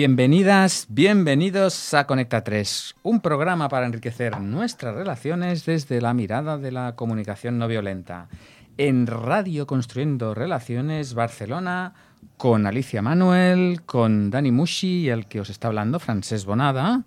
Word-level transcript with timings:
Bienvenidas, 0.00 0.86
bienvenidos 0.88 1.92
a 1.92 2.06
Conecta 2.06 2.44
3, 2.44 2.94
un 3.02 3.20
programa 3.20 3.68
para 3.68 3.84
enriquecer 3.84 4.40
nuestras 4.40 4.94
relaciones 4.94 5.66
desde 5.66 6.00
la 6.00 6.14
mirada 6.14 6.56
de 6.56 6.70
la 6.70 6.94
comunicación 6.94 7.58
no 7.58 7.66
violenta. 7.66 8.28
En 8.76 9.08
Radio 9.08 9.66
Construyendo 9.66 10.34
Relaciones 10.34 11.14
Barcelona, 11.14 11.94
con 12.36 12.68
Alicia 12.68 13.02
Manuel, 13.02 13.82
con 13.86 14.30
Dani 14.30 14.52
Mushi 14.52 15.00
y 15.00 15.08
el 15.08 15.26
que 15.26 15.40
os 15.40 15.50
está 15.50 15.66
hablando, 15.66 15.98
Francés 15.98 16.44
Bonada, 16.44 17.02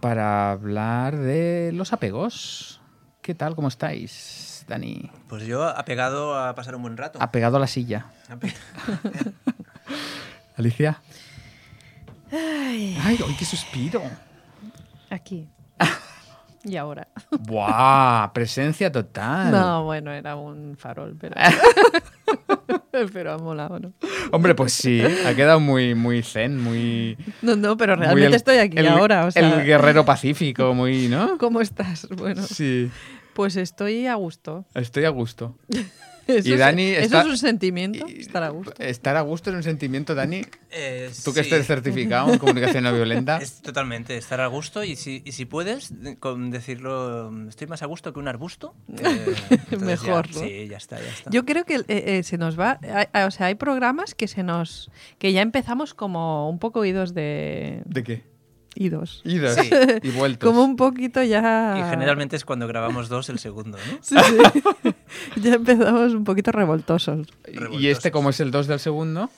para 0.00 0.52
hablar 0.52 1.14
de 1.14 1.72
los 1.74 1.92
apegos. 1.92 2.80
¿Qué 3.20 3.34
tal? 3.34 3.54
¿Cómo 3.54 3.68
estáis, 3.68 4.64
Dani? 4.66 5.10
Pues 5.28 5.44
yo 5.44 5.62
apegado 5.62 6.38
a 6.38 6.54
pasar 6.54 6.74
un 6.74 6.80
buen 6.80 6.96
rato. 6.96 7.18
Apegado 7.20 7.58
a 7.58 7.60
la 7.60 7.66
silla. 7.66 8.06
Alicia. 10.56 11.02
Ay, 12.32 12.96
¡Ay, 13.02 13.18
qué 13.38 13.44
suspiro! 13.44 14.02
aquí. 15.10 15.48
Y 16.64 16.76
ahora. 16.76 17.06
¡Buah! 17.30 18.32
Presencia 18.34 18.90
total. 18.90 19.52
No, 19.52 19.84
bueno, 19.84 20.10
era 20.12 20.34
un 20.34 20.76
farol, 20.76 21.16
pero. 21.18 21.34
pero 23.12 23.32
ha 23.32 23.38
molado, 23.38 23.78
¿no? 23.78 23.92
Hombre, 24.32 24.54
pues 24.56 24.72
sí, 24.72 25.00
ha 25.24 25.34
quedado 25.34 25.60
muy, 25.60 25.94
muy 25.94 26.22
zen, 26.22 26.60
muy. 26.62 27.16
No, 27.42 27.54
no, 27.56 27.76
pero 27.76 27.94
realmente 27.94 28.26
el- 28.26 28.34
estoy 28.34 28.58
aquí 28.58 28.76
el- 28.76 28.88
ahora. 28.88 29.26
O 29.26 29.30
sea, 29.30 29.60
el 29.60 29.64
guerrero 29.64 30.04
pacífico, 30.04 30.74
muy, 30.74 31.08
¿no? 31.08 31.38
¿Cómo 31.38 31.60
estás? 31.60 32.08
Bueno, 32.16 32.42
Sí, 32.42 32.90
pues 33.34 33.56
estoy 33.56 34.06
a 34.08 34.16
gusto. 34.16 34.66
estoy 34.74 35.04
a 35.04 35.10
gusto. 35.10 35.56
Eso, 36.28 36.46
Y 36.48 36.52
es- 36.52 36.58
Dani 36.58 36.82
eso 36.90 37.00
está- 37.00 37.20
es 37.22 37.26
un 37.26 37.38
sentimiento, 37.38 38.06
Y- 38.06 38.20
estar 38.20 38.42
a 38.42 38.50
gusto. 38.50 38.74
Estar 38.78 39.16
a 39.16 39.22
gusto 39.22 39.48
es 39.50 39.56
un 39.56 39.62
sentimiento, 39.62 40.14
Dani. 40.14 40.42
Eh, 40.70 41.10
Tú 41.24 41.32
que 41.32 41.42
sí, 41.42 41.48
estés 41.48 41.66
certificado 41.66 42.30
en 42.32 42.38
comunicación 42.38 42.84
no 42.84 42.92
violenta. 42.92 43.38
Es 43.38 43.62
totalmente 43.62 44.16
estar 44.18 44.40
a 44.42 44.46
gusto 44.46 44.84
y 44.84 44.94
si, 44.96 45.22
y 45.24 45.32
si 45.32 45.46
puedes 45.46 46.02
de- 46.02 46.16
con 46.16 46.50
decirlo, 46.50 47.32
estoy 47.48 47.66
más 47.66 47.82
a 47.82 47.86
gusto 47.86 48.12
que 48.12 48.18
un 48.20 48.28
arbusto. 48.28 48.74
eh, 48.98 49.34
Mejor, 49.80 50.28
ya- 50.28 50.40
¿no? 50.40 50.46
Sí, 50.46 50.68
ya 50.68 50.76
está, 50.76 51.00
ya 51.00 51.08
está. 51.10 51.30
Yo 51.30 51.44
creo 51.46 51.64
que 51.64 51.76
eh, 51.76 51.84
eh, 51.88 52.22
se 52.22 52.36
nos 52.36 52.58
va. 52.60 52.78
hay- 52.82 53.06
hay- 53.12 53.24
o 53.24 53.30
sea, 53.30 53.46
hay 53.46 53.54
programas 53.54 54.14
que 54.14 54.28
se 54.28 54.42
nos. 54.42 54.90
que 55.18 55.32
ya 55.32 55.40
empezamos 55.42 55.94
como 55.94 56.50
un 56.50 56.58
poco 56.58 56.84
idos 56.84 57.14
de. 57.14 57.82
¿De 57.86 58.04
qué? 58.04 58.22
idos. 58.74 59.22
Idos 59.24 59.54
Sí. 59.56 59.70
y 60.02 60.10
vueltos. 60.10 60.46
Como 60.48 60.62
un 60.62 60.76
poquito 60.76 61.20
ya. 61.24 61.74
Y 61.84 61.90
generalmente 61.90 62.36
es 62.36 62.44
cuando 62.44 62.68
grabamos 62.68 63.08
dos 63.08 63.28
el 63.28 63.40
segundo, 63.40 63.76
¿no? 63.76 63.98
Sí, 64.02 64.14
sí. 64.14 64.90
ya 65.36 65.54
empezamos 65.54 66.12
un 66.12 66.24
poquito 66.24 66.52
revoltosos. 66.52 67.26
¿Y 67.72 67.88
este 67.88 68.10
como 68.10 68.30
es 68.30 68.40
el 68.40 68.50
2 68.50 68.66
del 68.66 68.80
segundo? 68.80 69.30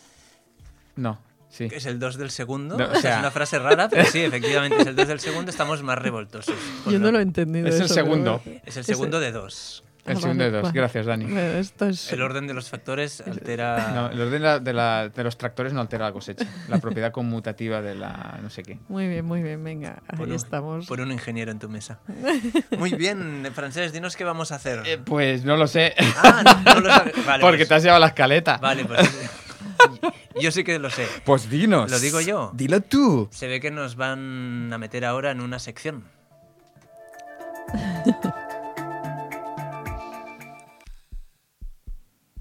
No, 0.97 1.19
sí. 1.49 1.69
Que 1.69 1.77
es 1.77 1.87
el 1.87 1.99
2 1.99 2.17
del 2.17 2.31
segundo. 2.31 2.77
No, 2.77 2.87
o 2.87 2.95
sea, 3.01 3.15
es 3.15 3.19
una 3.21 3.31
frase 3.31 3.59
rara, 3.59 3.89
pero 3.89 4.05
sí, 4.05 4.21
efectivamente 4.21 4.79
es 4.81 4.87
el 4.87 4.97
2 4.97 5.09
del 5.09 5.21
segundo, 5.21 5.51
estamos 5.51 5.83
más 5.83 5.99
revoltosos. 5.99 6.55
Yo 6.87 6.99
no 6.99 7.11
lo 7.13 7.19
he 7.19 7.23
entendido. 7.23 7.69
Es 7.69 7.77
el 7.77 7.83
eso, 7.83 7.95
segundo. 7.95 8.43
Es 8.65 8.77
el 8.77 8.85
segundo 8.85 9.21
de 9.21 9.33
dos. 9.33 9.85
El 10.07 10.17
Ah, 10.17 10.21
segundo 10.21 10.45
de 10.45 10.51
vale, 10.51 10.63
dos. 10.63 10.63
vale. 10.71 10.81
Gracias, 10.81 11.07
Dani. 11.07 11.27
Esto 11.59 11.87
es. 11.87 12.13
El 12.13 12.23
orden 12.23 12.47
de 12.47 12.55
los 12.55 12.71
factores 12.71 13.21
altera... 13.21 13.93
No, 13.95 14.11
el 14.11 14.21
orden 14.21 14.33
de, 14.33 14.39
la- 14.41 14.59
de 14.59 14.73
la- 14.73 15.09
de 15.09 15.25
los 15.25 15.37
tractores 15.37 15.73
no 15.73 15.81
altera 15.81 16.07
la 16.07 16.13
cosecha. 16.13 16.47
La 16.69 16.79
propiedad 16.79 17.13
conmutativa 17.13 17.83
de 17.83 17.95
la 17.95 18.39
no 18.43 18.49
sé 18.51 18.63
qué. 18.63 18.79
Muy 18.89 19.09
bien, 19.09 19.25
muy 19.27 19.43
bien, 19.43 19.63
venga, 19.63 20.03
ahí 20.09 20.17
Pon 20.19 20.31
un- 20.31 20.37
estamos. 20.37 20.87
Pon 20.87 21.01
un 21.01 21.13
ingeniero 21.13 21.51
en 21.53 21.59
tu 21.59 21.69
mesa. 21.69 21.99
Muy 22.79 22.93
bien, 22.93 23.47
francés, 23.55 23.93
dinos 23.93 24.17
qué 24.17 24.25
vamos 24.25 24.53
a 24.53 24.57
hacer. 24.57 24.83
Eh, 24.87 24.99
pues 24.99 25.45
no 25.45 25.57
lo 25.57 25.67
sé. 25.67 25.95
Ah, 26.17 26.43
no, 26.65 26.75
no 26.75 26.81
lo 26.81 26.89
sabes. 26.89 27.15
Vale, 27.27 27.41
Porque 27.43 27.59
pues- 27.59 27.69
te 27.69 27.75
has 27.75 27.83
llevado 27.83 28.01
la 28.01 28.07
escaleta. 28.09 28.57
Vale, 28.57 28.85
pues. 28.87 29.01
Yo 30.41 30.51
sí 30.51 30.65
que 30.65 30.79
lo 30.79 30.89
sé. 30.91 31.07
Pues 31.25 31.51
dinos. 31.51 31.91
¿Lo 31.91 31.99
digo 31.99 32.21
yo? 32.23 32.51
Dilo 32.55 32.81
tú. 32.81 33.29
Se 33.33 33.47
ve 33.49 33.61
que 33.61 33.71
nos 33.71 33.97
van 33.97 34.73
a 34.73 34.79
meter 34.79 35.05
ahora 35.05 35.31
en 35.33 35.41
una 35.43 35.59
sección. 35.59 36.05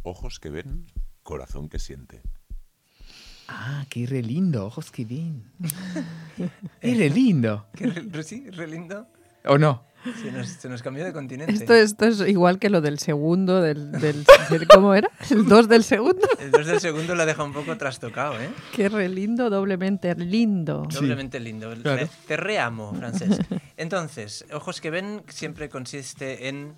Ojos 0.03 0.39
que 0.39 0.49
ven, 0.49 0.85
corazón 1.23 1.69
que 1.69 1.79
siente. 1.79 2.21
Ah, 3.47 3.85
qué 3.89 4.05
re 4.05 4.21
lindo. 4.21 4.65
Ojos 4.65 4.91
que 4.91 5.05
ven. 5.05 5.43
Qué 6.81 6.93
re 6.95 7.09
lindo. 7.09 7.65
¿Qué 7.75 7.87
re- 7.87 8.23
sí, 8.23 8.49
re 8.51 8.67
lindo. 8.67 9.07
¿O 9.45 9.57
no? 9.57 9.83
Se 10.21 10.31
nos, 10.31 10.47
se 10.47 10.69
nos 10.69 10.81
cambió 10.81 11.03
de 11.03 11.11
continente. 11.11 11.51
Esto, 11.53 11.73
esto 11.73 12.05
es 12.05 12.21
igual 12.21 12.57
que 12.59 12.69
lo 12.69 12.79
del 12.79 12.99
segundo, 12.99 13.59
del, 13.61 13.91
del, 13.91 14.23
del- 14.49 14.67
¿cómo 14.67 14.93
era? 14.95 15.09
El 15.29 15.45
dos 15.45 15.67
del 15.67 15.83
segundo. 15.83 16.25
El 16.39 16.51
2 16.51 16.65
del 16.67 16.79
segundo 16.79 17.15
lo 17.15 17.25
deja 17.25 17.43
un 17.43 17.51
poco 17.51 17.75
trastocado, 17.77 18.39
¿eh? 18.39 18.49
Qué 18.73 18.87
re 18.87 19.09
lindo, 19.09 19.49
doblemente 19.49 20.15
lindo. 20.15 20.87
Doblemente 20.89 21.39
lindo. 21.41 21.73
claro. 21.81 22.07
Te 22.27 22.37
reamo, 22.37 22.93
francés. 22.93 23.39
Entonces, 23.75 24.45
Ojos 24.53 24.79
que 24.79 24.89
ven 24.89 25.23
siempre 25.27 25.67
consiste 25.67 26.47
en 26.47 26.75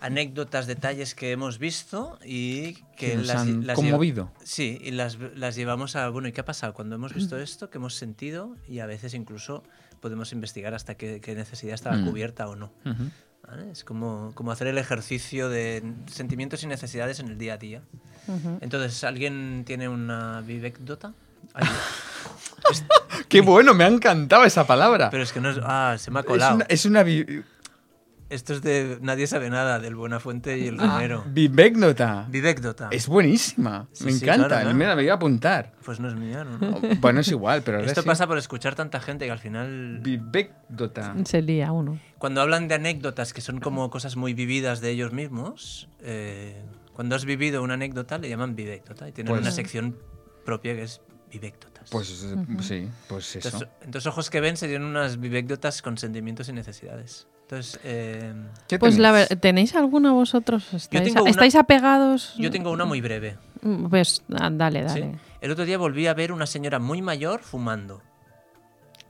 anécdotas, 0.00 0.66
detalles 0.66 1.14
que 1.14 1.30
hemos 1.32 1.58
visto 1.58 2.18
y 2.24 2.74
que 2.96 3.10
Que 3.10 3.16
nos 3.16 3.26
las, 3.26 3.36
han 3.42 3.66
las 3.66 3.76
conmovido. 3.76 4.32
sí, 4.42 4.78
y 4.82 4.90
las, 4.92 5.18
las 5.36 5.54
llevamos 5.56 5.96
a, 5.96 6.08
bueno, 6.08 6.28
¿y 6.28 6.32
qué 6.32 6.40
ha 6.40 6.44
pasado 6.44 6.72
cuando 6.74 6.94
hemos 6.96 7.12
visto 7.14 7.38
esto? 7.38 7.70
¿Qué 7.70 7.78
hemos 7.78 7.94
sentido? 7.94 8.56
Y 8.68 8.78
a 8.80 8.86
veces 8.86 9.14
incluso 9.14 9.62
podemos 10.00 10.32
investigar 10.32 10.72
hasta 10.74 10.94
qué, 10.96 11.20
qué 11.20 11.34
necesidad 11.34 11.74
estaba 11.74 11.96
Mm. 11.96 12.06
cubierta 12.06 12.48
o 12.48 12.56
no. 12.56 12.72
Es 13.72 13.82
como, 13.84 14.30
como 14.34 14.52
hacer 14.52 14.68
el 14.68 14.78
ejercicio 14.78 15.48
de 15.48 15.82
sentimientos 16.06 16.62
y 16.62 16.66
necesidades 16.68 17.18
en 17.20 17.28
el 17.28 17.36
día 17.38 17.54
a 17.54 17.56
día. 17.58 17.82
Entonces, 18.60 19.02
¿alguien 19.04 19.64
tiene 19.66 19.88
una 19.88 20.40
vivecdota? 20.42 21.12
Qué 23.28 23.40
bueno, 23.40 23.74
me 23.74 23.84
ha 23.84 23.88
encantado 23.88 24.44
esa 24.44 24.66
palabra. 24.66 25.10
pero 25.10 25.22
es 25.22 25.32
que 25.32 25.40
no 25.40 25.50
es... 25.50 25.58
Ah, 25.62 25.96
se 25.98 26.10
me 26.10 26.18
ha 26.18 26.22
es 26.22 26.26
colado. 26.26 26.54
una, 26.56 26.64
es 26.68 26.84
una 26.84 27.02
Esto 28.30 28.52
es 28.54 28.62
de 28.62 28.98
Nadie 29.02 29.26
sabe 29.26 29.50
nada, 29.50 29.80
del 29.80 29.96
Buenafuente 29.96 30.56
y 30.56 30.68
el 30.68 30.78
Romero. 30.78 31.24
vivecdota. 31.26 32.26
Vivecdota. 32.30 32.88
Es 32.92 33.08
buenísima. 33.08 33.88
Sí, 33.92 34.04
me 34.04 34.12
sí, 34.12 34.24
encanta. 34.24 34.46
claro, 34.46 34.62
claro. 34.62 34.76
Me 34.78 34.86
la 34.86 34.94
voy 34.94 35.08
a 35.08 35.14
apuntar. 35.14 35.72
Pues 35.84 35.98
no 35.98 36.06
es 36.08 36.14
mía, 36.14 36.44
¿no? 36.44 36.56
no. 36.58 36.80
Bueno, 37.00 37.20
es 37.20 37.28
igual, 37.28 37.62
pero 37.64 37.80
Esto 37.80 38.02
sí. 38.02 38.06
pasa 38.06 38.28
por 38.28 38.38
escuchar 38.38 38.76
tanta 38.76 39.00
gente 39.00 39.24
que 39.26 39.32
al 39.32 39.40
final... 39.40 39.98
Vivecdota. 40.02 41.14
Se 41.24 41.42
lía 41.42 41.72
uno. 41.72 41.98
Cuando 42.18 42.40
hablan 42.40 42.68
de 42.68 42.76
anécdotas 42.76 43.32
que 43.32 43.40
son 43.40 43.58
como 43.58 43.90
cosas 43.90 44.14
muy 44.16 44.32
vividas 44.32 44.80
de 44.80 44.90
ellos 44.90 45.12
mismos, 45.12 45.88
eh, 46.00 46.62
cuando 46.94 47.16
has 47.16 47.24
vivido 47.24 47.62
una 47.64 47.74
anécdota 47.74 48.18
le 48.18 48.28
llaman 48.28 48.54
vivecdota 48.54 49.08
y 49.08 49.12
tienen 49.12 49.32
Pues- 49.32 49.42
una 49.42 49.50
sección 49.50 49.96
propia 50.44 50.74
que 50.76 50.82
es 50.84 51.00
vivecdotas. 51.32 51.90
Pues 51.90 52.22
eh, 52.24 52.36
sí, 52.60 52.88
pues 53.08 53.34
eso. 53.34 53.48
Entonces, 53.48 53.68
entonces, 53.82 54.06
ojos 54.06 54.30
que 54.30 54.40
ven 54.40 54.56
serían 54.56 54.84
unas 54.84 55.18
vivecdotas 55.18 55.82
con 55.82 55.98
sentimientos 55.98 56.48
y 56.48 56.52
necesidades. 56.52 57.26
Entonces, 57.50 57.80
eh, 57.82 58.32
¿Qué 58.68 58.78
Pues 58.78 58.96
la 58.96 59.10
tenéis? 59.10 59.28
ver- 59.28 59.40
¿tenéis 59.40 59.74
alguno 59.74 60.14
vosotros? 60.14 60.72
¿Estáis, 60.72 61.02
tengo 61.02 61.22
una- 61.22 61.30
¿estáis 61.32 61.56
apegados? 61.56 62.34
yo 62.38 62.48
tengo 62.52 62.70
una 62.70 62.84
muy 62.84 63.00
breve. 63.00 63.38
Mm, 63.62 63.86
Pues 63.88 64.22
ah, 64.38 64.50
dale, 64.52 64.88
¿sí? 64.88 65.00
dale. 65.00 65.18
El 65.40 65.50
otro 65.50 65.64
día 65.64 65.76
volví 65.76 66.06
a 66.06 66.14
ver 66.14 66.30
una 66.30 66.46
señora 66.46 66.78
muy 66.78 67.02
mayor 67.02 67.40
fumando. 67.40 68.02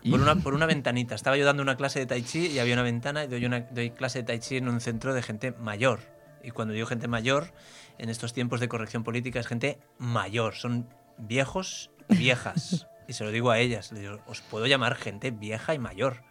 ¿Y? 0.02 0.10
Por 0.10 0.20
una, 0.22 0.36
por 0.36 0.54
una 0.54 0.64
ventanita. 0.74 1.14
Estaba 1.14 1.36
yo 1.36 1.44
dando 1.44 1.62
una 1.62 1.76
clase 1.76 1.98
de 1.98 2.06
tai 2.06 2.22
chi 2.22 2.46
y 2.46 2.58
había 2.60 2.72
una 2.72 2.82
ventana 2.82 3.24
y 3.24 3.26
doy, 3.28 3.44
una, 3.44 3.60
doy 3.60 3.90
clase 3.90 4.20
de 4.20 4.24
tai 4.24 4.38
chi 4.38 4.56
en 4.56 4.68
un 4.70 4.80
centro 4.80 5.12
de 5.12 5.20
gente 5.22 5.52
mayor. 5.52 6.00
Y 6.42 6.50
cuando 6.50 6.72
digo 6.72 6.86
gente 6.86 7.08
mayor, 7.08 7.52
en 7.98 8.08
estos 8.08 8.32
tiempos 8.32 8.58
de 8.60 8.68
corrección 8.68 9.04
política 9.04 9.38
es 9.38 9.46
gente 9.48 9.78
mayor. 9.98 10.54
Son 10.54 10.88
viejos 11.18 11.90
y 12.08 12.16
viejas. 12.16 12.86
y 13.06 13.12
se 13.12 13.22
lo 13.22 13.32
digo 13.32 13.50
a 13.50 13.58
ellas. 13.58 13.92
Les 13.92 14.00
digo, 14.00 14.18
os 14.26 14.40
puedo 14.40 14.66
llamar 14.66 14.94
gente 14.94 15.30
vieja 15.30 15.74
y 15.74 15.78
mayor. 15.78 16.22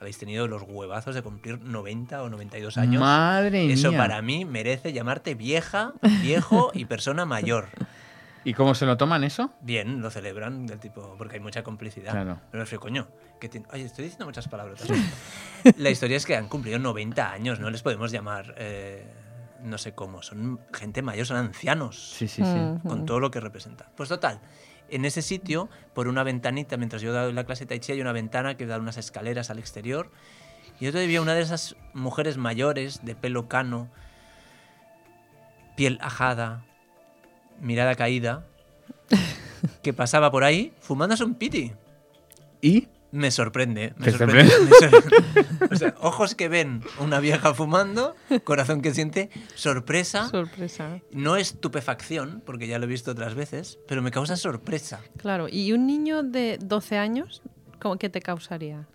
Habéis 0.00 0.18
tenido 0.18 0.46
los 0.48 0.62
huevazos 0.66 1.14
de 1.14 1.22
cumplir 1.22 1.60
90 1.60 2.22
o 2.22 2.28
92 2.28 2.76
años. 2.78 3.00
Madre 3.00 3.72
Eso 3.72 3.90
mía. 3.90 3.98
para 3.98 4.20
mí 4.22 4.44
merece 4.44 4.92
llamarte 4.92 5.34
vieja, 5.34 5.92
viejo 6.20 6.70
y 6.74 6.84
persona 6.84 7.24
mayor. 7.24 7.68
¿Y 8.46 8.52
cómo 8.52 8.74
se 8.74 8.84
lo 8.84 8.98
toman 8.98 9.24
eso? 9.24 9.50
Bien, 9.62 10.02
lo 10.02 10.10
celebran, 10.10 10.66
del 10.66 10.78
tipo, 10.78 11.14
porque 11.16 11.36
hay 11.36 11.40
mucha 11.40 11.62
complicidad. 11.62 12.12
Claro. 12.12 12.38
Pero 12.50 12.58
me 12.58 12.64
refiero, 12.64 12.80
coño, 12.82 13.08
que 13.40 13.48
tiene- 13.48 13.66
Oye, 13.72 13.84
estoy 13.84 14.04
diciendo 14.04 14.26
muchas 14.26 14.48
palabras. 14.48 14.80
La 15.78 15.88
historia 15.88 16.18
es 16.18 16.26
que 16.26 16.36
han 16.36 16.48
cumplido 16.48 16.78
90 16.78 17.32
años, 17.32 17.58
no 17.58 17.70
les 17.70 17.82
podemos 17.82 18.12
llamar, 18.12 18.54
eh, 18.58 19.06
no 19.62 19.78
sé 19.78 19.94
cómo, 19.94 20.20
son 20.22 20.60
gente 20.74 21.00
mayor, 21.00 21.24
son 21.24 21.38
ancianos, 21.38 22.12
Sí, 22.18 22.28
sí, 22.28 22.42
sí. 22.44 22.50
Mm. 22.50 22.80
con 22.86 23.06
todo 23.06 23.18
lo 23.18 23.30
que 23.30 23.40
representa. 23.40 23.88
Pues 23.96 24.10
total, 24.10 24.38
en 24.88 25.04
ese 25.04 25.22
sitio, 25.22 25.68
por 25.94 26.08
una 26.08 26.22
ventanita, 26.22 26.76
mientras 26.76 27.02
yo 27.02 27.12
doy 27.12 27.32
la 27.32 27.44
clase 27.44 27.64
de 27.64 27.68
Tai 27.68 27.80
Chi, 27.80 27.92
hay 27.92 28.00
una 28.00 28.12
ventana 28.12 28.56
que 28.56 28.66
da 28.66 28.78
unas 28.78 28.96
escaleras 28.96 29.50
al 29.50 29.58
exterior. 29.58 30.10
Y 30.80 30.86
yo 30.86 30.92
todavía 30.92 31.20
una 31.20 31.34
de 31.34 31.42
esas 31.42 31.76
mujeres 31.92 32.36
mayores, 32.36 33.04
de 33.04 33.14
pelo 33.14 33.48
cano, 33.48 33.88
piel 35.76 35.98
ajada, 36.00 36.64
mirada 37.60 37.94
caída, 37.94 38.44
que 39.82 39.92
pasaba 39.92 40.30
por 40.30 40.44
ahí 40.44 40.72
fumándose 40.80 41.24
un 41.24 41.34
piti. 41.34 41.72
¿Y? 42.60 42.88
Me 43.14 43.30
sorprende. 43.30 43.94
Me 43.96 44.06
¿Te 44.06 44.18
sorprende. 44.18 44.52
me 44.58 44.70
sor- 44.90 45.70
o 45.72 45.76
sea, 45.76 45.94
ojos 46.00 46.34
que 46.34 46.48
ven 46.48 46.82
una 46.98 47.20
vieja 47.20 47.54
fumando, 47.54 48.16
corazón 48.42 48.82
que 48.82 48.92
siente, 48.92 49.30
sorpresa. 49.54 50.28
Sorpresa. 50.28 50.98
No 51.12 51.36
estupefacción, 51.36 52.42
porque 52.44 52.66
ya 52.66 52.78
lo 52.80 52.86
he 52.86 52.88
visto 52.88 53.12
otras 53.12 53.34
veces, 53.36 53.78
pero 53.86 54.02
me 54.02 54.10
causa 54.10 54.36
sorpresa. 54.36 55.00
Claro, 55.16 55.46
¿y 55.48 55.72
un 55.72 55.86
niño 55.86 56.24
de 56.24 56.58
12 56.60 56.98
años, 56.98 57.40
cómo 57.80 57.98
qué 57.98 58.08
te 58.08 58.20
causaría? 58.20 58.88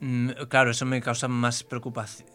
Mm, 0.00 0.30
Claro, 0.48 0.70
eso 0.72 0.84
me 0.86 1.00
causa 1.00 1.28
más 1.28 1.62
preocupación. 1.62 2.28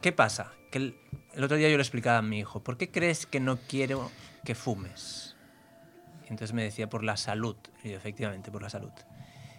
¿Qué 0.00 0.12
pasa? 0.12 0.52
Que 0.70 0.78
el, 0.78 0.96
el 1.34 1.44
otro 1.44 1.56
día 1.58 1.68
yo 1.68 1.76
le 1.76 1.82
explicaba 1.82 2.18
a 2.18 2.22
mi 2.22 2.38
hijo, 2.38 2.62
¿por 2.64 2.76
qué 2.78 2.90
crees 2.90 3.26
que 3.26 3.40
no 3.40 3.58
quiero 3.68 4.10
que 4.44 4.54
fumes? 4.54 5.31
Entonces 6.32 6.54
me 6.54 6.62
decía, 6.62 6.88
por 6.88 7.04
la 7.04 7.18
salud. 7.18 7.56
Y 7.84 7.90
yo, 7.90 7.96
efectivamente, 7.96 8.50
por 8.50 8.62
la 8.62 8.70
salud. 8.70 8.92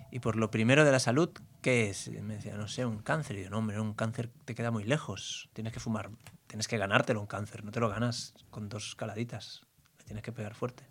Y 0.10 0.20
por 0.20 0.36
lo 0.38 0.50
primero 0.50 0.84
de 0.84 0.92
la 0.92 1.00
salud, 1.00 1.30
¿qué 1.62 1.90
es? 1.90 2.08
Y 2.08 2.20
me 2.22 2.36
decía, 2.36 2.58
no 2.58 2.68
sé, 2.68 2.84
un 2.84 2.98
cáncer. 2.98 3.38
Y 3.38 3.44
yo, 3.44 3.52
no, 3.52 3.60
hombre, 3.60 3.80
un 3.80 3.94
cáncer 3.94 4.32
te 4.46 4.56
queda 4.56 4.72
muy 4.72 4.84
lejos. 4.84 5.50
Tienes 5.54 5.72
que 5.72 5.80
fumar, 5.80 6.10
tienes 6.48 6.68
que 6.68 6.80
ganártelo 6.80 7.22
un 7.22 7.28
cáncer. 7.28 7.64
No 7.64 7.72
te 7.72 7.80
lo 7.80 7.90
ganas 7.90 8.34
con 8.50 8.70
dos 8.70 8.96
caladitas. 8.96 9.62
Le 10.00 10.06
tienes 10.06 10.24
que 10.24 10.32
pegar 10.32 10.56
fuerte. 10.56 10.84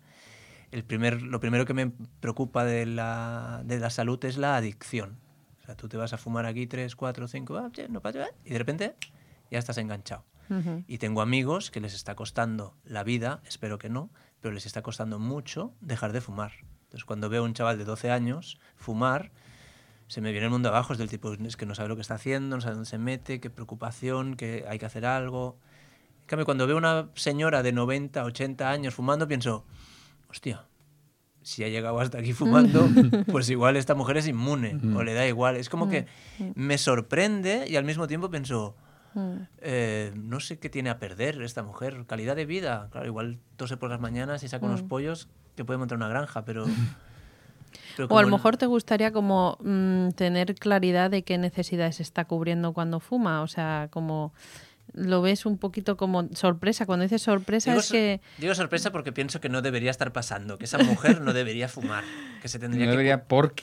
El 0.71 0.85
primer, 0.85 1.21
lo 1.21 1.41
primero 1.41 1.65
que 1.65 1.73
me 1.73 1.91
preocupa 2.21 2.63
de 2.63 2.85
la, 2.85 3.61
de 3.65 3.77
la 3.77 3.89
salud 3.89 4.23
es 4.23 4.37
la 4.37 4.55
adicción. 4.55 5.19
O 5.61 5.65
sea, 5.65 5.75
tú 5.75 5.89
te 5.89 5.97
vas 5.97 6.13
a 6.13 6.17
fumar 6.17 6.45
aquí 6.45 6.65
3, 6.65 6.95
4, 6.95 7.27
5, 7.27 7.71
no 7.89 8.01
pasa, 8.01 8.29
y 8.45 8.51
de 8.51 8.57
repente 8.57 8.95
ya 9.51 9.59
estás 9.59 9.77
enganchado. 9.77 10.25
Ujú. 10.49 10.83
Y 10.87 10.97
tengo 10.97 11.21
amigos 11.21 11.71
que 11.71 11.79
les 11.79 11.93
está 11.93 12.15
costando 12.15 12.75
la 12.83 13.03
vida, 13.03 13.41
espero 13.45 13.77
que 13.77 13.89
no, 13.89 14.09
pero 14.43 14.53
les 14.53 14.65
está 14.65 14.81
costando 14.81 15.19
mucho 15.19 15.73
dejar 15.79 16.11
de 16.11 16.19
fumar. 16.19 16.51
Entonces, 16.83 17.05
cuando 17.05 17.29
veo 17.29 17.43
a 17.43 17.45
un 17.45 17.53
chaval 17.53 17.77
de 17.77 17.85
12 17.85 18.11
años 18.11 18.59
fumar, 18.75 19.31
se 20.07 20.19
me 20.19 20.31
viene 20.31 20.47
el 20.47 20.51
mundo 20.51 20.67
abajo. 20.67 20.91
Es 20.91 20.99
del 20.99 21.09
tipo, 21.09 21.31
es 21.31 21.55
que 21.55 21.65
no 21.65 21.75
sabe 21.75 21.87
lo 21.87 21.95
que 21.95 22.01
está 22.01 22.15
haciendo, 22.15 22.57
no 22.57 22.61
sabe 22.61 22.75
dónde 22.75 22.89
se 22.89 22.97
mete, 22.97 23.39
qué 23.39 23.49
preocupación, 23.49 24.35
que 24.35 24.65
hay 24.67 24.79
que 24.79 24.85
hacer 24.85 25.05
algo. 25.05 25.57
En 26.21 26.27
cambio, 26.27 26.43
cuando 26.43 26.67
veo 26.67 26.75
a 26.75 26.79
una 26.79 27.09
señora 27.15 27.63
de 27.63 27.71
90, 27.71 28.21
80 28.21 28.69
años 28.69 28.93
fumando, 28.93 29.29
pienso, 29.29 29.63
hostia, 30.29 30.65
si 31.41 31.63
ha 31.63 31.69
llegado 31.69 31.97
hasta 32.01 32.19
aquí 32.19 32.33
fumando, 32.33 32.85
pues 33.31 33.49
igual 33.49 33.77
esta 33.77 33.95
mujer 33.95 34.17
es 34.17 34.27
inmune 34.27 34.77
o 34.93 35.03
le 35.03 35.13
da 35.13 35.25
igual. 35.25 35.55
Es 35.55 35.69
como 35.69 35.87
que 35.87 36.05
me 36.53 36.77
sorprende 36.77 37.65
y 37.69 37.77
al 37.77 37.85
mismo 37.85 38.07
tiempo 38.07 38.29
pienso, 38.29 38.75
Mm. 39.13 39.47
eh, 39.59 40.11
no 40.15 40.39
sé 40.39 40.59
qué 40.59 40.69
tiene 40.69 40.89
a 40.89 40.99
perder 40.99 41.41
esta 41.41 41.63
mujer. 41.63 42.05
Calidad 42.07 42.35
de 42.35 42.45
vida. 42.45 42.89
Claro, 42.91 43.07
igual 43.07 43.39
tose 43.57 43.77
por 43.77 43.89
las 43.89 43.99
mañanas 43.99 44.43
y 44.43 44.47
saca 44.47 44.65
unos 44.65 44.83
pollos 44.83 45.27
que 45.55 45.65
puede 45.65 45.77
montar 45.77 45.97
una 45.97 46.07
granja, 46.07 46.45
pero... 46.45 46.65
pero 47.97 48.07
O 48.09 48.17
a 48.17 48.21
lo 48.21 48.29
mejor 48.29 48.57
te 48.57 48.65
gustaría 48.65 49.11
como 49.11 49.57
mm, 49.61 50.09
tener 50.09 50.55
claridad 50.55 51.11
de 51.11 51.23
qué 51.23 51.37
necesidades 51.37 51.99
está 51.99 52.25
cubriendo 52.25 52.73
cuando 52.73 52.99
fuma. 52.99 53.41
O 53.41 53.47
sea, 53.47 53.87
como 53.91 54.33
lo 54.93 55.21
ves 55.21 55.45
un 55.45 55.57
poquito 55.57 55.97
como 55.97 56.27
sorpresa. 56.33 56.85
Cuando 56.85 57.03
dices 57.03 57.21
sorpresa 57.21 57.71
Digo, 57.71 57.81
es 57.81 57.91
que... 57.91 58.21
digo 58.37 58.53
sorpresa 58.55 58.91
porque 58.91 59.11
pienso 59.11 59.39
que 59.39 59.49
no 59.49 59.61
debería 59.61 59.91
estar 59.91 60.11
pasando, 60.11 60.57
que 60.57 60.65
esa 60.65 60.77
mujer 60.77 61.21
no 61.21 61.33
debería 61.33 61.67
fumar, 61.67 62.03
que 62.41 62.47
se 62.47 62.59
tendría 62.59 62.85
No 62.85 62.91
que... 62.91 62.97
debería, 62.97 63.25
¿por 63.25 63.53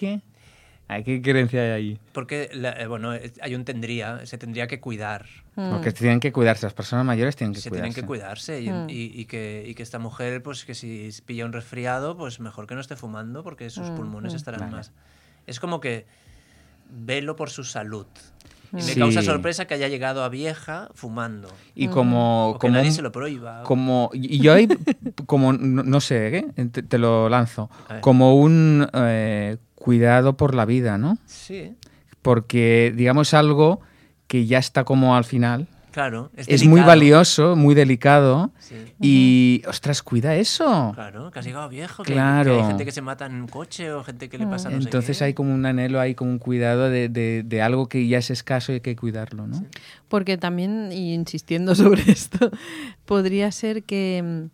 qué? 0.90 0.94
Ay, 0.96 1.02
¿Qué 1.04 1.22
creencia 1.22 1.62
hay 1.62 1.70
ahí? 1.70 1.98
Porque, 2.12 2.50
la- 2.52 2.72
eh, 2.72 2.86
bueno, 2.86 3.10
hay 3.40 3.54
un 3.54 3.64
tendría, 3.64 4.24
se 4.26 4.38
tendría 4.38 4.66
que 4.66 4.80
cuidar. 4.80 5.26
mm, 5.56 5.70
Porque 5.70 5.92
tienen 5.92 6.20
que 6.20 6.32
cuidarse, 6.32 6.66
las 6.66 6.74
personas 6.74 7.04
mayores 7.04 7.36
tienen 7.36 7.54
que 7.54 7.60
se 7.60 7.70
cuidarse. 7.70 7.90
tienen 7.92 8.02
que 8.02 8.06
cuidarse 8.06 8.60
y, 8.60 8.70
Mm. 8.70 8.86
y- 8.90 9.20
y 9.20 9.24
que, 9.26 9.64
y 9.66 9.74
que 9.74 9.82
esta 9.82 9.98
mujer, 9.98 10.42
pues 10.42 10.64
que 10.64 10.74
si 10.74 11.08
pilla 11.26 11.44
un 11.46 11.52
resfriado, 11.52 12.16
pues 12.16 12.40
mejor 12.40 12.66
que 12.66 12.74
no 12.74 12.80
esté 12.80 12.96
fumando 12.96 13.42
porque 13.42 13.70
sus 13.70 13.90
Mm, 13.90 13.94
pulmones 13.96 14.32
mm. 14.32 14.36
estarán 14.36 14.60
Vale. 14.60 14.72
más. 14.72 14.92
Es 15.46 15.60
como 15.60 15.80
que 15.80 16.06
velo 16.90 17.36
por 17.36 17.50
su 17.50 17.64
salud. 17.64 18.06
Y 18.72 18.76
me 18.76 18.82
Sí. 18.82 19.00
causa 19.00 19.22
sorpresa 19.22 19.66
que 19.66 19.74
haya 19.74 19.88
llegado 19.88 20.22
a 20.22 20.28
vieja 20.28 20.90
fumando. 20.94 21.48
Y 21.74 21.88
como, 21.88 22.50
O 22.50 22.52
que 22.54 22.58
como, 22.60 22.74
nadie 22.74 22.90
un- 22.90 22.94
se 22.94 23.02
lo 23.02 23.10
prohíba. 23.10 23.64
como 23.64 24.10
y 24.12 24.38
yo 24.38 24.54
ahí 24.54 24.68
como 25.26 25.52
no, 25.52 25.82
no 25.82 26.00
sé 26.00 26.38
¿eh? 26.56 26.68
te, 26.70 26.82
te 26.84 26.98
lo 26.98 27.28
lanzo 27.28 27.68
como 28.00 28.36
un 28.36 28.86
eh, 28.92 29.56
cuidado 29.80 30.36
por 30.36 30.54
la 30.54 30.64
vida 30.64 30.96
no 30.98 31.18
Sí, 31.26 31.74
porque 32.22 32.92
digamos 32.96 33.34
algo 33.34 33.80
que 34.28 34.46
ya 34.46 34.58
está 34.58 34.84
como 34.84 35.16
al 35.16 35.24
final 35.24 35.66
claro. 35.90 36.30
Es, 36.36 36.46
es 36.48 36.64
muy 36.64 36.82
valioso 36.82 37.56
muy 37.56 37.74
delicado 37.74 38.52
Sí, 38.60 38.76
y 39.00 39.62
ostras 39.66 40.02
cuida 40.04 40.36
eso 40.36 40.92
claro, 40.94 41.30
que 41.32 41.38
has 41.40 41.44
llegado 41.44 41.68
viejo. 41.68 42.04
Claro. 42.04 42.52
que 42.54 42.60
hay 42.60 42.66
gente 42.68 42.84
que 42.84 42.92
se 42.92 43.02
mata 43.02 43.26
en 43.26 43.34
un 43.34 43.48
coche 43.48 43.90
o 43.92 44.04
gente 44.04 44.28
que 44.28 44.38
le 44.38 44.46
pasa 44.46 44.70
no 44.70 44.76
sé 44.80 44.84
entonces 44.84 45.18
qué. 45.18 45.24
hay 45.24 45.34
como 45.34 45.52
un 45.52 45.66
anhelo 45.66 45.98
hay 45.98 46.14
como 46.14 46.30
un 46.30 46.38
cuidado 46.38 46.88
de, 46.90 47.08
de- 47.08 47.42
de 47.44 47.62
algo 47.62 47.88
que 47.88 48.06
ya 48.06 48.18
es 48.18 48.30
escaso 48.30 48.70
y 48.70 48.76
hay 48.76 48.80
que 48.82 48.94
cuidarlo 48.94 49.46
no 49.48 49.64
Porque 50.08 50.36
también, 50.36 50.90
y 50.92 51.14
insistiendo 51.14 51.74
sobre 51.82 52.02
esto, 52.12 52.50
podría 53.06 53.50
ser 53.52 53.82
que, 53.84 54.22
mm, 54.24 54.50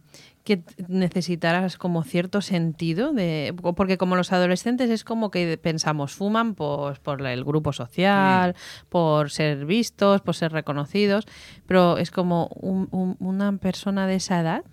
que 0.46 0.62
necesitaras 0.88 1.76
como 1.76 2.02
cierto 2.04 2.40
sentido 2.40 3.12
de 3.12 3.54
porque 3.76 3.98
como 3.98 4.16
los 4.16 4.32
adolescentes 4.32 4.88
es 4.88 5.04
como 5.04 5.30
que 5.30 5.58
pensamos 5.58 6.12
fuman 6.14 6.54
pues, 6.54 6.98
por 7.00 7.20
el 7.26 7.44
grupo 7.44 7.72
social 7.74 8.54
por 8.88 9.30
ser 9.30 9.66
vistos 9.66 10.22
por 10.22 10.34
ser 10.34 10.52
reconocidos 10.52 11.26
pero 11.66 11.98
es 11.98 12.10
como 12.10 12.46
un- 12.54 12.88
un- 12.92 13.16
una 13.18 13.52
persona 13.58 14.06
de 14.06 14.14
esa 14.14 14.40
edad 14.40 14.64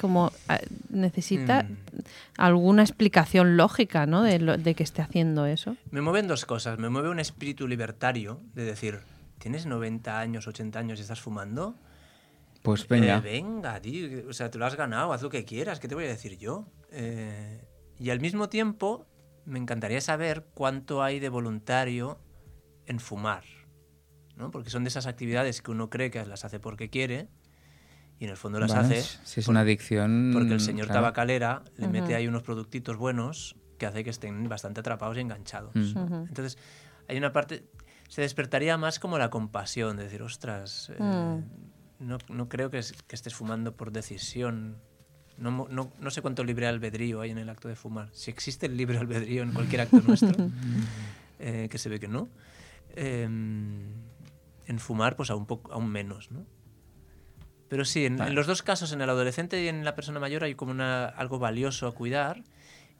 como 0.00 0.32
ah, 0.48 0.58
necesita 0.90 1.62
Mm. 1.62 1.76
alguna 2.36 2.82
explicación 2.82 3.56
lógica 3.56 4.06
¿no? 4.06 4.22
de, 4.22 4.38
lo- 4.40 4.58
de 4.58 4.74
que 4.74 4.82
esté 4.82 5.02
haciendo 5.02 5.46
eso 5.46 5.76
Me 5.90 6.00
mueven 6.02 6.26
dos 6.28 6.44
cosas. 6.44 6.78
Me 6.78 6.88
mueve 6.90 7.08
un 7.08 7.20
espíritu 7.20 7.66
libertario 7.68 8.40
de 8.54 8.64
decir, 8.64 8.98
¿tienes 9.38 9.66
90 9.66 10.18
años, 10.18 10.46
80 10.48 10.78
años 10.80 10.98
y 10.98 11.02
estás 11.02 11.20
fumando? 11.20 11.74
Pues 12.64 12.88
venga 12.88 13.18
Eh, 13.18 13.20
venga, 13.20 13.78
tío. 13.78 14.26
O 14.26 14.32
sea, 14.32 14.50
te 14.50 14.56
lo 14.58 14.64
has 14.64 14.74
ganado, 14.74 15.12
haz 15.12 15.20
lo 15.20 15.28
que 15.28 15.44
quieras. 15.44 15.80
¿Qué 15.80 15.86
te 15.86 15.94
voy 15.94 16.04
a 16.04 16.08
decir 16.08 16.38
yo? 16.38 16.66
Eh, 16.90 17.62
y 17.98 18.08
al 18.08 18.20
mismo 18.20 18.48
tiempo, 18.48 19.06
me 19.44 19.58
encantaría 19.58 20.00
saber 20.00 20.46
cuánto 20.54 21.02
hay 21.02 21.20
de 21.20 21.28
voluntario 21.28 22.18
en 22.86 23.00
fumar. 23.00 23.44
¿no? 24.36 24.50
Porque 24.50 24.70
son 24.70 24.82
de 24.82 24.88
esas 24.88 25.06
actividades 25.06 25.60
que 25.60 25.70
uno 25.72 25.90
cree 25.90 26.10
que 26.10 26.24
las 26.24 26.46
hace 26.46 26.58
porque 26.58 26.88
quiere 26.88 27.28
y 28.18 28.24
en 28.24 28.30
el 28.30 28.36
fondo 28.38 28.58
las 28.58 28.72
Vale, 28.74 28.98
hace 28.98 29.18
si 29.24 29.40
es 29.40 29.46
una 29.48 29.60
adicción 29.60 30.30
porque 30.32 30.54
el 30.54 30.60
señor 30.60 30.86
claro. 30.86 31.02
tabacalera 31.02 31.64
le 31.76 31.86
mete 31.88 32.06
Ujú. 32.06 32.14
ahí 32.16 32.26
unos 32.28 32.42
productitos 32.42 32.96
buenos 32.96 33.56
que 33.78 33.84
hace 33.84 34.02
que 34.04 34.10
estén 34.10 34.48
bastante 34.48 34.80
atrapados 34.80 35.18
y 35.18 35.20
enganchados. 35.20 35.74
Mm. 35.74 35.98
Ujú. 35.98 36.14
Entonces, 36.28 36.56
hay 37.08 37.18
una 37.18 37.30
parte. 37.32 37.68
Se 38.08 38.22
despertaría 38.22 38.78
más 38.78 38.98
como 38.98 39.18
la 39.18 39.28
compasión, 39.28 39.96
de 39.98 40.04
decir, 40.04 40.22
ostras, 40.22 40.90
eh, 40.94 41.02
Mm. 41.02 41.73
No, 42.04 42.18
no 42.28 42.48
creo 42.48 42.70
que, 42.70 42.78
es- 42.78 42.92
que 43.06 43.16
estés 43.16 43.34
fumando 43.34 43.76
por 43.76 43.90
decisión. 43.92 44.76
No, 45.36 45.50
mo- 45.50 45.68
no, 45.68 45.90
no 46.00 46.10
sé 46.10 46.22
cuánto 46.22 46.44
libre 46.44 46.66
albedrío 46.68 47.20
hay 47.20 47.30
en 47.30 47.38
el 47.38 47.48
acto 47.48 47.66
de 47.68 47.74
fumar. 47.76 48.08
Si 48.12 48.30
existe 48.30 48.66
el 48.66 48.76
libre 48.76 48.98
albedrío 48.98 49.42
en 49.42 49.52
cualquier 49.52 49.80
acto 49.82 50.00
nuestro, 50.06 50.32
eh, 51.40 51.68
que 51.70 51.78
se 51.78 51.88
ve 51.88 51.98
que 51.98 52.08
no. 52.08 52.28
eh, 52.90 53.24
en 53.24 54.78
fumar, 54.78 55.16
pues 55.16 55.30
aún, 55.30 55.44
poco, 55.46 55.72
aún 55.72 55.88
menos, 55.90 56.30
¿no? 56.30 56.46
Pero 57.68 57.84
sí, 57.84 58.04
en, 58.06 58.16
en 58.28 58.34
los 58.34 58.46
dos 58.46 58.62
casos, 58.62 58.92
en 58.92 59.00
el 59.00 59.10
adolescente 59.10 59.62
y 59.62 59.68
en 59.68 59.84
la 59.84 59.94
persona 59.94 60.20
mayor, 60.20 60.44
hay 60.44 60.54
como 60.54 60.70
una, 60.70 61.06
algo 61.06 61.38
valioso 61.38 61.86
a 61.88 61.94
cuidar. 61.94 62.44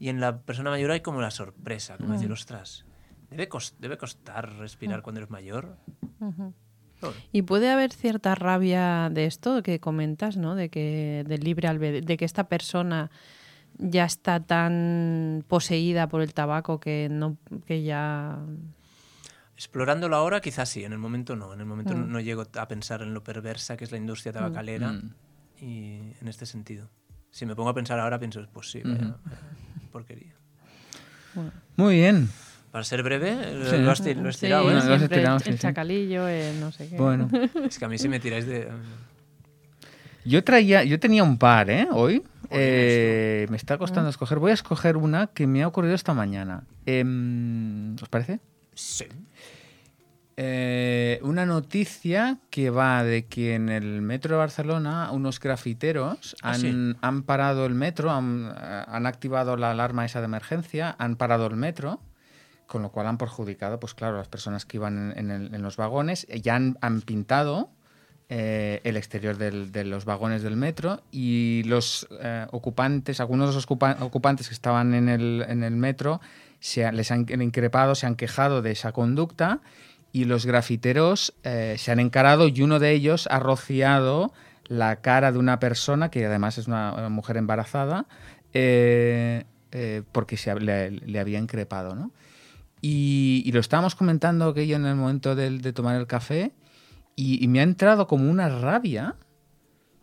Y 0.01 0.09
en 0.09 0.21
la 0.21 0.41
persona 0.43 0.71
mayor 0.71 0.91
hay 0.91 1.01
como 1.01 1.21
la 1.21 1.31
sorpresa, 1.31 1.97
como 1.97 2.13
decir, 2.15 2.33
ostras, 2.33 2.85
debe, 3.31 3.49
cos- 3.49 3.75
debe 3.79 3.97
costar 3.97 4.57
respirar 4.57 5.03
cuando 5.03 5.21
eres 5.21 5.31
mayor. 5.31 5.77
Pero 6.19 6.55
Y 7.33 7.43
puede 7.43 7.71
haber 7.71 7.93
cierta 7.93 8.35
rabia 8.35 9.09
de 9.11 9.27
esto 9.27 9.63
que 9.63 9.81
comentas, 9.81 10.37
¿no? 10.37 10.55
De 10.55 10.69
que 10.69 11.25
del 11.27 11.41
libre 11.41 11.69
albedrío, 11.69 12.03
de 12.03 12.17
que 12.17 12.25
esta 12.25 12.45
persona 12.49 13.11
ya 13.79 14.05
está 14.05 14.41
tan 14.41 15.45
poseída 15.49 16.09
por 16.09 16.23
el 16.23 16.33
tabaco 16.33 16.79
que 16.81 17.09
no 17.11 17.37
que 17.67 17.83
ya 17.83 18.39
Explorándolo 19.57 20.17
ahora, 20.17 20.41
quizás 20.41 20.69
sí, 20.69 20.83
en 20.85 20.93
el 20.93 20.99
momento 20.99 21.37
no. 21.37 21.53
En 21.55 21.61
el 21.61 21.67
momento 21.67 21.95
no, 21.95 22.07
Mm. 22.07 22.13
no 22.13 22.21
llego 22.21 22.45
a 22.59 22.67
pensar 22.69 23.03
en 23.03 23.15
lo 23.15 23.23
perversa 23.23 23.77
que 23.77 23.85
es 23.85 23.93
la 23.93 23.99
industria 23.99 24.33
tabacalera 24.33 24.93
Mm. 24.93 25.15
y 25.61 25.95
en 26.21 26.29
este 26.29 26.45
sentido. 26.47 26.89
Si 27.31 27.47
me 27.47 27.55
pongo 27.55 27.71
a 27.71 27.75
pensar 27.75 27.99
ahora, 28.01 28.19
pienso, 28.19 28.45
pues 28.53 28.71
sí, 28.71 28.81
vaya, 28.85 28.97
Ujú. 29.07 29.15
vaya 29.25 29.39
porquería. 29.93 30.35
muy 31.77 31.97
bien 31.97 32.29
Para 32.75 32.83
ser 32.83 33.05
breve, 33.05 33.31
eh, 33.31 33.67
Sí. 33.71 33.77
lo 33.79 33.93
has, 33.93 33.99
Sí, 33.99 34.41
tirado, 34.41 34.69
No, 34.69 34.77
¿eh? 34.77 34.81
siempre 34.99 35.23
el, 35.23 35.39
sí, 35.41 35.49
el 35.51 35.55
sí. 35.55 35.61
chacalillo, 35.61 36.27
el 36.27 36.59
no 36.59 36.73
sé 36.73 36.89
qué. 36.89 36.97
bueno 36.97 37.31
Es 37.69 37.79
que 37.79 37.85
a 37.85 37.89
mí 37.89 37.99
si 37.99 38.09
me 38.09 38.19
tiráis 38.19 38.47
de... 38.49 38.67
Yo 40.25 40.43
traía, 40.43 40.83
yo 40.83 40.99
tenía 40.99 41.23
un 41.23 41.39
par, 41.39 41.71
¿eh? 41.71 41.87
Hoy. 41.93 42.25
Eh, 42.51 43.47
me 43.49 43.57
está 43.57 43.79
costando 43.79 44.11
escoger. 44.11 44.41
Voy 44.41 44.51
a 44.51 44.55
escoger 44.55 44.97
una 44.97 45.29
que 45.29 45.47
me 45.47 45.63
ha 45.63 45.69
ocurrido 45.69 45.95
esta 45.95 46.15
mañana. 46.15 46.65
Em, 46.85 47.95
¿Os 47.95 48.09
parece? 48.09 48.41
Sí. 48.75 49.05
eh, 50.37 51.21
una 51.23 51.47
noticia 51.47 52.39
que 52.51 52.71
va 52.71 53.05
de 53.05 53.27
que 53.27 53.55
en 53.55 53.69
el 53.69 54.03
metro 54.03 54.35
de 54.35 54.39
Barcelona 54.39 55.13
unos 55.13 55.39
grafiteros 55.39 56.35
Ah, 56.43 56.51
han, 56.55 56.61
sí. 56.61 56.97
han 57.01 57.23
parado 57.23 57.67
el 57.67 57.75
metro, 57.75 58.11
han, 58.11 58.53
eh, 58.53 58.85
han 58.89 59.07
activado 59.07 59.57
la 59.57 59.71
alarma 59.71 60.05
esa 60.05 60.19
de 60.19 60.25
emergencia, 60.25 60.97
han 60.99 61.15
parado 61.15 61.47
el 61.47 61.55
metro, 61.55 62.01
con 62.67 62.83
lo 62.83 62.91
cual 62.91 63.07
han 63.07 63.19
perjudicado, 63.19 63.79
pues 63.79 63.95
claro, 63.95 64.17
las 64.17 64.29
personas 64.29 64.65
que 64.65 64.79
iban 64.79 65.13
en, 65.17 65.63
los 65.63 65.77
vagones, 65.77 66.27
eh, 66.29 66.41
ya 66.41 66.55
han, 66.55 67.01
pintado 67.03 67.71
eh, 68.29 68.81
el 68.85 68.97
exterior 68.97 69.37
de 69.37 69.85
los 69.85 70.05
vagones 70.05 70.43
del 70.43 70.57
metro 70.57 71.03
y 71.13 71.63
los 71.67 72.09
eh, 72.21 72.47
ocupantes, 72.51 73.21
algunos 73.21 73.51
de 73.51 73.55
los 73.57 73.69
ocupa- 73.69 73.97
ocupantes 74.01 74.49
que 74.49 74.55
estaban 74.55 74.95
en 74.95 75.09
el, 75.09 75.77
metro, 75.77 76.21
se 76.61 76.91
les 76.93 77.11
han 77.11 77.27
increpado, 77.43 77.95
se 77.95 78.07
han 78.07 78.17
quejado 78.17 78.63
de 78.63 78.71
esa 78.71 78.93
conducta 78.93 79.61
y 80.13 80.25
los 80.25 80.47
grafiteros 80.47 81.35
se 81.43 81.93
han 81.93 81.99
encarado 81.99 82.47
y 82.49 82.63
uno 82.63 82.79
de 82.79 82.93
ellos 82.93 83.27
ha 83.31 83.41
rociado 83.41 84.33
la 84.69 84.97
cara 84.97 85.33
de 85.33 85.39
una 85.39 85.59
persona, 85.59 86.11
que 86.11 86.25
además 86.25 86.57
es 86.57 86.69
una, 86.69 87.09
mujer 87.11 87.37
embarazada, 87.37 88.07
porque 88.53 90.37
se, 90.37 90.55
le, 90.55 90.93
le 90.93 91.19
había 91.19 91.41
increpado, 91.41 91.97
¿no? 91.97 92.13
Y, 92.87 93.43
y 93.47 93.53
lo 93.53 93.61
estábamos 93.61 93.95
comentando 93.95 94.47
aquello 94.49 94.77
en 94.77 94.85
el 94.85 94.95
momento 94.97 95.35
del- 95.35 95.63
de, 95.63 95.73
tomar 95.73 95.97
el 95.97 96.07
café 96.07 96.53
y, 97.17 97.43
y 97.43 97.49
me 97.49 97.61
ha 97.61 97.63
entrado 97.63 98.07
como 98.07 98.31
una 98.31 98.49
rabia 98.51 99.15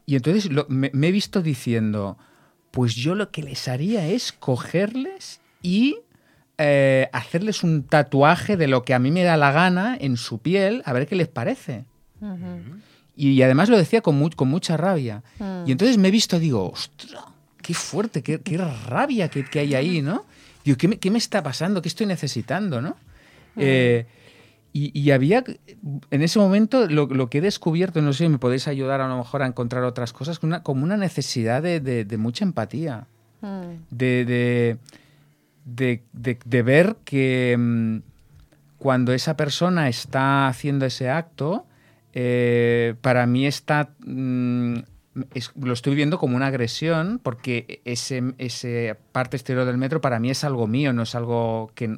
y 0.07 0.15
entonces 0.15 0.51
lo- 0.51 0.65
me, 0.67 0.89
me 0.93 1.09
he 1.09 1.11
visto 1.11 1.41
diciendo, 1.43 2.17
pues 2.71 2.95
yo 2.95 3.13
lo 3.13 3.29
que 3.29 3.43
les 3.43 3.67
haría 3.67 4.07
es 4.07 4.31
cogerles 4.31 5.41
y 5.61 5.97
eh, 6.57 7.07
hacerles 7.13 7.63
un 7.63 7.83
tatuaje 7.83 8.57
de 8.57 8.67
lo 8.67 8.83
que 8.83 8.93
a 8.95 9.00
mí 9.00 9.11
me 9.11 9.23
da 9.23 9.38
la 9.38 9.51
gana 9.51 9.95
en 10.00 10.17
su 10.17 10.39
piel, 10.39 10.81
a 10.85 10.93
ver 10.93 11.05
qué 11.07 11.15
les 11.15 11.27
parece. 11.27 11.85
Y, 13.15 13.29
y 13.31 13.41
además 13.43 13.69
lo 13.69 13.77
decía 13.77 14.01
con, 14.01 14.17
mu- 14.17 14.29
con 14.35 14.47
mucha 14.47 14.75
rabia. 14.77 15.21
Mm. 15.39 15.63
Y 15.67 15.71
entonces 15.71 15.97
me 16.00 16.07
he 16.07 16.11
visto, 16.11 16.39
digo, 16.39 16.71
ostras, 16.71 17.25
qué 17.61 17.73
fuerte, 17.73 18.23
qué, 18.23 18.39
qué 18.41 18.57
rabia 18.57 19.27
que, 19.29 19.43
que 19.45 19.59
hay 19.59 19.75
ahí, 19.75 20.01
¿no? 20.01 20.25
Digo, 20.65 20.77
¿qué 20.77 20.88
me, 20.88 20.98
qué 21.00 21.10
me 21.12 21.18
está 21.18 21.41
pasando? 21.44 21.82
¿Qué 21.82 21.89
estoy 21.89 22.06
necesitando, 22.08 22.82
no? 22.82 22.96
Eh, 23.58 24.06
y, 24.74 24.98
y 24.98 25.12
había, 25.12 25.44
en 26.12 26.22
ese 26.22 26.39
momento, 26.39 26.88
lo, 26.88 27.06
lo 27.08 27.30
que 27.30 27.39
he 27.39 27.41
descubierto, 27.41 28.01
no 28.01 28.13
sé 28.13 28.24
si 28.25 28.30
me 28.30 28.38
podéis 28.38 28.68
ayudar 28.70 29.01
a 29.01 29.08
lo 29.08 29.18
mejor 29.18 29.41
a 29.44 29.48
encontrar 29.48 29.84
otras 29.84 30.13
cosas, 30.13 30.39
como 30.39 30.51
una, 30.51 30.63
como 30.63 30.84
una 30.84 30.96
necesidad 30.98 31.62
de, 31.62 31.80
de- 31.80 32.06
de 32.06 32.18
mucha 32.18 32.46
empatía, 32.46 33.08
Mm. 33.41 33.72
de, 33.89 34.25
de, 34.25 34.77
de- 35.65 36.03
de- 36.13 36.39
de 36.46 36.62
ver 36.62 36.96
que 37.03 37.56
mm, 37.60 37.98
cuando 38.77 39.13
esa 39.13 39.36
persona 39.36 39.89
está 39.89 40.48
haciendo 40.48 40.86
ese 40.86 41.10
acto, 41.10 41.65
eh, 42.13 42.94
para 43.01 43.25
mí 43.25 43.46
está... 43.48 43.89
mm, 44.06 44.75
es- 45.34 45.51
lo 45.56 45.74
estoy 45.74 45.96
viendo 45.96 46.18
como 46.18 46.36
una 46.36 46.48
agresión 46.48 47.20
porque 47.22 47.82
ese, 47.86 48.34
ese 48.38 48.98
parte 49.12 49.38
exterior 49.38 49.65
del 49.65 49.77
metro 49.77 50.01
para 50.01 50.20
mí 50.20 50.30
es 50.30 50.44
algo 50.44 50.68
mío, 50.68 50.94
no 50.94 51.03
es 51.03 51.15
algo 51.15 51.72
que... 51.75 51.98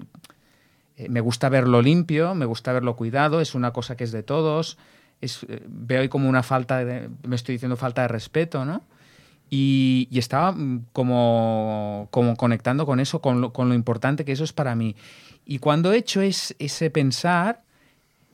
eh, 0.97 1.09
me 1.09 1.21
gusta 1.21 1.49
verlo 1.49 1.81
limpio, 1.81 2.35
me 2.35 2.45
gusta 2.45 2.73
verlo 2.73 2.95
cuidado, 2.95 3.41
es 3.41 3.55
una 3.55 3.71
cosa 3.71 3.95
que 3.95 4.03
es 4.03 4.11
de 4.11 4.23
todos. 4.23 4.77
Es, 5.21 5.43
eh, 5.49 5.61
veo 5.67 6.01
ahí 6.01 6.09
como 6.09 6.29
una 6.29 6.43
falta 6.43 6.83
de... 6.83 7.09
Me 7.27 7.35
estoy 7.35 7.55
diciendo 7.55 7.77
falta 7.77 8.01
de 8.03 8.07
respeto, 8.09 8.65
¿no? 8.65 8.81
Y, 9.49 10.07
y 10.11 10.19
estaba 10.19 10.51
mm, 10.51 10.87
como, 10.93 12.07
como 12.11 12.35
conectando 12.35 12.85
con 12.85 12.99
eso, 12.99 13.21
con 13.21 13.41
lo, 13.41 13.53
con 13.53 13.69
lo 13.69 13.75
importante 13.75 14.25
que 14.25 14.31
eso 14.31 14.43
es 14.43 14.53
para 14.53 14.75
mí. 14.75 14.95
Y 15.45 15.59
cuando 15.59 15.93
he 15.93 15.97
hecho 15.97 16.21
es, 16.21 16.55
ese 16.59 16.89
pensar, 16.89 17.61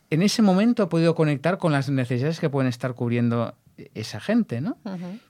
en 0.10 0.22
ese 0.22 0.42
momento 0.42 0.84
he 0.84 0.88
podido 0.88 1.16
conectar 1.16 1.58
con 1.58 1.72
las 1.72 1.90
necesidades 1.90 2.40
que 2.40 2.50
pueden 2.50 2.70
estar 2.70 2.94
cubriendo 2.94 3.54
esa 3.94 4.20
gente, 4.20 4.62
¿no? 4.62 4.78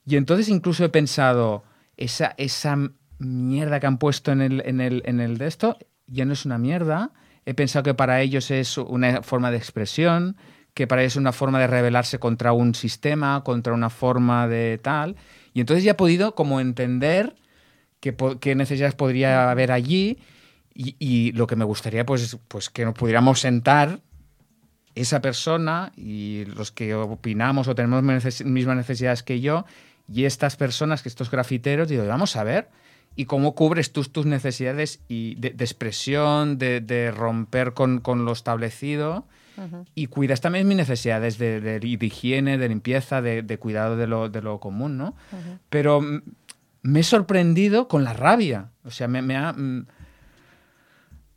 Y 0.06 0.15
entonces 0.15 0.50
incluso 0.50 0.84
he 0.84 0.89
pensado, 0.89 1.63
esa, 1.98 2.34
esa 2.38 2.77
mierda 3.20 3.79
que 3.79 3.88
han 3.88 3.98
puesto 3.98 4.32
en 4.32 4.41
el, 4.41 4.63
en, 4.65 4.82
el, 4.82 5.01
en 5.06 5.20
el 5.20 5.38
de 5.38 5.48
esto 5.48 5.77
ya 6.08 6.25
no 6.25 6.34
es 6.34 6.46
una 6.46 6.58
mierda. 6.58 7.12
He 7.46 7.53
pensado 7.53 7.84
que 7.84 7.94
para 7.94 8.22
ellos 8.22 8.51
es 8.51 8.77
una 8.77 9.22
forma 9.22 9.51
de 9.51 9.58
expresión, 9.58 10.38
que 10.74 10.88
para 10.88 11.01
ellos 11.01 11.13
es 11.13 11.18
una 11.18 11.32
forma 11.32 11.60
de 11.60 11.68
rebelarse 11.68 12.20
contra 12.20 12.53
un 12.53 12.75
sistema, 12.75 13.44
contra 13.44 13.74
una 13.74 13.89
forma 13.89 14.48
de 14.48 14.79
tal. 14.82 15.15
Y 15.53 15.60
entonces 15.62 15.84
ya 15.84 15.91
he 15.91 15.96
podido 15.96 16.36
como 16.36 16.60
entender 16.60 17.36
qué, 18.00 18.15
qué 18.39 18.56
necesidades 18.56 18.96
podría 18.96 19.51
haber 19.51 19.72
allí 19.72 20.20
y, 20.74 20.96
y 21.00 21.32
lo 21.34 21.48
que 21.48 21.56
me 21.56 21.65
gustaría 21.65 22.06
pues, 22.06 22.38
pues 22.48 22.70
que 22.70 22.86
nos 22.86 22.94
pudiéramos 22.94 23.39
sentar 23.39 24.00
esa 25.01 25.22
persona 25.22 25.91
y 25.96 26.46
los 26.46 26.72
que 26.72 26.94
opinamos 26.96 27.68
o 27.68 27.75
tenemos 27.75 28.03
neces- 28.03 28.46
mismas 28.46 28.77
necesidades 28.77 29.24
que 29.24 29.39
yo 29.41 29.65
y 30.12 30.25
estas 30.25 30.56
personas, 30.56 31.01
que 31.03 31.10
estos 31.10 31.29
grafiteros, 31.32 31.88
digo, 31.88 32.06
vamos 32.08 32.36
a 32.36 32.44
ver, 32.44 32.70
y 33.15 33.25
cómo 33.25 33.53
cubres 33.53 33.91
tus, 33.91 34.12
tus 34.12 34.25
necesidades 34.25 35.01
y 35.08 35.36
de, 35.36 35.50
de 35.51 35.63
expresión, 35.65 36.58
de, 36.58 36.79
de 36.82 37.12
romper 37.12 37.74
con, 37.74 38.00
con 38.00 38.25
lo 38.25 38.32
establecido 38.32 39.25
y 39.94 40.08
cuidas 40.08 40.39
también 40.39 40.68
mis 40.70 40.77
necesidades 40.77 41.38
de, 41.38 41.60
de- 41.60 41.86
higiene, 41.86 42.58
de 42.58 42.70
limpieza, 42.70 43.22
de, 43.22 43.41
de 43.44 43.58
cuidado 43.58 43.98
de 43.98 44.08
lo, 44.08 44.29
de 44.29 44.41
lo 44.41 44.60
común, 44.62 44.98
¿no? 44.98 45.15
Pero 45.70 46.00
mm, 46.01 46.22
me 46.84 47.01
he 47.01 47.03
sorprendido 47.03 47.88
con 47.89 48.06
la 48.06 48.13
rabia, 48.13 48.70
o 48.86 48.89
sea, 48.91 49.08
me, 49.10 49.22
me 49.22 49.36
ha... 49.36 49.53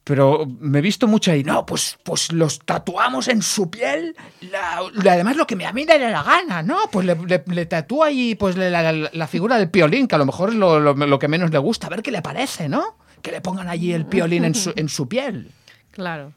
pero 0.04 0.46
me 0.58 0.78
he 0.78 0.82
visto 0.82 1.06
mucho 1.06 1.30
ahí, 1.30 1.44
no, 1.44 1.64
pues, 1.64 1.98
pues 2.02 2.32
los 2.32 2.58
tatuamos 2.60 3.28
en 3.28 3.40
su 3.42 3.70
piel, 3.70 4.16
la- 4.40 4.80
la- 4.94 5.12
además 5.12 5.36
lo 5.36 5.46
que 5.46 5.54
me- 5.56 5.66
a 5.66 5.72
mí 5.72 5.84
me 5.86 5.98
da 5.98 6.08
la 6.10 6.22
gana, 6.22 6.62
¿no? 6.62 6.78
Pues 6.90 7.06
le, 7.06 7.14
le, 7.14 7.42
le 7.46 7.66
tatúa 7.66 8.06
ahí 8.06 8.34
pues, 8.34 8.56
la, 8.56 8.70
la- 8.70 9.10
la 9.12 9.26
figura 9.28 9.58
del 9.58 9.70
piolín, 9.70 10.08
que 10.08 10.14
a 10.14 10.18
lo 10.18 10.26
mejor 10.26 10.48
es 10.50 10.56
lo, 10.56 10.80
lo- 10.80 10.94
lo 10.94 11.18
que 11.18 11.28
menos 11.28 11.50
le 11.50 11.58
gusta, 11.58 11.86
a 11.86 11.90
ver 11.90 12.02
qué 12.02 12.10
le 12.10 12.20
parece, 12.22 12.68
¿no? 12.68 12.96
Que 13.22 13.30
le 13.30 13.40
pongan 13.40 13.68
allí 13.68 13.92
el 13.92 14.06
piolín 14.06 14.44
en 14.44 14.54
su, 14.56 14.72
en 14.76 14.88
su 14.88 15.08
piel. 15.08 15.50
Claro. 15.92 16.32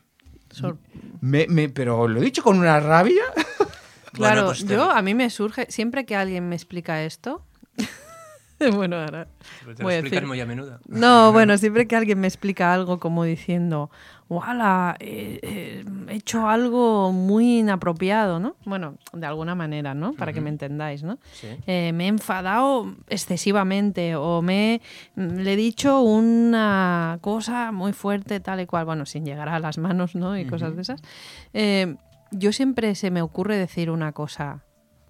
Sor- 0.52 0.78
Me- 1.22 1.48
me- 1.50 1.70
pero 1.70 2.08
lo 2.08 2.22
he 2.22 2.24
dicho 2.24 2.44
con 2.44 2.60
una 2.60 2.80
rabia. 2.80 3.24
Claro, 4.14 4.46
pues 4.46 4.66
te- 4.66 4.74
yo 4.76 4.90
a 4.92 5.02
mí 5.02 5.14
me 5.14 5.30
surge, 5.30 5.66
siempre 5.70 6.06
que 6.06 6.16
alguien 6.16 6.48
me 6.48 6.56
explica 6.56 7.04
esto, 7.04 7.42
bueno, 8.76 8.98
ahora 8.98 9.28
Pero 9.62 9.76
te 9.76 9.84
lo 9.84 9.86
voy 9.88 9.94
a 9.94 9.98
explican 10.00 10.24
decir- 10.24 10.28
muy 10.28 10.40
a 10.42 10.46
menudo. 10.46 10.80
No, 10.88 11.32
bueno, 11.34 11.58
siempre 11.58 11.88
que 11.88 11.96
alguien 11.96 12.20
me 12.20 12.28
explica 12.28 12.74
algo 12.74 13.00
como 13.00 13.24
diciendo, 13.24 13.90
¡wala! 14.30 14.96
eh, 15.00 15.40
eh, 15.44 15.86
he 16.10 16.16
hecho 16.16 16.48
algo 16.48 17.12
muy 17.12 17.60
inapropiado, 17.60 18.40
¿no? 18.40 18.56
Bueno, 18.66 18.98
de 19.14 19.26
alguna 19.26 19.56
manera, 19.56 19.94
¿no? 19.94 20.14
Para 20.14 20.34
que 20.34 20.42
me 20.42 20.50
entendáis, 20.50 21.04
¿no? 21.04 21.20
Sí. 21.34 21.48
Eh, 21.68 21.92
me 21.94 22.06
he 22.06 22.08
enfadado 22.08 22.96
excesivamente 23.10 24.16
o 24.16 24.42
me 24.42 24.82
le 25.16 25.54
he 25.54 25.56
dicho 25.56 26.02
una 26.02 27.18
cosa 27.22 27.72
muy 27.72 27.94
fuerte, 27.94 28.40
tal 28.40 28.62
y 28.62 28.66
cual, 28.66 28.86
bueno, 28.86 29.06
sin 29.06 29.26
llegar 29.26 29.50
a 29.50 29.60
las 29.60 29.78
manos, 29.78 30.16
¿no? 30.16 30.38
Y 30.38 30.46
cosas 30.46 30.76
de 30.76 30.82
esas. 30.82 31.02
Eh, 31.54 31.96
yo 32.32 32.52
siempre 32.52 32.96
se 32.96 33.12
me 33.12 33.22
ocurre 33.22 33.58
decir 33.58 33.90
una 33.92 34.12
cosa 34.12 34.64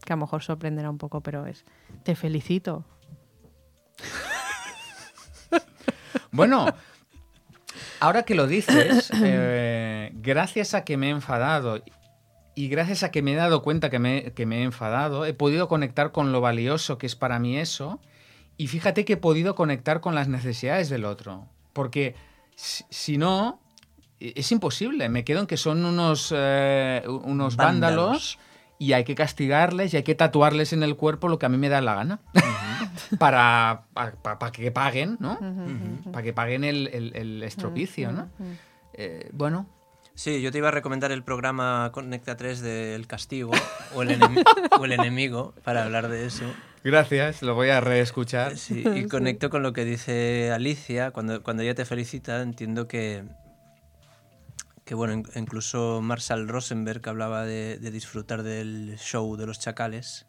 que 0.04 0.14
a 0.14 0.16
lo 0.16 0.22
mejor 0.22 0.44
sorprenderá 0.44 0.90
un 0.90 0.98
poco, 1.00 1.22
pero 1.22 1.46
es, 1.48 1.66
te 2.04 2.16
felicito. 2.16 2.86
Bueno, 6.32 6.66
ahora 8.00 8.24
que 8.24 8.36
lo 8.36 8.48
dices, 8.48 9.10
eh, 9.24 10.12
gracias 10.16 10.74
a 10.74 10.84
que 10.84 10.98
me 10.98 11.08
he 11.08 11.12
enfadado 11.12 11.82
y 12.56 12.68
gracias 12.68 13.04
a 13.04 13.12
que 13.12 13.22
me 13.22 13.34
he 13.34 13.36
dado 13.36 13.62
cuenta 13.62 13.90
que 13.90 14.00
me, 14.00 14.32
que 14.34 14.46
me 14.46 14.60
he 14.60 14.64
enfadado, 14.64 15.26
he 15.26 15.34
podido 15.34 15.68
conectar 15.68 16.12
con 16.12 16.32
lo 16.32 16.42
valioso 16.42 16.98
que 16.98 17.06
es 17.06 17.16
para 17.16 17.40
mí 17.40 17.58
eso. 17.58 18.00
Y 18.58 18.68
fíjate 18.68 19.04
que 19.06 19.14
he 19.14 19.18
podido 19.18 19.56
conectar 19.56 20.00
con 20.02 20.16
las 20.16 20.28
necesidades 20.30 20.90
del 20.90 21.04
otro. 21.06 21.48
Porque 21.74 22.16
si, 22.56 22.86
si 22.90 23.18
no, 23.18 23.60
e- 24.22 24.34
es 24.38 24.52
imposible. 24.54 25.10
Me 25.10 25.26
quedo 25.26 25.42
en 25.42 25.48
que 25.48 25.58
son 25.58 25.84
unos, 25.84 26.34
eh, 26.36 27.04
unos 27.08 27.58
vándalos. 27.58 28.06
Vándalos. 28.06 28.40
y 28.80 28.94
hay 28.94 29.04
que 29.04 29.16
castigarles 29.16 29.94
y 29.94 29.98
hay 29.98 30.04
que 30.04 30.16
tatuarles 30.16 30.72
en 30.72 30.84
el 30.84 30.96
cuerpo 30.96 31.28
lo 31.28 31.38
que 31.40 31.46
a 31.46 31.50
mí 31.50 31.58
me 31.58 31.68
da 31.70 31.82
la 31.82 31.96
gana. 31.96 32.20
Para, 33.20 33.84
para, 33.94 34.52
que 34.52 34.72
paguen, 34.72 35.18
¿no? 35.20 35.38
Para 36.12 36.24
que 36.24 36.34
paguen 36.34 36.64
el, 36.64 36.88
el- 36.94 37.16
el 37.16 37.44
estropicio, 37.44 38.12
¿no? 38.12 38.30
Eh, 38.94 39.30
bueno, 39.34 39.68
Sí, 40.18 40.42
yo 40.42 40.50
te 40.50 40.60
iba 40.60 40.70
a 40.70 40.72
recomendar 40.72 41.12
el 41.12 41.24
programa 41.24 41.90
Conecta 41.92 42.38
3 42.38 42.62
del 42.62 43.06
castigo 43.06 43.52
o 43.94 44.02
el, 44.02 44.18
o 44.80 44.86
el 44.86 44.94
enemigo 44.94 45.54
para 45.66 45.84
hablar 45.84 46.08
de 46.08 46.26
eso. 46.26 46.46
gracias, 46.86 47.42
lo 47.42 47.54
voy 47.54 47.68
a 47.68 47.82
reescuchar. 47.82 48.56
Sí, 48.58 48.82
y 48.96 49.08
conecto 49.10 49.50
con 49.50 49.62
lo 49.62 49.74
que 49.74 49.84
dice 49.84 50.52
Alicia. 50.54 51.12
Cuando, 51.12 51.44
cuando 51.44 51.64
ella 51.64 51.76
te 51.76 51.84
felicita, 51.84 52.42
entiendo 52.42 52.88
que, 52.88 53.26
que 54.86 54.96
bueno, 54.96 55.14
in- 55.14 55.26
incluso 55.36 56.00
Marshall 56.02 56.48
Rosenberg 56.48 57.02
hablaba 57.10 57.44
de, 57.44 57.78
de 57.80 57.92
disfrutar 57.92 58.44
del 58.44 58.96
show 58.98 59.36
de 59.36 59.46
los 59.48 59.60
chacales. 59.60 60.26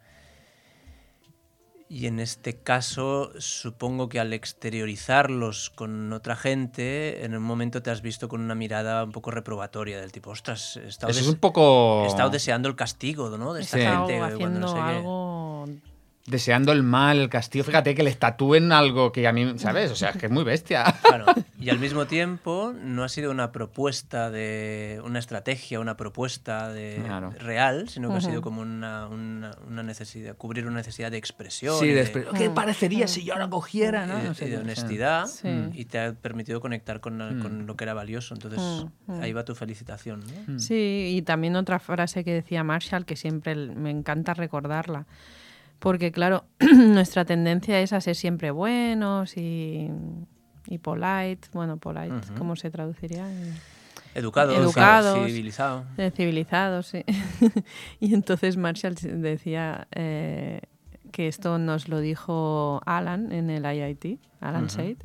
Y 1.89 2.07
en 2.07 2.19
este 2.19 2.57
caso, 2.57 3.31
supongo 3.39 4.09
que 4.09 4.19
al 4.19 4.33
exteriorizarlos 4.33 5.71
con 5.71 6.13
otra 6.13 6.35
gente, 6.35 7.25
en 7.25 7.37
un 7.37 7.45
momento 7.45 7.81
te 7.81 7.91
has 7.91 8.03
visto 8.03 8.29
con 8.29 8.41
una 8.41 8.57
mirada 8.57 9.05
un 9.05 9.13
poco 9.13 9.31
reprobatoria, 9.31 10.01
del 10.01 10.11
tipo, 10.11 10.31
ostras, 10.31 10.77
he 10.79 10.89
estado, 10.89 11.11
Eso 11.13 11.21
es 11.21 11.27
des- 11.27 11.35
un 11.35 11.41
poco... 11.41 12.03
he 12.05 12.09
estado 12.09 12.31
deseando 12.31 12.69
el 12.69 12.75
castigo, 12.75 13.31
¿no? 13.39 13.53
De 13.55 13.63
esta 13.63 13.77
Sí. 13.77 13.85
Gente. 13.85 14.37
cuando 14.37 14.59
no 14.61 14.69
sé 14.69 14.75
qué. 14.75 15.81
Deseando 16.27 16.73
el 16.73 16.83
mal, 16.83 17.19
el 17.19 17.29
castigo. 17.29 17.65
Fíjate 17.65 17.95
que 17.95 18.03
les 18.03 18.19
tatúen 18.19 18.73
algo 18.73 19.13
que 19.13 19.29
a 19.29 19.33
mí, 19.33 19.59
¿sabes? 19.59 19.91
O 19.93 19.95
sea, 19.97 20.11
es 20.11 20.17
que 20.17 20.27
es 20.27 20.33
muy 20.33 20.43
bestia. 20.45 20.85
Claro. 21.03 21.27
Y 21.61 21.71
al 21.71 21.79
mismo 21.79 22.07
tiempo, 22.07 22.73
no 22.81 23.05
ha 23.05 23.09
sido 23.09 23.31
una 23.31 23.53
propuesta 23.53 24.31
de. 24.31 25.01
una 25.05 25.19
estrategia, 25.21 25.79
una 25.81 25.97
propuesta 25.97 26.69
de 26.73 27.01
Claro. 27.05 27.31
real, 27.39 27.89
sino 27.89 28.09
que 28.09 28.15
ha 28.15 28.19
Ujú. 28.19 28.29
sido 28.29 28.43
como 28.43 28.61
una, 28.63 29.07
una, 29.07 29.53
una 29.69 29.83
necesidad, 29.83 30.37
cubrir 30.37 30.67
una 30.67 30.77
necesidad 30.77 31.11
de 31.11 31.17
expresión. 31.19 31.79
Sí, 31.79 31.87
y 31.87 31.89
de- 31.91 31.95
después, 31.95 32.27
¿qué 32.37 32.51
parecería 32.51 33.07
si 33.09 33.25
yo 33.25 33.33
ahora 33.35 33.49
cogiera, 33.49 34.05
y 34.05 34.09
no? 34.09 34.17
de, 34.17 34.23
No 34.25 34.35
sé, 34.35 34.47
y 34.47 34.51
de 34.51 34.59
honestidad 34.59 35.27
Sí. 35.27 35.49
y 35.75 35.85
te 35.85 35.99
ha 36.01 36.13
permitido 36.13 36.61
conectar 36.61 37.01
con, 37.01 37.17
Mm. 37.39 37.43
con 37.43 37.67
lo 37.67 37.77
que 37.77 37.85
era 37.85 37.95
valioso. 37.95 38.35
Entonces, 38.35 38.61
Mm, 39.07 39.13
mm. 39.13 39.23
ahí 39.23 39.33
va 39.33 39.45
tu 39.45 39.55
felicitación. 39.55 40.21
¿no? 40.47 40.55
Mm. 40.55 40.59
Sí, 40.59 41.15
y 41.17 41.23
también 41.23 41.55
otra 41.57 41.79
frase 41.79 42.25
que 42.25 42.33
decía 42.33 42.65
Marshall, 42.65 43.05
que 43.05 43.17
siempre 43.17 43.55
me 43.55 43.91
encanta 43.91 44.35
recordarla, 44.35 45.07
porque 45.79 46.13
claro, 46.13 46.45
nuestra 46.75 47.25
tendencia 47.25 47.81
es 47.81 47.93
a 47.93 48.01
ser 48.01 48.17
siempre 48.17 48.51
buenos 48.51 49.37
y, 49.37 49.89
y 50.67 50.79
polite, 50.79 51.49
bueno, 51.53 51.77
polite, 51.77 52.15
Ujú. 52.15 52.35
¿cómo 52.39 52.57
se 52.57 52.71
traduciría? 52.71 53.29
Educado, 54.15 54.53
Educados. 54.55 55.27
civilizado. 55.29 55.85
De 55.97 56.11
civilizados, 56.11 56.87
sí. 56.87 57.05
y 58.01 58.15
entonces 58.15 58.57
Marshall 58.57 58.95
decía 58.95 59.89
eh, 59.93 60.61
que 61.13 61.29
esto 61.29 61.59
nos 61.59 61.89
lo 61.89 62.01
dijo 62.01 62.81
Alan 62.87 63.33
en 63.33 63.51
el 63.51 63.65
IIT, 63.65 64.19
Alan 64.41 64.65
Ujú. 64.65 64.75
Said, 64.75 64.97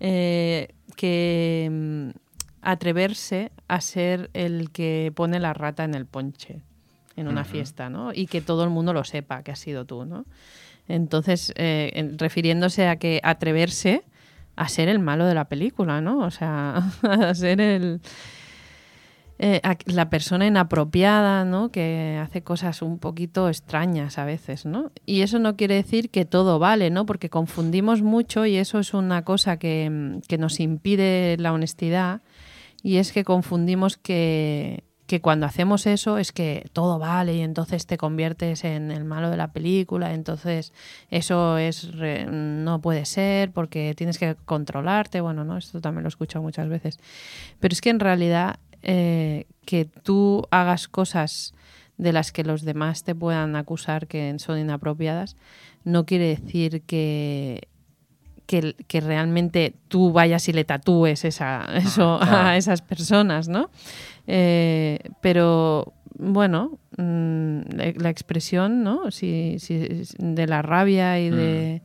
eh, 0.00 0.74
que 0.96 1.68
mm, 1.70 2.10
atreverse 2.62 3.52
a 3.68 3.80
ser 3.80 4.30
el 4.32 4.70
que 4.70 5.12
pone 5.14 5.38
la 5.38 5.52
rata 5.52 5.84
en 5.84 5.94
el 5.94 6.06
ponche 6.06 6.62
en 7.16 7.28
una 7.28 7.44
fiesta, 7.44 7.88
¿no? 7.90 8.12
Y 8.12 8.26
que 8.26 8.40
todo 8.40 8.62
el 8.64 8.70
mundo 8.70 8.92
lo 8.92 9.02
sepa 9.04 9.42
que 9.42 9.50
ha 9.52 9.56
sido 9.56 9.84
tú, 9.86 10.04
¿no? 10.04 10.26
Entonces, 10.88 11.52
eh, 11.56 11.90
en- 11.94 12.18
refiriéndose 12.18 12.86
a 12.88 12.96
que 12.96 13.20
atreverse 13.24 14.04
a 14.54 14.68
ser 14.68 14.88
el 14.88 14.98
malo 15.00 15.26
de 15.26 15.34
la 15.34 15.46
película, 15.46 16.00
¿no? 16.00 16.18
O 16.20 16.30
sea, 16.30 16.76
a 17.02 17.34
ser 17.34 17.60
el, 17.60 18.00
eh, 19.38 19.60
la 19.84 20.08
persona 20.08 20.46
inapropiada, 20.46 21.44
¿no? 21.44 21.70
Que 21.70 22.18
hace 22.22 22.42
cosas 22.42 22.80
un 22.80 22.98
poquito 22.98 23.48
extrañas 23.48 24.16
a 24.18 24.24
veces, 24.24 24.64
¿no? 24.64 24.92
Y 25.04 25.20
eso 25.20 25.38
no 25.38 25.56
quiere 25.56 25.74
decir 25.74 26.08
que 26.10 26.24
todo 26.24 26.58
vale, 26.58 26.88
¿no? 26.90 27.04
Porque 27.04 27.28
confundimos 27.28 28.00
mucho 28.00 28.46
y 28.46 28.56
eso 28.56 28.78
es 28.78 28.94
una 28.94 29.24
cosa 29.24 29.58
que, 29.58 30.20
que 30.26 30.38
nos 30.38 30.58
impide 30.60 31.36
la 31.38 31.52
honestidad 31.52 32.22
y 32.82 32.96
es 32.96 33.12
que 33.12 33.24
confundimos 33.24 33.98
que, 33.98 34.84
que 35.06 35.20
cuando 35.20 35.46
hacemos 35.46 35.86
eso 35.86 36.18
es 36.18 36.32
que 36.32 36.68
todo 36.72 36.98
vale 36.98 37.34
y 37.36 37.40
entonces 37.40 37.86
te 37.86 37.96
conviertes 37.96 38.64
en 38.64 38.90
el 38.90 39.04
malo 39.04 39.30
de 39.30 39.36
la 39.36 39.52
película, 39.52 40.12
entonces 40.14 40.72
eso 41.10 41.58
es 41.58 41.92
re- 41.96 42.26
no 42.26 42.80
puede 42.80 43.04
ser 43.04 43.52
porque 43.52 43.94
tienes 43.96 44.18
que 44.18 44.34
controlarte, 44.44 45.20
bueno, 45.20 45.44
no, 45.44 45.56
esto 45.56 45.80
también 45.80 46.02
lo 46.02 46.08
he 46.08 46.10
escuchado 46.10 46.42
muchas 46.42 46.68
veces. 46.68 46.98
Pero 47.60 47.72
es 47.72 47.80
que 47.80 47.90
en 47.90 48.00
realidad 48.00 48.58
eh, 48.82 49.46
que 49.64 49.84
tú 49.84 50.44
hagas 50.50 50.88
cosas 50.88 51.54
de 51.98 52.12
las 52.12 52.32
que 52.32 52.44
los 52.44 52.62
demás 52.62 53.04
te 53.04 53.14
puedan 53.14 53.56
acusar 53.56 54.06
que 54.06 54.34
son 54.38 54.58
inapropiadas, 54.58 55.36
no 55.84 56.04
quiere 56.04 56.26
decir 56.28 56.82
que, 56.82 57.68
que, 58.46 58.74
que 58.86 59.00
realmente 59.00 59.74
tú 59.88 60.12
vayas 60.12 60.48
y 60.48 60.52
le 60.52 60.64
tatúes 60.64 61.24
esa, 61.24 61.64
eso 61.76 62.18
claro. 62.20 62.48
a 62.48 62.56
esas 62.56 62.82
personas, 62.82 63.48
¿no? 63.48 63.70
Eh, 64.26 64.98
pero 65.20 65.92
bueno, 66.18 66.78
mm, 66.96 67.60
la, 67.76 67.92
la 67.96 68.10
expresión, 68.10 68.82
¿no? 68.82 69.10
Si, 69.10 69.58
si- 69.58 69.88
de 70.18 70.46
la 70.46 70.62
rabia 70.62 71.20
y 71.20 71.30
de, 71.30 71.82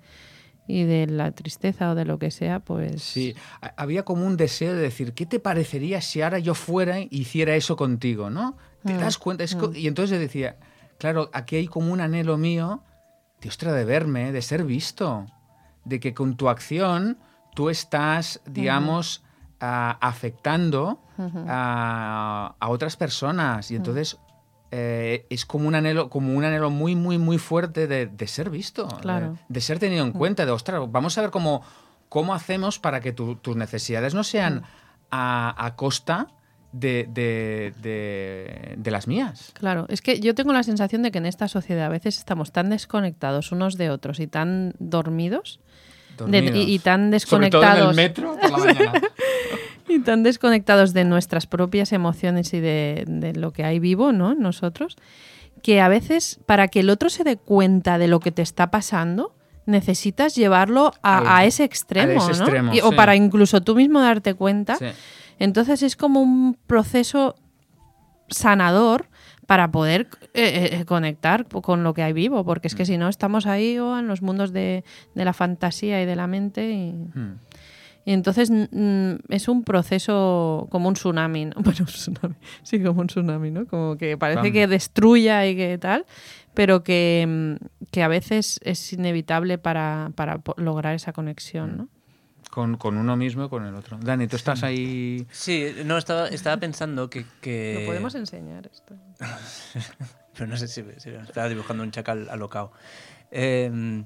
y 0.68 0.84
de 0.84 1.08
la 1.08 1.32
tristeza 1.32 1.92
o 1.92 1.96
de 1.96 2.06
lo 2.06 2.18
que 2.18 2.32
sea, 2.32 2.60
pues... 2.60 3.02
Sí, 3.04 3.36
ha- 3.62 3.74
había 3.78 4.04
como 4.04 4.26
un 4.26 4.38
deseo 4.38 4.74
de 4.74 4.82
decir, 4.82 5.14
¿qué 5.14 5.26
te 5.26 5.40
parecería 5.40 6.02
si 6.02 6.22
ahora 6.22 6.40
yo 6.40 6.54
fuera 6.56 7.00
y 7.00 7.08
hiciera 7.12 7.56
eso 7.56 7.76
contigo, 7.76 8.30
no? 8.30 8.58
¿Te 8.86 8.94
Mm, 8.94 9.00
das 9.00 9.18
cuenta? 9.18 9.44
Es 9.44 9.56
co- 9.56 9.72
Y 9.76 9.88
entonces 9.88 10.20
decía, 10.20 10.58
claro, 10.98 11.30
aquí 11.34 11.58
hay 11.58 11.68
como 11.68 11.92
un 11.94 12.02
anhelo 12.02 12.38
mío 12.38 12.84
de, 13.42 13.50
ostra, 13.50 13.74
de 13.74 13.86
verme, 13.86 14.32
de 14.32 14.42
ser 14.42 14.64
visto, 14.64 15.26
de 15.84 16.00
que 16.00 16.14
con 16.14 16.36
tu 16.38 16.48
acción 16.50 17.18
tú 17.54 17.70
estás, 17.70 18.40
digamos, 18.46 19.24
afectando 19.62 21.00
a, 21.48 22.56
a 22.60 22.70
otras 22.70 22.98
personas. 22.98 23.70
Y 23.72 23.76
entonces 23.76 24.18
eh, 24.72 25.26
es 25.30 25.46
como 25.46 25.68
un 25.68 25.76
anhelo 25.76 26.10
como 26.10 26.34
un 26.34 26.44
anhelo 26.44 26.70
muy 26.70 26.96
muy 26.96 27.18
muy 27.18 27.38
fuerte 27.38 27.88
de, 27.88 28.08
de 28.08 28.28
ser 28.28 28.50
visto 28.50 28.86
de- 28.88 28.96
Claro. 29.02 29.38
de, 29.50 29.62
ser 29.62 29.80
tenido 29.80 30.04
en 30.06 30.14
cuenta 30.14 30.46
de 30.46 30.52
ostras 30.52 30.82
vamos 30.90 31.18
a 31.18 31.22
ver 31.22 31.30
cómo 31.30 31.62
cómo 32.10 32.34
hacemos 32.34 32.80
para 32.80 33.02
que 33.02 33.12
tu- 33.12 33.36
tus 33.36 33.56
necesidades 33.58 34.14
no 34.14 34.24
sean 34.24 34.64
a, 35.12 35.54
a 35.66 35.76
costa 35.76 36.28
de, 36.72 37.06
de- 37.12 37.74
de- 37.82 38.76
de 38.78 38.92
las 38.92 39.08
mías 39.08 39.52
Claro, 39.56 39.86
es 39.90 40.02
que 40.02 40.22
yo 40.22 40.34
tengo 40.36 40.54
la 40.54 40.64
sensación 40.64 41.02
de 41.04 41.12
que 41.12 41.18
en 41.18 41.26
esta 41.26 41.50
sociedad 41.50 41.88
a 41.88 41.90
veces 41.90 42.18
estamos 42.18 42.54
tan 42.54 42.70
desconectados 42.70 43.52
unos 43.52 43.76
de 43.78 43.90
otros 43.90 44.22
y 44.22 44.28
tan 44.28 44.74
dormidos, 44.80 45.60
de- 46.28 46.40
y, 46.56 46.76
y 46.76 46.80
tan 46.80 47.12
sobre 47.20 47.50
todo 47.50 47.62
en 47.64 47.70
el 47.70 47.78
desconectados. 47.78 47.96
metro 47.96 48.38
por 48.40 48.52
la 48.52 48.58
mañana 48.58 48.92
y 49.92 50.00
tan 50.00 50.24
desconectados 50.24 50.94
de 50.94 51.04
nuestras 51.06 51.48
propias 51.48 51.92
emociones 51.92 52.54
y 52.54 52.60
de, 52.60 53.04
de 53.08 53.34
lo 53.34 53.52
que 53.52 53.64
hay 53.64 53.80
vivo, 53.80 54.12
¿no? 54.12 54.34
Nosotros, 54.36 54.96
que 55.64 55.80
a 55.82 55.88
veces 55.88 56.40
para 56.46 56.68
que 56.68 56.80
el 56.80 56.90
otro 56.90 57.10
se 57.10 57.24
dé 57.24 57.38
cuenta 57.38 57.98
de 57.98 58.08
lo 58.08 58.20
que 58.20 58.32
te 58.32 58.42
está 58.42 58.72
pasando, 58.72 59.36
necesitas 59.66 60.36
llevarlo 60.36 60.92
a, 61.04 61.20
Al- 61.20 61.28
a 61.28 61.46
ese 61.46 61.64
extremo, 61.64 62.14
a 62.14 62.16
ese 62.30 62.40
¿no? 62.40 62.46
extremo, 62.46 62.74
Y- 62.74 62.82
o 62.82 62.92
para 62.94 63.16
incluso 63.16 63.62
tú 63.62 63.76
mismo 63.76 64.00
darte 64.02 64.34
cuenta. 64.34 64.76
Sí. 64.78 64.86
Entonces 65.40 65.84
es 65.84 65.96
como 65.96 66.22
un 66.22 66.58
proceso 66.68 67.36
sanador 68.30 69.08
para 69.48 69.70
poder 69.72 70.08
eh, 70.34 70.70
eh, 70.80 70.86
conectar 70.86 71.46
con 71.48 71.84
lo 71.84 71.94
que 71.94 72.04
hay 72.04 72.14
vivo, 72.14 72.46
porque 72.46 72.68
es 72.70 72.76
que 72.76 72.86
si 72.86 72.98
no 72.98 73.10
estamos 73.10 73.46
ahí 73.46 73.78
o 73.80 74.00
en 74.00 74.08
los 74.08 74.22
mundos 74.22 74.54
de, 74.54 74.86
de 75.14 75.26
la 75.26 75.34
fantasía 75.34 76.02
y 76.02 76.06
de 76.06 76.16
la 76.16 76.28
mente 76.28 76.72
y, 76.72 76.92
Hmm. 77.14 77.36
Y 78.06 78.14
entonces 78.14 78.50
mm, 78.52 79.16
es 79.30 79.48
un 79.48 79.64
proceso 79.64 80.68
como 80.72 80.88
un 80.88 80.96
tsunami, 80.96 81.46
¿no? 81.46 81.54
Bueno, 81.62 81.80
un 81.82 81.86
tsunami, 81.86 82.36
sí, 82.64 82.82
como 82.82 83.02
un 83.02 83.08
tsunami, 83.08 83.52
¿no? 83.52 83.66
Como 83.68 83.98
que 83.98 84.18
parece 84.18 84.38
Cambio. 84.38 84.54
que 84.54 84.68
destruya 84.68 85.46
y 85.48 85.56
que 85.56 85.78
tal, 85.78 86.06
pero 86.54 86.84
que, 86.84 87.26
mm, 87.28 87.86
que 87.92 88.04
a 88.04 88.08
veces 88.08 88.60
es 88.64 88.94
inevitable 88.94 89.58
para, 89.58 90.12
para 90.16 90.42
lograr 90.58 90.96
esa 90.96 91.14
conexión, 91.14 91.78
¿no? 91.78 91.88
con, 92.50 92.76
con 92.76 92.98
uno 92.98 93.16
mismo 93.16 93.46
y 93.46 93.50
con 93.50 93.66
el 93.66 93.74
otro 93.76 93.98
Dani 94.02 94.28
tú 94.28 94.36
estás 94.36 94.62
ahí 94.64 95.26
Sí, 95.32 95.74
no, 95.86 95.98
estaba, 95.98 96.28
estaba 96.28 96.58
pensando 96.58 97.10
que... 97.10 97.26
que- 97.40 97.76
Lo 97.80 97.86
podemos 97.86 98.14
enseñar 98.16 98.68
esto. 98.68 98.94
Pero 100.34 100.48
no 100.48 100.58
sé 100.58 100.68
si, 100.68 100.84
si 100.98 101.10
estaba 101.12 101.48
dibujando 101.48 101.84
un 101.84 101.92
chacal 101.92 102.28
alocado. 102.30 102.72
Eh, 103.32 104.04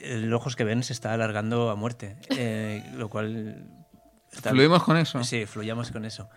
el 0.00 0.32
ojos 0.32 0.56
que 0.56 0.64
ven 0.64 0.82
se 0.82 0.92
está 0.92 1.12
alargando 1.12 1.70
a 1.70 1.76
muerte, 1.76 2.16
eh, 2.30 2.84
lo 2.96 3.08
cual... 3.08 3.66
está- 4.32 4.50
fluimos 4.50 4.82
con 4.82 4.96
eso 4.96 5.22
Sí, 5.24 5.46
fluyamos 5.46 5.90
con 5.90 6.04
eso. 6.04 6.28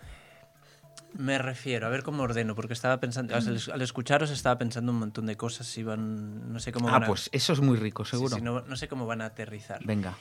Me 1.14 1.38
refiero, 1.38 1.86
a 1.86 1.90
ver 1.90 2.02
cómo 2.02 2.24
ordeno, 2.24 2.54
porque 2.54 2.74
estaba 2.74 3.00
pensando, 3.00 3.34
al, 3.34 3.60
al 3.72 3.82
escucharos 3.82 4.30
estaba 4.30 4.58
pensando 4.58 4.92
un 4.92 4.98
montón 4.98 5.24
de 5.24 5.36
cosas, 5.36 5.76
iban, 5.78 6.52
no 6.52 6.58
sé 6.60 6.72
cómo 6.72 6.88
ah 6.88 6.92
van 6.92 7.04
a- 7.04 7.06
pues 7.06 7.30
eso 7.32 7.54
es 7.54 7.60
muy 7.60 7.78
rico 7.78 8.04
seguro 8.04 8.36
sí, 8.36 8.42
no, 8.42 8.60
no 8.60 8.76
sé 8.76 8.86
cómo 8.86 9.06
van 9.06 9.22
a 9.22 9.26
aterrizar. 9.26 9.80
venga 9.84 10.14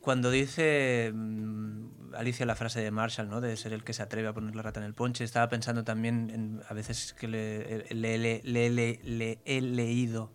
Cuando 0.00 0.30
dice 0.30 1.10
mm, 1.14 2.14
Alicia 2.16 2.44
la 2.44 2.54
frase 2.56 2.80
de 2.82 2.90
Marshall, 2.90 3.30
¿no? 3.30 3.40
De 3.40 3.56
ser 3.56 3.72
el 3.72 3.82
que 3.82 3.92
se 3.94 4.02
atreve 4.02 4.28
a 4.28 4.34
poner 4.34 4.54
la 4.54 4.60
rata 4.62 4.80
en 4.80 4.84
el 4.84 4.92
ponche, 4.94 5.24
estaba 5.24 5.48
pensando 5.48 5.84
también 5.84 6.28
en 6.28 6.60
a 6.68 6.74
veces 6.74 7.14
que 7.14 7.28
le- 7.28 7.86
le- 7.94 8.18
le- 8.44 9.00
le 9.02 9.38
he 9.46 9.60
leído. 9.62 10.34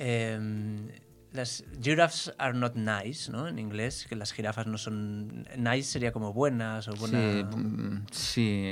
Em, 0.00 0.88
las 1.32 1.62
giraffes 1.80 2.32
are 2.38 2.58
not 2.58 2.74
nice, 2.74 3.30
¿no? 3.30 3.46
En 3.46 3.60
inglés, 3.60 4.04
que 4.08 4.16
las 4.16 4.32
jirafas 4.32 4.66
no 4.66 4.76
son. 4.78 5.46
Nice 5.56 5.84
sería 5.84 6.10
como 6.10 6.32
buenas 6.32 6.88
o 6.88 6.92
buena. 6.94 7.20
Sí, 7.20 7.44
mm, 7.56 8.06
sí. 8.10 8.64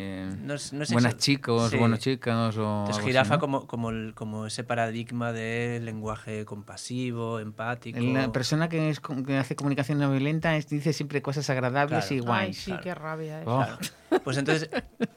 No 0.42 0.54
es- 0.54 0.72
no 0.72 0.82
es 0.82 0.90
Buenas 0.92 1.14
exa- 1.14 1.18
chicos, 1.18 1.70
sí. 1.70 1.76
buenos 1.76 2.00
chicos 2.00 2.32
o 2.34 2.40
Entonces, 2.48 2.64
algo 2.64 2.90
así, 2.98 3.02
jirafa 3.06 3.34
¿no? 3.34 3.40
como, 3.40 3.66
como, 3.68 3.90
el- 3.90 4.12
como 4.16 4.46
ese 4.46 4.64
paradigma 4.64 5.32
de 5.32 5.80
lenguaje 5.84 6.44
compasivo, 6.46 7.38
empático. 7.38 8.00
La 8.00 8.32
persona 8.32 8.68
que, 8.68 8.90
es, 8.90 8.98
que 8.98 9.36
hace 9.36 9.54
comunicación 9.54 9.98
no 9.98 10.10
violenta 10.10 10.56
es- 10.56 10.68
dice 10.68 10.92
siempre 10.92 11.22
cosas 11.22 11.48
agradables 11.50 12.06
Claro. 12.06 12.14
y 12.14 12.18
Ay, 12.18 12.24
guays. 12.24 12.58
sí, 12.58 12.72
qué 12.82 12.92
rabia. 12.92 13.42
eso. 13.42 13.50
Oh. 13.56 13.64
Claro. 13.64 13.78
Pues 14.24 14.36
entonces, 14.36 14.68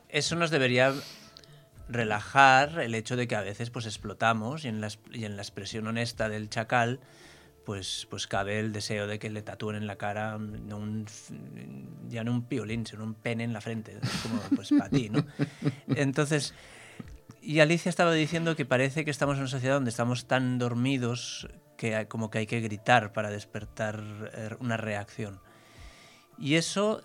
eso 0.09 0.35
nos 0.35 0.51
debería 0.51 0.93
relajar 1.91 2.79
el 2.79 2.95
hecho 2.95 3.15
de 3.15 3.27
que 3.27 3.35
a 3.35 3.41
veces 3.41 3.69
pues 3.69 3.85
explotamos 3.85 4.65
y 4.65 4.69
en 4.69 4.81
la, 4.81 4.89
y 5.11 5.25
en 5.25 5.35
la 5.35 5.41
expresión 5.41 5.87
honesta 5.87 6.29
del 6.29 6.49
chacal 6.49 6.99
pues, 7.65 8.07
pues 8.09 8.27
cabe 8.27 8.59
el 8.59 8.73
deseo 8.73 9.07
de 9.07 9.19
que 9.19 9.29
le 9.29 9.41
tatúen 9.41 9.75
en 9.75 9.87
la 9.87 9.97
cara 9.97 10.37
no 10.37 10.77
un, 10.77 11.05
ya 12.09 12.23
no 12.23 12.31
un 12.31 12.45
piolín, 12.45 12.85
sino 12.85 13.03
un 13.03 13.13
pene 13.13 13.43
en 13.43 13.53
la 13.53 13.61
frente. 13.61 13.97
Como, 14.23 14.41
pues 14.55 14.69
para 14.69 14.89
ti, 14.89 15.09
¿no? 15.09 15.25
Entonces, 15.95 16.53
y 17.41 17.59
Alicia 17.59 17.89
estaba 17.89 18.13
diciendo 18.13 18.55
que 18.55 18.65
parece 18.65 19.05
que 19.05 19.11
estamos 19.11 19.35
en 19.35 19.41
una 19.41 19.49
sociedad 19.49 19.75
donde 19.75 19.89
estamos 19.89 20.27
tan 20.27 20.57
dormidos 20.57 21.47
que 21.77 22.07
como 22.07 22.29
que 22.29 22.39
hay 22.39 22.45
que 22.45 22.61
gritar 22.61 23.13
para 23.13 23.29
despertar 23.29 24.03
eh, 24.33 24.49
una 24.59 24.77
reacción. 24.77 25.39
Y 26.37 26.55
eso 26.55 27.01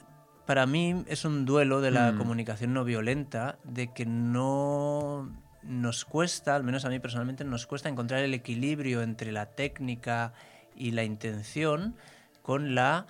para 0.46 0.66
mí 0.66 1.04
es 1.08 1.24
un 1.24 1.44
duelo 1.44 1.80
de 1.80 1.90
la 1.90 2.12
Mm. 2.12 2.18
comunicación 2.18 2.72
no 2.72 2.84
violenta, 2.84 3.58
de 3.64 3.92
que 3.92 4.06
no 4.06 5.30
nos 5.62 6.04
cuesta, 6.04 6.54
al 6.54 6.62
menos 6.62 6.84
a 6.84 6.88
mí 6.88 6.98
personalmente, 7.00 7.44
nos 7.44 7.66
cuesta 7.66 7.88
encontrar 7.88 8.22
el 8.22 8.32
equilibrio 8.34 9.02
entre 9.02 9.32
la 9.32 9.46
técnica 9.46 10.32
y 10.76 10.92
la 10.92 11.02
intención 11.02 11.96
con 12.42 12.74
la 12.76 13.06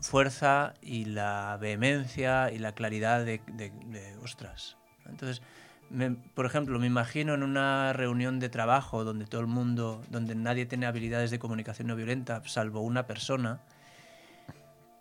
fuerza 0.00 0.74
y 0.82 1.04
la 1.04 1.56
vehemencia 1.60 2.50
y 2.50 2.58
la 2.58 2.72
claridad 2.72 3.24
de, 3.24 3.40
de- 3.46 3.70
de, 3.86 4.16
ostras. 4.22 4.76
Entonces, 5.06 5.42
me- 5.90 6.10
por 6.12 6.46
ejemplo, 6.46 6.78
me 6.78 6.86
imagino 6.86 7.34
en 7.34 7.42
una 7.42 7.92
reunión 7.92 8.40
de 8.40 8.48
trabajo 8.48 9.04
donde 9.04 9.26
todo 9.26 9.40
el 9.42 9.46
mundo, 9.46 10.02
donde 10.10 10.34
nadie 10.34 10.66
tiene 10.66 10.86
habilidades 10.86 11.30
de 11.30 11.38
comunicación 11.38 11.86
no 11.88 11.94
violenta, 11.96 12.42
salvo 12.46 12.80
una 12.80 13.06
persona, 13.06 13.60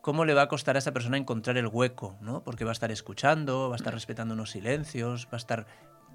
cómo 0.02 0.26
le 0.26 0.34
va 0.34 0.44
a 0.44 0.48
costar 0.48 0.76
a 0.76 0.80
esa 0.80 0.92
persona 0.92 1.18
encontrar 1.18 1.58
el 1.58 1.68
hueco, 1.68 2.18
¿no? 2.22 2.44
Porque 2.44 2.66
va 2.66 2.72
a 2.72 2.74
estar 2.74 2.92
escuchando, 2.92 3.70
va 3.70 3.76
a 3.76 3.78
estar 3.78 3.94
respetando 3.94 4.34
unos 4.34 4.52
silencios, 4.52 5.26
va 5.28 5.34
a 5.34 5.38
estar 5.38 5.68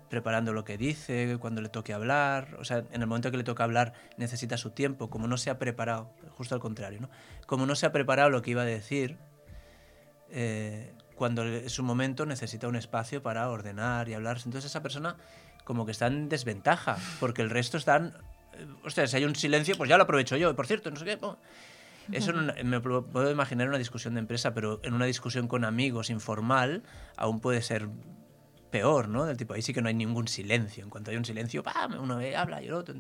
preparando 0.08 0.52
lo 0.52 0.64
que 0.64 0.76
dice, 0.76 1.36
cuando 1.40 1.60
le 1.60 1.68
toque 1.68 1.92
hablar, 1.92 2.56
o 2.60 2.64
sea, 2.64 2.84
en 2.92 3.00
el 3.00 3.06
momento 3.06 3.30
que 3.30 3.36
le 3.36 3.44
toca 3.44 3.64
hablar 3.64 3.92
necesita 4.16 4.56
su 4.56 4.70
tiempo, 4.70 5.10
como 5.10 5.26
no 5.26 5.36
se 5.36 5.50
ha 5.50 5.58
preparado, 5.58 6.10
justo 6.36 6.54
al 6.54 6.60
contrario, 6.60 7.00
¿no? 7.00 7.10
Como 7.46 7.66
no 7.66 7.74
se 7.74 7.86
ha 7.86 7.92
preparado 7.92 8.30
lo 8.30 8.42
que 8.42 8.52
iba 8.52 8.62
a 8.62 8.66
decir, 8.66 9.18
eh, 10.30 10.92
cuando 11.16 11.44
es 11.44 11.72
su 11.72 11.82
momento 11.82 12.26
necesita 12.26 12.68
un 12.68 12.76
espacio 12.76 13.22
para 13.22 13.48
ordenar 13.48 14.08
y 14.08 14.14
hablar, 14.14 14.36
entonces 14.36 14.66
esa 14.66 14.82
persona 14.82 15.16
como 15.64 15.84
que 15.86 15.92
está 15.92 16.06
en 16.06 16.28
desventaja, 16.28 16.98
porque 17.18 17.42
el 17.42 17.50
resto 17.50 17.76
están, 17.76 18.16
eh, 18.52 18.66
ostras, 18.84 19.10
si 19.10 19.16
hay 19.16 19.24
un 19.24 19.34
silencio, 19.34 19.76
pues 19.76 19.88
ya 19.88 19.96
lo 19.96 20.04
aprovecho 20.04 20.36
yo, 20.36 20.54
por 20.54 20.66
cierto, 20.66 20.90
no 20.90 20.96
sé 20.96 21.04
qué, 21.04 21.18
eso 22.12 22.32
en 22.32 22.68
me 22.68 22.80
puedo 22.80 23.30
imaginar 23.30 23.68
una 23.68 23.78
discusión 23.78 24.14
de 24.14 24.20
empresa, 24.20 24.54
pero 24.54 24.80
en 24.82 24.94
una 24.94 25.06
discusión 25.06 25.48
con 25.48 25.64
amigos 25.64 26.10
informal 26.10 26.82
aún 27.16 27.40
puede 27.40 27.62
ser 27.62 27.88
peor, 28.70 29.08
¿no? 29.08 29.24
Del 29.24 29.36
tipo, 29.36 29.54
ahí 29.54 29.62
sí 29.62 29.72
que 29.72 29.82
no 29.82 29.88
hay 29.88 29.94
ningún 29.94 30.28
silencio. 30.28 30.84
En 30.84 30.90
cuanto 30.90 31.10
hay 31.10 31.16
un 31.16 31.24
silencio, 31.24 31.62
¡pam! 31.62 31.96
uno 32.00 32.18
habla 32.36 32.62
y 32.62 32.66
el 32.66 32.74
otro. 32.74 32.94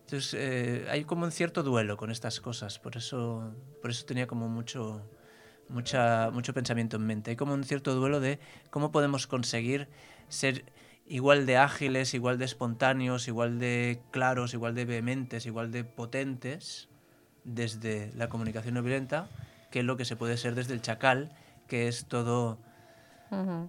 Entonces, 0.00 0.34
eh, 0.34 0.86
hay 0.90 1.04
como 1.04 1.24
un 1.24 1.32
cierto 1.32 1.62
duelo 1.62 1.96
con 1.96 2.10
estas 2.10 2.40
cosas. 2.40 2.78
Por 2.78 2.96
eso, 2.96 3.54
por 3.80 3.90
eso 3.90 4.04
tenía 4.04 4.26
como 4.26 4.48
mucho, 4.48 5.02
mucha, 5.68 6.30
mucho 6.30 6.52
pensamiento 6.52 6.96
en 6.96 7.06
mente. 7.06 7.30
Hay 7.30 7.36
como 7.36 7.54
un 7.54 7.64
cierto 7.64 7.94
duelo 7.94 8.20
de 8.20 8.38
cómo 8.70 8.92
podemos 8.92 9.26
conseguir 9.26 9.88
ser 10.28 10.64
igual 11.06 11.46
de 11.46 11.56
ágiles, 11.56 12.14
igual 12.14 12.38
de 12.38 12.44
espontáneos, 12.44 13.28
igual 13.28 13.58
de 13.58 14.00
claros, 14.10 14.54
igual 14.54 14.74
de 14.74 14.84
vehementes, 14.84 15.46
igual 15.46 15.70
de 15.72 15.84
potentes 15.84 16.88
desde 17.44 18.10
la 18.16 18.28
comunicación 18.28 18.74
no 18.74 18.82
violenta, 18.82 19.28
que 19.70 19.80
es 19.80 19.84
lo 19.84 19.96
que 19.96 20.04
se 20.04 20.16
puede 20.16 20.36
ser 20.36 20.54
desde 20.54 20.74
el 20.74 20.82
chacal, 20.82 21.30
que 21.68 21.88
es 21.88 22.06
todo, 22.06 22.58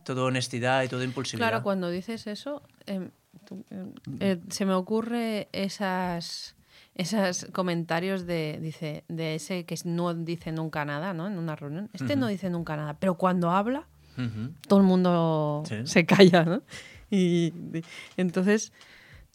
todo 0.04 0.26
honestidad 0.26 0.84
y 0.84 0.88
todo 0.88 1.04
impulsividad. 1.04 1.50
Claro, 1.50 1.64
cuando 1.64 1.90
dices 1.90 2.28
eso, 2.28 2.62
em, 2.86 3.10
tú, 3.46 3.64
em, 3.70 3.92
eh, 4.20 4.40
se 4.50 4.66
me 4.66 4.74
ocurre 4.74 5.50
esas 5.52 6.56
esos 6.98 7.48
comentarios 7.52 8.26
de 8.26 8.58
dice 8.62 9.04
de 9.10 9.36
ese 9.36 9.66
que 9.66 9.76
no 9.84 10.14
dice 10.14 10.54
nunca 10.54 10.86
nada, 10.86 11.14
¿no? 11.14 11.28
En 11.28 11.38
una 11.38 11.56
reunión. 11.58 11.90
Este 11.92 12.16
no 12.16 12.28
dice 12.28 12.50
nunca 12.50 12.78
nada, 12.78 12.94
pero 12.94 13.16
cuando 13.16 13.52
habla 13.52 13.86
todo 14.70 14.80
el 14.80 14.86
mundo 14.86 15.64
Sí. 15.68 15.76
se 15.86 16.06
calla, 16.06 16.44
¿no? 16.46 16.62
Y 17.10 17.48
y- 17.74 17.84
entonces, 18.16 18.72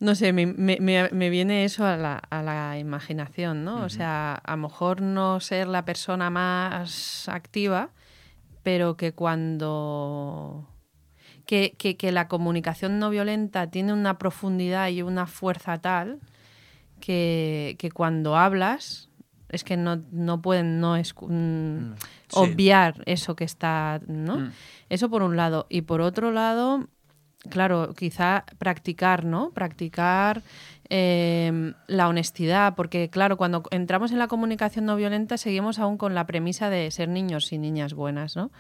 no 0.01 0.15
sé, 0.15 0.33
me, 0.33 0.47
me- 0.47 0.79
me- 0.81 1.11
me 1.11 1.31
viene 1.31 1.65
eso 1.65 1.85
a 1.87 1.97
la, 1.97 2.17
a 2.17 2.43
la 2.43 2.79
imaginación, 2.79 3.65
¿no? 3.65 3.85
O 3.85 3.89
sea, 3.89 4.35
a 4.35 4.51
lo 4.57 4.63
mejor 4.63 5.01
no 5.03 5.39
ser 5.41 5.69
la 5.69 5.85
persona 5.85 6.31
más 6.31 7.29
activa, 7.29 7.91
pero 8.63 8.97
que 8.97 9.13
cuando... 9.13 10.67
Que, 11.47 11.75
que- 11.79 11.97
que 11.97 12.13
la 12.13 12.29
comunicación 12.29 12.99
no 12.99 13.11
violenta 13.11 13.67
tiene 13.71 13.93
una 13.93 14.19
profundidad 14.19 14.89
y 14.89 15.03
una 15.03 15.27
fuerza 15.27 15.79
tal 15.79 16.21
que, 17.01 17.77
que 17.79 17.91
cuando 17.91 18.37
hablas 18.37 19.09
es 19.49 19.65
que 19.65 19.77
no, 19.77 20.01
no 20.13 20.41
pueden 20.43 20.79
no 20.81 20.97
escu- 20.97 21.27
mm, 21.29 21.91
Mm, 21.91 21.95
sí. 21.99 22.05
obviar 22.31 23.03
eso 23.07 23.35
que 23.35 23.43
está, 23.45 24.01
¿no? 24.07 24.37
Mm. 24.39 24.53
Eso 24.91 25.11
por 25.11 25.23
un 25.25 25.37
lado. 25.37 25.67
Y 25.69 25.83
por 25.83 26.01
otro 26.03 26.31
lado, 26.31 26.87
claro, 27.49 27.95
quizá 27.97 28.45
practicar, 28.59 29.25
¿no? 29.25 29.51
Practicar 29.51 30.43
eh, 30.89 31.73
la 31.87 32.09
honestidad, 32.09 32.75
porque 32.75 33.09
claro, 33.09 33.37
cuando 33.37 33.63
entramos 33.71 34.13
en 34.13 34.19
la 34.19 34.29
comunicación 34.29 34.85
no 34.85 34.97
violenta 34.97 35.39
seguimos 35.39 35.79
aún 35.79 35.97
con 35.97 36.15
la 36.15 36.27
premisa 36.27 36.69
de 36.69 36.91
ser 36.91 37.09
niños 37.09 37.53
y 37.53 37.59
niñas 37.59 37.95
buenas, 37.95 38.37
¿no? 38.37 38.51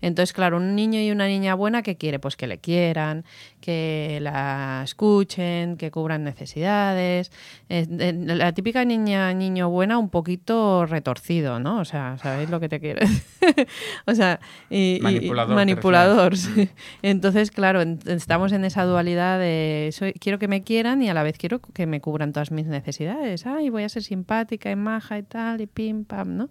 Entonces, 0.00 0.32
claro, 0.32 0.56
un 0.58 0.74
niño 0.76 1.00
y 1.00 1.10
una 1.10 1.26
niña 1.26 1.54
buena, 1.54 1.82
¿qué 1.82 1.96
quiere? 1.96 2.18
Pues 2.18 2.36
que 2.36 2.46
le 2.46 2.58
quieran, 2.58 3.24
que 3.60 4.18
la 4.22 4.82
escuchen, 4.84 5.76
que 5.76 5.90
cubran 5.90 6.24
necesidades. 6.24 7.32
Eh, 7.68 7.86
la 8.24 8.52
típica 8.52 8.84
niña, 8.84 9.32
niño 9.34 9.68
buena, 9.70 9.98
un 9.98 10.08
poquito 10.10 10.86
retorcido, 10.86 11.58
¿no? 11.60 11.80
O 11.80 11.84
sea, 11.84 12.16
¿sabéis 12.18 12.48
lo 12.50 12.60
que 12.60 12.68
te 12.68 12.80
quiero 12.80 13.00
decir? 13.06 13.66
o 14.06 14.14
sea, 14.14 14.40
y, 14.70 14.98
Manipulador, 15.02 15.54
manipulador, 15.56 16.36
sí. 16.36 16.68
Entonces, 17.02 17.50
claro, 17.50 17.82
estamos 18.06 18.52
en 18.52 18.64
esa 18.64 18.84
dualidad 18.84 19.38
de 19.38 19.90
soy- 19.92 20.12
quiero 20.14 20.38
que 20.38 20.48
me 20.48 20.62
quieran 20.62 21.02
y 21.02 21.08
a 21.08 21.14
la 21.14 21.22
vez 21.22 21.36
quiero 21.38 21.60
que 21.60 21.86
me 21.86 22.00
cubran 22.00 22.32
todas 22.32 22.50
mis 22.50 22.66
necesidades. 22.66 23.46
Ay, 23.46 23.68
voy 23.70 23.82
a 23.82 23.88
ser 23.88 24.02
simpática 24.02 24.70
y 24.70 24.76
maja 24.76 25.18
y 25.18 25.22
tal, 25.22 25.60
y 25.60 25.66
pim, 25.66 26.04
pam, 26.04 26.36
¿no? 26.36 26.50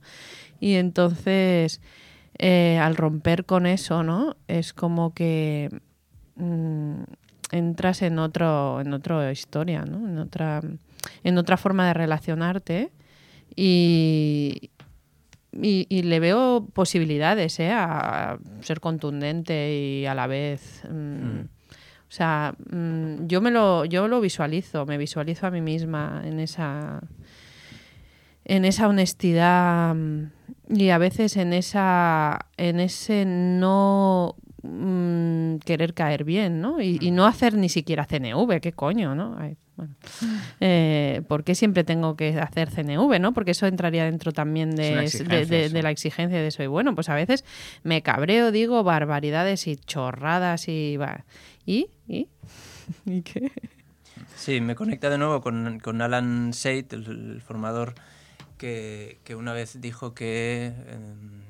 Y 0.59 0.73
entonces, 0.75 1.81
eh, 2.39 2.79
al 2.79 2.95
romper 2.95 3.45
con 3.45 3.65
eso, 3.65 4.03
¿no? 4.03 4.35
Es 4.47 4.73
como 4.73 5.13
que 5.13 5.69
mm, 6.35 7.01
entras 7.51 8.01
en 8.01 8.19
otro, 8.19 8.81
en 8.81 8.93
otra 8.93 9.31
historia, 9.31 9.85
¿no? 9.85 10.07
En 10.07 10.17
otra, 10.19 10.61
en 11.23 11.37
otra 11.37 11.57
forma 11.57 11.87
de 11.87 11.93
relacionarte 11.93 12.91
y, 13.55 14.69
y, 15.51 15.87
y 15.89 16.03
le 16.03 16.19
veo 16.19 16.67
posibilidades 16.73 17.59
¿eh? 17.59 17.71
a 17.71 18.37
ser 18.61 18.79
contundente 18.79 19.73
y 19.73 20.05
a 20.05 20.13
la 20.13 20.27
vez. 20.27 20.83
mm, 20.89 21.39
O 21.41 22.11
sea, 22.11 22.53
mm, 22.71 23.25
yo 23.27 23.41
me 23.41 23.51
lo, 23.51 23.85
yo 23.85 24.07
lo 24.07 24.21
visualizo, 24.21 24.85
me 24.85 24.97
visualizo 24.97 25.47
a 25.47 25.51
mí 25.51 25.61
misma 25.61 26.21
en 26.23 26.39
esa, 26.39 27.01
en 28.45 28.63
esa 28.65 28.87
honestidad 28.87 29.95
mm, 29.95 30.31
y 30.69 30.89
a 30.89 30.97
veces 30.97 31.37
en 31.37 31.53
esa, 31.53 32.47
en 32.57 32.79
ese 32.79 33.25
no 33.25 34.35
mm, 34.63 35.57
querer 35.65 35.93
caer 35.93 36.23
bien, 36.23 36.61
¿no? 36.61 36.81
Y, 36.81 36.97
y 37.01 37.11
no 37.11 37.25
hacer 37.25 37.55
ni 37.55 37.69
siquiera 37.69 38.05
CNV, 38.05 38.59
¿qué 38.61 38.73
coño, 38.73 39.15
no? 39.15 39.35
Ay, 39.39 39.57
bueno. 39.75 39.93
Eh, 40.59 41.21
¿Por 41.27 41.43
qué 41.43 41.53
siempre 41.53 41.83
tengo 41.83 42.15
que 42.15 42.39
hacer 42.39 42.71
CNV, 42.71 43.19
no? 43.19 43.31
Porque 43.33 43.51
eso 43.51 43.67
entraría 43.67 44.05
dentro 44.05 44.31
también 44.31 44.75
de, 44.75 45.03
exigencia 45.03 45.37
de- 45.39 45.45
de- 45.45 45.65
eso. 45.65 45.73
de 45.75 45.83
la 45.83 45.91
exigencia 45.91 46.41
de 46.41 46.49
soy 46.51 46.65
bueno. 46.67 46.95
Pues 46.95 47.09
a 47.09 47.15
veces 47.15 47.45
me 47.83 48.01
cabreo, 48.01 48.51
digo 48.51 48.83
barbaridades 48.83 49.67
y 49.67 49.75
chorradas 49.75 50.67
y 50.67 50.97
va. 50.97 51.25
¿Y? 51.65 51.89
¿Y? 52.07 52.27
¿Y 53.05 53.21
qué? 53.21 53.51
Sí, 54.35 54.61
me 54.61 54.73
conecta 54.75 55.09
de 55.11 55.17
nuevo 55.19 55.41
con, 55.41 55.79
con 55.79 56.01
Alan 56.01 56.53
Seit, 56.53 56.91
el, 56.93 57.05
el 57.35 57.41
formador, 57.41 57.93
que, 58.57 59.19
que 59.23 59.35
una 59.35 59.53
vez 59.53 59.79
dijo 59.81 60.13
que, 60.13 60.73
em, 60.87 61.41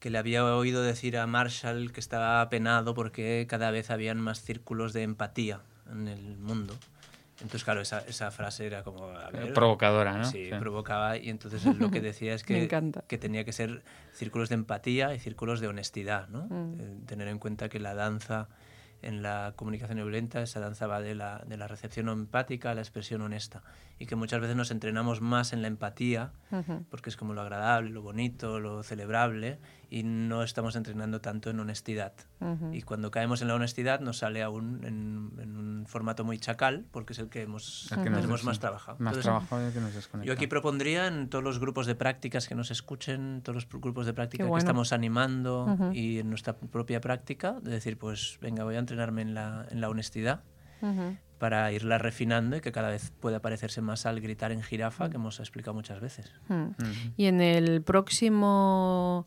que 0.00 0.10
le 0.10 0.18
había 0.18 0.44
oído 0.44 0.82
decir 0.82 1.16
a 1.16 1.26
Marshall 1.26 1.92
que 1.92 2.00
estaba 2.00 2.40
apenado 2.40 2.94
porque 2.94 3.46
cada 3.48 3.70
vez 3.70 3.90
habían 3.90 4.20
más 4.20 4.42
círculos 4.42 4.92
de 4.92 5.02
empatía 5.02 5.60
en 5.90 6.08
el 6.08 6.36
mundo. 6.38 6.74
Entonces, 7.40 7.62
claro, 7.62 7.80
esa, 7.80 8.00
esa 8.00 8.32
frase 8.32 8.66
era 8.66 8.82
como... 8.82 9.04
a 9.10 9.30
ver, 9.30 9.52
Provocadora, 9.54 10.18
¿no? 10.18 10.24
Sí, 10.24 10.46
Sí. 10.50 10.56
provocaba 10.58 11.16
y 11.18 11.30
entonces 11.30 11.64
él 11.66 11.76
lo 11.78 11.88
que 11.90 12.00
decía 12.00 12.34
es 12.34 12.42
Me 12.48 12.56
que, 12.58 12.64
encanta. 12.64 13.04
que 13.06 13.16
tenía 13.16 13.44
que 13.44 13.52
ser 13.52 13.84
círculos 14.12 14.48
de 14.48 14.56
empatía 14.56 15.14
y 15.14 15.20
círculos 15.20 15.60
de 15.60 15.68
honestidad, 15.68 16.28
¿no? 16.28 16.46
Mm. 16.50 16.80
Eh, 16.80 16.96
tener 17.06 17.28
en 17.28 17.38
cuenta 17.38 17.68
que 17.68 17.78
la 17.78 17.94
danza 17.94 18.48
en 19.02 19.22
la 19.22 19.52
comunicación 19.56 19.98
no 19.98 20.04
violenta, 20.04 20.42
esa 20.42 20.60
danza 20.60 20.86
va 20.86 21.00
de 21.00 21.14
la, 21.14 21.44
de 21.46 21.56
la 21.56 21.68
recepción 21.68 22.08
empática 22.08 22.70
a 22.70 22.74
la 22.74 22.80
expresión 22.80 23.22
honesta. 23.22 23.62
Y 23.98 24.06
que 24.06 24.16
muchas 24.16 24.40
veces 24.40 24.56
nos 24.56 24.70
entrenamos 24.70 25.20
más 25.20 25.52
en 25.52 25.62
la 25.62 25.68
empatía 25.68 26.32
porque 26.90 27.10
es 27.10 27.16
como 27.16 27.34
lo 27.34 27.40
agradable, 27.40 27.90
lo 27.90 28.02
bonito, 28.02 28.60
lo 28.60 28.82
celebrable 28.82 29.58
y 29.90 30.02
no 30.02 30.42
estamos 30.42 30.76
entrenando 30.76 31.20
tanto 31.20 31.48
en 31.48 31.58
honestidad. 31.60 32.12
Y 32.72 32.82
cuando 32.82 33.10
caemos 33.10 33.40
en 33.42 33.48
la 33.48 33.54
honestidad 33.54 34.00
nos 34.00 34.18
sale 34.18 34.42
aún 34.42 34.80
en, 34.84 35.30
en 35.42 35.56
un 35.56 35.86
formato 35.86 36.24
muy 36.24 36.38
chacal, 36.38 36.84
porque 36.90 37.14
es 37.14 37.18
el 37.18 37.28
que 37.30 37.42
hemos, 37.42 37.90
El 37.92 38.02
que 38.02 38.10
tenemos 38.10 38.44
más 38.44 38.58
trabajado. 38.60 38.98
Más 39.00 39.16
Entonces, 39.16 39.72
que 39.74 39.80
nos 39.80 39.94
desconecta. 39.94 40.26
yo 40.26 40.32
aquí 40.34 40.46
propondría 40.46 41.06
en 41.06 41.28
todos 41.30 41.42
los 41.42 41.58
grupos 41.58 41.86
de 41.86 41.94
prácticas 41.94 42.48
que 42.48 42.54
nos 42.54 42.70
escuchen, 42.70 43.40
todos 43.42 43.54
los 43.54 43.68
grupos 43.80 44.04
de 44.06 44.12
práctica 44.12 44.42
Qué 44.42 44.46
que 44.46 44.50
bueno. 44.50 44.58
estamos 44.58 44.92
animando 44.92 45.64
Ujú. 45.64 45.92
y 45.92 46.18
en 46.18 46.28
nuestra 46.28 46.54
propia 46.56 47.00
práctica, 47.00 47.58
de 47.62 47.70
decir, 47.70 47.96
pues 47.98 48.38
venga, 48.42 48.64
voy 48.64 48.76
a 48.76 48.78
entrenarme 48.80 49.22
en 49.22 49.32
la, 49.34 49.66
en 49.70 49.80
la 49.80 49.88
honestidad 49.88 50.42
Ujú. 50.82 51.16
para 51.38 51.72
irla 51.72 51.98
refinando 51.98 52.56
y 52.56 52.60
que 52.60 52.72
cada 52.72 52.88
vez 52.90 53.10
pueda 53.20 53.40
parecerse 53.40 53.80
más 53.80 54.06
al 54.06 54.20
gritar 54.20 54.52
en 54.52 54.62
jirafa, 54.62 55.08
que 55.08 55.16
hemos 55.16 55.40
explicado 55.40 55.74
muchas 55.74 56.00
veces. 56.00 56.30
Mm. 56.48 56.66
Y 57.16 57.26
en 57.26 57.40
el 57.40 57.82
próximo 57.82 59.26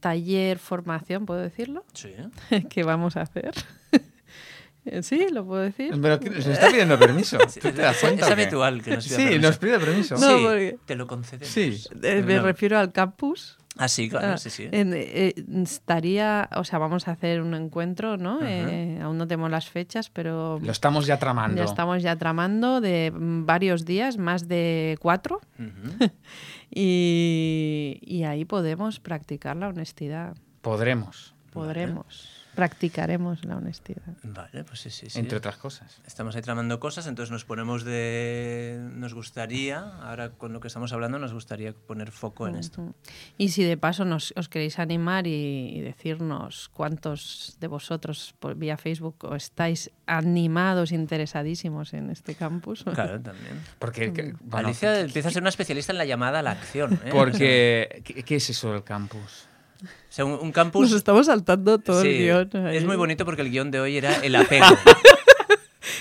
taller 0.00 0.58
formación, 0.58 1.26
¿puedo 1.26 1.40
decirlo? 1.40 1.84
Sí. 1.92 2.12
que 2.70 2.82
vamos 2.84 3.16
a 3.16 3.22
hacer. 3.22 3.52
sí, 5.02 5.26
lo 5.30 5.44
puedo 5.44 5.62
decir. 5.62 5.94
Pero 6.00 6.18
que- 6.20 6.40
se 6.42 6.52
está 6.52 6.70
pidiendo 6.70 6.98
permiso. 6.98 7.36
¿Tú 7.38 7.60
te 7.60 7.72
das 7.72 7.96
Es, 7.96 8.00
cuenta 8.02 8.32
habitual 8.32 8.82
que 8.82 8.92
nos 8.92 9.06
pida 9.06 9.16
Sí, 9.16 9.22
permiso. 9.24 9.48
nos 9.48 9.58
pide 9.58 9.78
permiso. 9.78 10.14
No, 10.16 10.38
Sí, 10.38 10.44
porque- 10.44 10.78
te 10.86 10.94
lo 10.96 11.06
concedemos. 11.06 11.48
Sí. 11.52 11.84
Eh, 12.02 12.22
me 12.24 12.36
No. 12.36 12.42
refiero 12.42 12.78
al 12.78 12.92
campus. 12.92 13.57
Ah, 13.78 13.86
sí, 13.88 14.08
claro, 14.10 14.32
Ah, 14.34 14.38
sí, 14.38 14.50
sí. 14.50 14.68
eh, 14.72 15.34
estaría, 15.62 16.48
o 16.56 16.64
sea, 16.64 16.78
vamos 16.80 17.06
a 17.06 17.12
hacer 17.12 17.40
un 17.40 17.54
encuentro, 17.54 18.16
¿no? 18.16 18.40
Eh, 18.42 18.98
aún 19.00 19.16
no 19.18 19.26
tenemos 19.28 19.50
las 19.50 19.68
fechas, 19.70 20.10
pero 20.10 20.58
Lo 20.60 20.72
estamos 20.72 21.06
ya 21.06 21.18
tramando. 21.18 21.56
ya 21.56 21.64
estamos 21.64 22.02
ya 22.02 22.16
tramando 22.16 22.80
de 22.80 23.12
mm, 23.14 23.46
varios 23.46 23.84
días, 23.84 24.18
más 24.18 24.48
de 24.48 24.98
cuatro, 25.00 25.40
y, 26.70 27.98
y 28.02 28.24
ahí 28.24 28.44
podemos 28.44 29.00
practicar 29.00 29.56
la 29.56 29.68
honestidad. 29.68 30.36
Podremos, 30.60 31.34
Podremos, 31.52 32.37
practicaremos 32.58 33.44
la 33.44 33.56
honestidad. 33.56 34.02
Vale, 34.24 34.64
pues 34.64 34.80
sí, 34.80 34.90
sí, 34.90 35.08
sí. 35.08 35.20
entre 35.20 35.38
otras 35.38 35.56
cosas. 35.58 36.00
Estamos 36.04 36.34
ahí 36.34 36.42
tramando 36.42 36.80
cosas, 36.80 37.06
entonces 37.06 37.30
nos 37.30 37.44
ponemos 37.44 37.84
de... 37.84 38.80
Nos 38.94 39.14
gustaría, 39.14 39.78
ahora 39.78 40.30
con 40.30 40.52
lo 40.52 40.58
que 40.58 40.66
estamos 40.66 40.92
hablando, 40.92 41.20
nos 41.20 41.32
gustaría 41.32 41.72
poner 41.72 42.10
foco 42.10 42.48
en 42.48 42.56
esto. 42.56 42.96
Y 43.36 43.50
si 43.50 43.62
de 43.62 43.76
paso 43.76 44.04
nos, 44.04 44.34
os 44.36 44.48
queréis 44.48 44.80
animar 44.80 45.28
y, 45.28 45.68
y 45.76 45.80
decirnos 45.82 46.68
cuántos 46.70 47.56
de 47.60 47.68
vosotros 47.68 48.34
por, 48.40 48.56
vía 48.56 48.76
Facebook 48.76 49.32
estáis 49.36 49.92
animados, 50.06 50.90
interesadísimos 50.90 51.94
en 51.94 52.10
este 52.10 52.34
campus. 52.34 52.84
Claro, 52.92 53.20
también. 53.20 53.62
Porque, 53.78 54.12
que- 54.12 54.34
bueno, 54.40 54.66
Alicia 54.66 54.98
empieza 54.98 55.28
a 55.28 55.30
ser 55.30 55.42
una 55.42 55.50
especialista 55.50 55.92
en 55.92 55.98
la 55.98 56.06
llamada 56.06 56.40
a 56.40 56.42
la 56.42 56.50
acción. 56.50 56.94
¿eh? 57.04 57.10
porque 57.12 58.02
¿qué, 58.04 58.24
qué 58.24 58.34
es 58.34 58.50
eso 58.50 58.72
del 58.72 58.82
campus? 58.82 59.46
O 59.82 59.86
sea, 60.12 60.24
un, 60.24 60.32
un 60.32 60.52
campus... 60.52 60.90
Nos 60.90 60.96
estamos 60.98 61.26
saltando 61.26 61.78
todo 61.78 62.02
sí, 62.02 62.08
el 62.08 62.18
guion. 62.50 62.66
ahí. 62.66 62.76
es 62.76 62.84
muy 62.84 62.96
bonito 62.96 63.24
porque 63.24 63.42
el 63.42 63.50
guion 63.50 63.70
de 63.70 63.80
hoy 63.80 63.96
era 63.98 64.14
el 64.16 64.34
apego. 64.36 64.66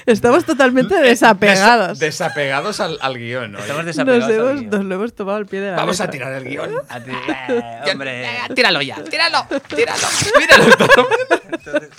Estamos 0.06 0.46
totalmente 0.46 0.96
desapegados. 0.96 1.98
Desa- 2.00 2.06
desapegados 2.06 2.80
al, 2.80 2.98
al 3.02 3.18
guion. 3.18 3.56
oye. 3.56 3.62
Estamos 3.62 3.86
nos, 3.86 3.96
desapegados 3.96 4.24
al 4.26 4.32
hemos- 4.36 4.60
guion. 4.62 4.70
nos 4.70 4.86
lo 4.86 4.96
hemos 4.96 5.14
tomado 5.14 5.38
al 5.38 5.46
pie 5.46 5.60
de 5.62 5.72
la 5.72 5.78
Vamos 5.78 6.00
a 6.00 6.10
tirar 6.10 6.32
el 6.34 6.46
guion. 6.46 6.72
A 6.88 7.00
ti- 7.02 7.12
eh, 7.12 7.92
hombre. 7.92 8.24
Ya, 8.48 8.54
Tíralo 8.56 8.82
ya, 8.82 9.04
tíralo, 9.04 9.46
tíralo. 9.76 10.08
Míralo 10.40 10.78
todo. 10.78 11.08
Entonces, 11.52 11.90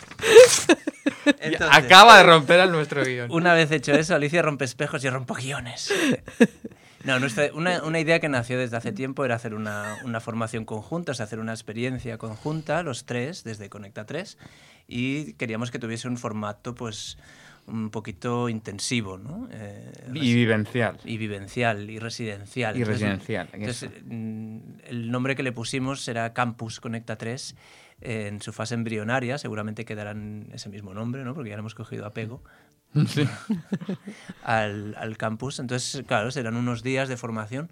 entonces, 1.40 1.68
Acaba 1.70 2.16
de 2.18 2.22
romper 2.22 2.60
al 2.60 2.72
nuestro 2.72 3.04
guion. 3.04 3.30
Una 3.30 3.52
vez 3.52 3.70
hecho 3.70 3.92
eso, 3.92 4.14
Alicia 4.14 4.40
rompe 4.40 4.64
espejos 4.64 5.04
y 5.04 5.10
rompo 5.10 5.34
guiones. 5.34 5.92
No, 7.04 7.18
nuestra, 7.20 7.50
una, 7.54 7.82
una 7.84 8.00
idea 8.00 8.18
que 8.20 8.28
nació 8.28 8.58
desde 8.58 8.76
hace 8.76 8.92
tiempo 8.92 9.24
era 9.24 9.37
hacer 9.37 9.54
una, 9.54 9.96
una 10.04 10.20
formación 10.20 10.64
conjunta, 10.64 11.12
o 11.12 11.14
sea, 11.14 11.24
hacer 11.26 11.38
una 11.38 11.52
experiencia 11.52 12.18
conjunta, 12.18 12.82
los 12.82 13.04
tres, 13.04 13.44
desde 13.44 13.68
Conecta 13.68 14.04
3, 14.04 14.37
y 14.88 15.34
queríamos 15.34 15.70
que 15.70 15.78
tuviese 15.78 16.08
un 16.08 16.16
formato, 16.16 16.74
pues, 16.74 17.16
un 17.68 17.90
poquito 17.90 18.48
intensivo, 18.48 19.18
¿no? 19.18 19.46
Eh, 19.52 19.92
Y 20.14 20.34
vivencial. 20.34 20.98
y 21.04 21.18
vivencial 21.18 21.90
y 21.90 21.98
residencial. 21.98 22.76
Y 22.76 22.84
residencial, 22.84 23.48
entonces, 23.52 23.90
mm, 24.06 24.58
el 24.87 25.11
nombre 25.11 25.37
que 25.37 25.42
le 25.42 25.52
pusimos 25.52 26.02
será 26.02 26.32
Campus 26.32 26.80
Conecta 26.80 27.16
3 27.16 27.54
eh, 28.00 28.28
en 28.28 28.40
su 28.40 28.52
fase 28.52 28.74
embrionaria, 28.74 29.38
seguramente 29.38 29.84
quedarán 29.84 30.48
ese 30.52 30.68
mismo 30.68 30.94
nombre, 30.94 31.24
¿no? 31.24 31.34
porque 31.34 31.50
ya 31.50 31.56
le 31.56 31.61
hemos 31.61 31.74
cogido 31.74 32.06
apego 32.06 32.42
al, 34.42 34.94
al 34.98 35.16
campus. 35.16 35.59
Entonces, 35.59 36.03
claro, 36.07 36.31
serán 36.31 36.57
unos 36.57 36.83
días 36.83 37.09
de 37.09 37.16
formación 37.16 37.70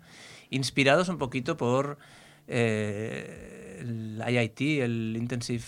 inspirados 0.51 1.09
un 1.09 1.19
poquito 1.19 1.57
por 1.57 1.99
eh, 2.49 3.79
el 3.81 4.23
IIT, 4.29 4.83
el 4.83 5.15
Intensive 5.17 5.65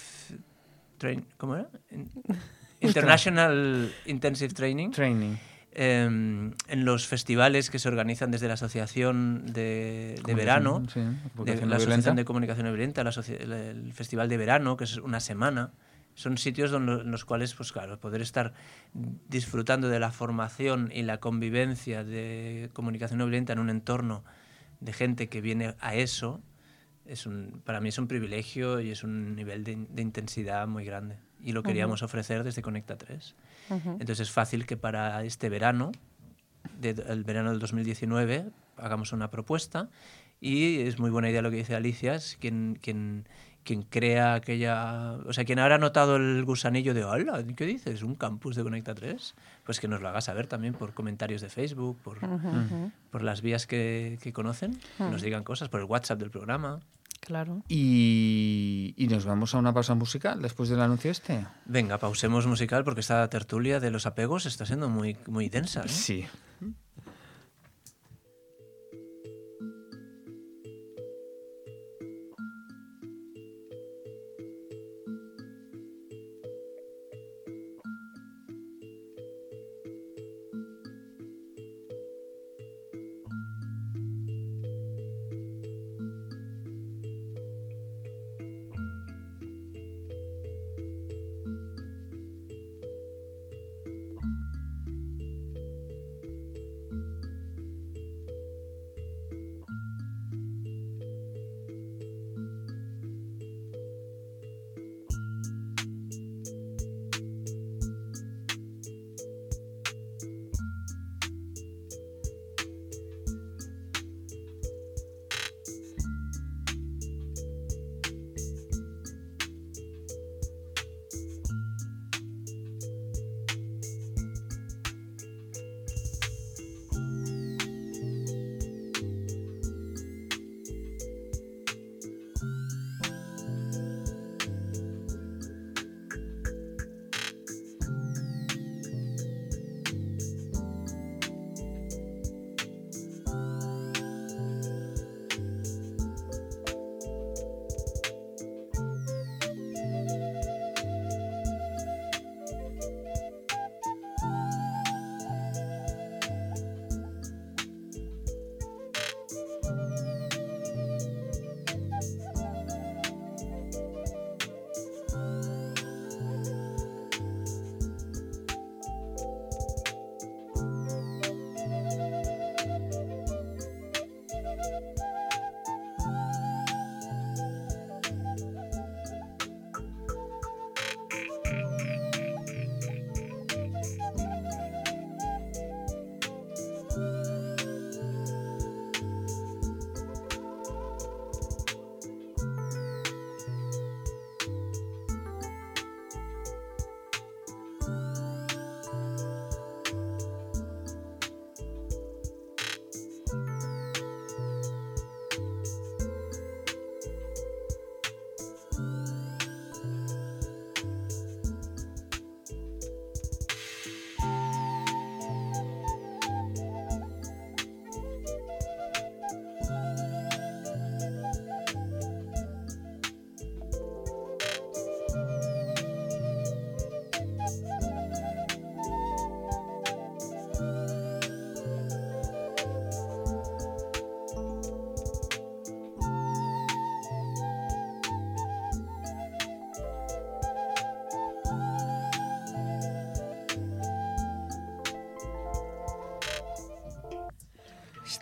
Train... 0.99 1.25
¿Cómo 1.37 1.57
era? 1.57 1.69
In- 1.91 2.11
International 2.81 3.93
Intensive 4.07 4.55
Training 4.55 4.91
Training. 4.93 5.35
eh, 5.73 6.05
en 6.05 6.85
los 6.85 7.09
festivales 7.09 7.71
que 7.71 7.81
se 7.81 7.89
organizan 7.89 8.31
desde 8.31 8.47
la 8.47 8.55
Asociación 8.55 9.47
de, 9.47 10.21
de 10.25 10.35
Verano, 10.35 10.85
Sí, 10.93 11.01
de 11.01 11.07
la 11.67 11.77
Asociación 11.77 11.79
violenta. 11.79 12.15
de 12.15 12.25
Comunicación 12.25 12.67
Violenta, 12.69 13.03
la 13.03 13.11
el 13.11 13.93
Festival 13.93 14.29
de 14.29 14.37
Verano, 14.37 14.77
que 14.77 14.85
es 14.85 14.97
una 14.99 15.19
semana. 15.19 15.73
Son 16.19 16.37
sitios 16.37 16.73
donde, 16.73 16.95
en 17.03 17.11
los 17.13 17.25
cuales, 17.25 17.55
pues 17.55 17.71
claro, 17.71 18.01
poder 18.01 18.21
estar 18.23 18.53
disfrutando 19.29 19.89
de 19.89 20.01
la 20.01 20.11
formación 20.11 20.91
y 20.93 21.03
la 21.03 21.19
convivencia 21.21 22.03
de 22.05 22.71
comunicación 22.73 23.19
no 23.19 23.27
violenta 23.27 23.53
en 23.53 23.59
un 23.61 23.71
entorno 23.71 24.25
de 24.81 24.93
gente 24.93 25.29
que 25.29 25.41
viene 25.41 25.75
a 25.81 25.95
eso, 25.95 26.41
es 27.07 27.27
un, 27.27 27.63
para 27.65 27.81
mí 27.81 27.89
es 27.89 27.99
un 27.99 28.09
privilegio 28.09 28.81
y 28.81 28.91
es 28.91 29.03
un 29.05 29.35
nivel 29.37 29.65
de, 29.65 29.77
de 29.89 30.03
intensidad 30.03 30.67
muy 30.67 30.85
grande. 30.85 31.19
Y 31.41 31.53
lo 31.53 31.63
queríamos 31.63 32.03
ofrecer 32.03 32.43
desde 32.43 32.63
Conecta 32.63 32.97
3. 32.99 33.35
Ujú. 33.71 33.91
Entonces 33.93 34.21
es 34.21 34.31
fácil 34.31 34.67
que 34.67 34.77
para 34.77 35.23
este 35.25 35.49
verano, 35.49 35.93
de- 36.81 36.91
el 37.09 37.23
verano 37.25 37.51
del 37.51 37.61
2019, 37.61 38.51
hagamos 38.77 39.13
una 39.13 39.31
propuesta 39.31 39.89
y 40.41 40.81
es 40.81 40.99
muy 40.99 41.11
buena 41.11 41.31
idea 41.31 41.43
lo 41.43 41.51
que 41.51 41.57
dice 41.59 41.75
Alicia, 41.77 42.15
es 42.15 42.37
quien, 42.41 42.79
quien, 42.81 43.27
quien 43.69 43.83
crea 43.83 44.33
aquella... 44.33 45.19
O 45.27 45.33
sea, 45.35 45.45
quien 45.45 45.59
habrá 45.59 45.77
notado 45.77 46.17
el 46.17 46.43
gusanillo 46.47 46.95
de, 46.95 47.05
hola, 47.05 47.45
¿qué 47.55 47.67
dices? 47.67 48.03
¿Un 48.03 48.15
campus 48.15 48.57
de 48.57 48.63
Conecta 48.63 48.95
3? 48.95 49.35
Pues 49.63 49.79
que 49.79 49.89
nos 49.89 50.01
lo 50.01 50.09
haga 50.09 50.23
saber 50.23 50.47
también 50.47 50.73
por 50.73 50.95
comentarios 50.95 51.43
de 51.43 51.51
Facebook, 51.51 51.99
por, 52.03 52.19
por 53.11 53.23
las 53.23 53.43
vías 53.43 53.67
que, 53.67 54.19
que 54.23 54.33
conocen, 54.33 54.81
que 54.97 55.05
nos 55.05 55.21
digan 55.21 55.45
cosas, 55.45 55.69
por 55.69 55.81
el 55.81 55.87
WhatsApp 55.87 56.19
del 56.19 56.31
programa. 56.31 56.81
Claro. 57.21 57.63
Y, 57.69 58.95
y 58.97 59.07
nos 59.09 59.27
vamos 59.27 59.55
a 59.55 59.59
una 59.59 59.75
pausa 59.75 59.95
musical 59.95 60.41
después 60.41 60.71
del 60.71 60.81
anuncio 60.81 61.11
este. 61.11 61.47
Venga, 61.67 61.99
pausemos 61.99 62.47
musical 62.47 62.85
porque 62.85 63.01
esta 63.01 63.29
tertulia 63.29 63.81
de 63.81 63.91
los 63.91 64.07
apegos 64.07 64.47
está 64.47 64.65
siendo 64.65 64.89
muy, 64.89 65.19
muy 65.27 65.51
densa. 65.51 65.83
¿eh? 65.83 65.89
Sí. 65.89 66.25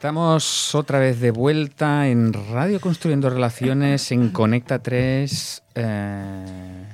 Estamos 0.00 0.74
otra 0.74 0.98
vez 0.98 1.20
de 1.20 1.30
vuelta 1.30 2.06
en 2.06 2.34
Radio 2.34 2.80
Construyendo 2.82 3.30
Relaciones 3.30 4.12
en 4.12 4.28
Conecta 4.28 4.78
3. 4.78 5.62
eh, 5.74 6.84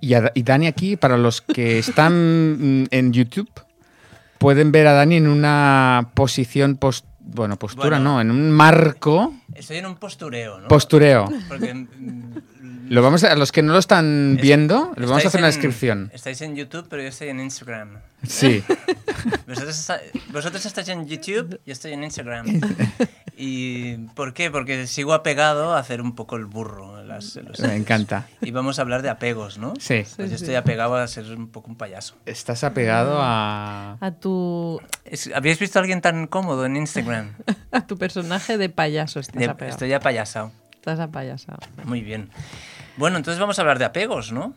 y, 0.00 0.14
a- 0.14 0.30
y 0.34 0.42
Dani 0.44 0.68
aquí, 0.68 0.96
para 0.96 1.16
los 1.16 1.40
que 1.42 1.80
están 1.80 2.82
mm, 2.82 2.86
en 2.92 3.12
YouTube, 3.12 3.50
pueden 4.38 4.70
ver 4.70 4.86
a 4.86 4.92
Dani 4.92 5.16
en 5.16 5.26
una 5.26 6.10
posición, 6.14 6.76
pos- 6.76 7.04
bueno, 7.18 7.56
postura 7.58 7.88
Bueno. 7.98 8.04
no, 8.14 8.20
en 8.20 8.30
un 8.30 8.52
marco 8.52 9.34
Estoy 9.52 9.78
en 9.78 9.86
un 9.86 9.96
postureo, 9.96 10.60
¿no? 10.60 10.68
postureo. 10.68 11.28
Porque 11.48 11.74
mm, 11.74 12.34
Lo 12.88 13.02
vamos 13.02 13.24
a, 13.24 13.32
a 13.32 13.36
los 13.36 13.52
que 13.52 13.62
no 13.62 13.72
lo 13.72 13.78
están 13.78 14.34
Es- 14.36 14.42
viendo, 14.42 14.92
les 14.96 15.08
vamos 15.08 15.24
a 15.24 15.28
hacer 15.28 15.40
una 15.40 15.48
en- 15.48 15.54
descripción. 15.54 16.10
Estáis 16.12 16.40
en 16.42 16.54
YouTube, 16.56 16.86
pero 16.88 17.02
yo 17.02 17.08
estoy 17.08 17.28
en 17.28 17.40
Instagram. 17.40 17.98
Sí. 18.26 18.62
Vosotros, 19.46 19.78
está- 19.78 20.00
vosotros 20.30 20.64
estáis 20.66 20.88
en 20.88 21.06
YouTube, 21.06 21.60
yo 21.64 21.72
estoy 21.72 21.92
en 21.92 22.04
Instagram. 22.04 22.60
¿Y 23.36 23.96
por 24.14 24.32
qué? 24.34 24.50
Porque 24.50 24.86
sigo 24.86 25.12
apegado 25.14 25.74
a 25.74 25.78
hacer 25.78 26.00
un 26.00 26.14
poco 26.14 26.36
el 26.36 26.44
burro. 26.46 27.02
las- 27.04 27.36
los- 27.36 27.60
Me 27.60 27.74
encanta. 27.76 28.26
Y 28.40 28.50
vamos 28.50 28.78
a 28.78 28.82
hablar 28.82 29.02
de 29.02 29.08
apegos, 29.10 29.58
¿no? 29.58 29.74
Sí. 29.78 30.04
Pues 30.16 30.30
yo 30.30 30.36
estoy 30.36 30.54
apegado 30.54 30.96
a 30.96 31.06
ser 31.08 31.24
un 31.32 31.48
poco 31.48 31.70
un 31.70 31.76
payaso. 31.76 32.16
Estás 32.26 32.64
apegado 32.64 33.18
a... 33.20 33.96
A 34.00 34.10
tu, 34.12 34.80
¿Habéis 35.34 35.58
visto 35.58 35.78
a 35.78 35.80
alguien 35.82 36.00
tan 36.00 36.26
cómodo 36.26 36.64
en 36.66 36.76
Instagram? 36.76 37.32
a 37.72 37.86
tu 37.86 37.96
personaje 37.98 38.56
de 38.58 38.68
payaso. 38.68 39.20
Estás 39.20 39.36
De- 39.38 39.44
apegado. 39.46 39.70
estoy 39.74 39.92
apayasado. 39.92 40.52
Estás 40.74 41.00
apayasado. 41.00 41.58
Muy 41.84 42.02
bien. 42.02 42.28
Bueno, 42.96 43.16
entonces 43.16 43.40
vamos 43.40 43.58
a 43.58 43.62
hablar 43.62 43.78
de 43.78 43.84
apegos, 43.84 44.32
¿no? 44.32 44.54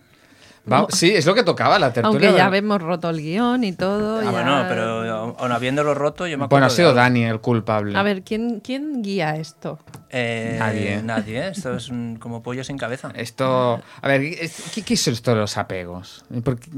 Va- 0.72 0.86
sí, 0.90 1.12
es 1.16 1.26
lo 1.26 1.34
que 1.34 1.44
tocaba 1.44 1.80
la 1.80 1.94
tertulia. 1.94 2.28
Aunque 2.30 2.38
ya 2.52 2.58
hemos 2.58 2.82
roto 2.82 3.10
el 3.10 3.22
guion 3.22 3.64
y 3.64 3.72
todo. 3.72 4.20
Ah, 4.20 4.24
ya- 4.26 4.32
bueno, 4.32 4.66
pero 4.68 5.36
aun 5.40 5.52
habiéndolo 5.54 5.94
roto, 5.94 6.28
yo 6.28 6.38
me 6.38 6.44
acuerdo. 6.44 6.50
Bueno, 6.50 6.66
ha 6.66 6.70
de 6.70 6.76
sido 6.76 6.90
algo. 6.90 7.00
Dani 7.00 7.24
el 7.24 7.40
culpable. 7.40 7.98
A 7.98 8.04
ver, 8.04 8.22
¿quién, 8.24 8.60
¿quién 8.60 9.02
guía 9.02 9.38
esto? 9.38 9.80
Eh, 10.10 10.58
Nadie. 10.60 11.02
Nadie, 11.02 11.40
¿eh? 11.40 11.50
Esto 11.56 11.74
es 11.78 11.88
un- 11.88 12.18
como 12.20 12.44
pollo 12.44 12.66
sin 12.66 12.78
cabeza. 12.78 13.12
Esto. 13.16 13.82
A 14.02 14.08
ver, 14.10 14.22
¿qué, 14.74 14.82
qué 14.84 14.94
es 14.94 15.08
esto 15.08 15.32
de 15.32 15.38
los 15.38 15.58
apegos? 15.58 16.26
¿Por 16.44 16.60
qué, 16.60 16.70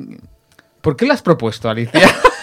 por 0.82 0.96
qué 0.96 1.08
lo 1.08 1.14
has 1.14 1.24
propuesto, 1.24 1.68
Alicia? 1.68 2.00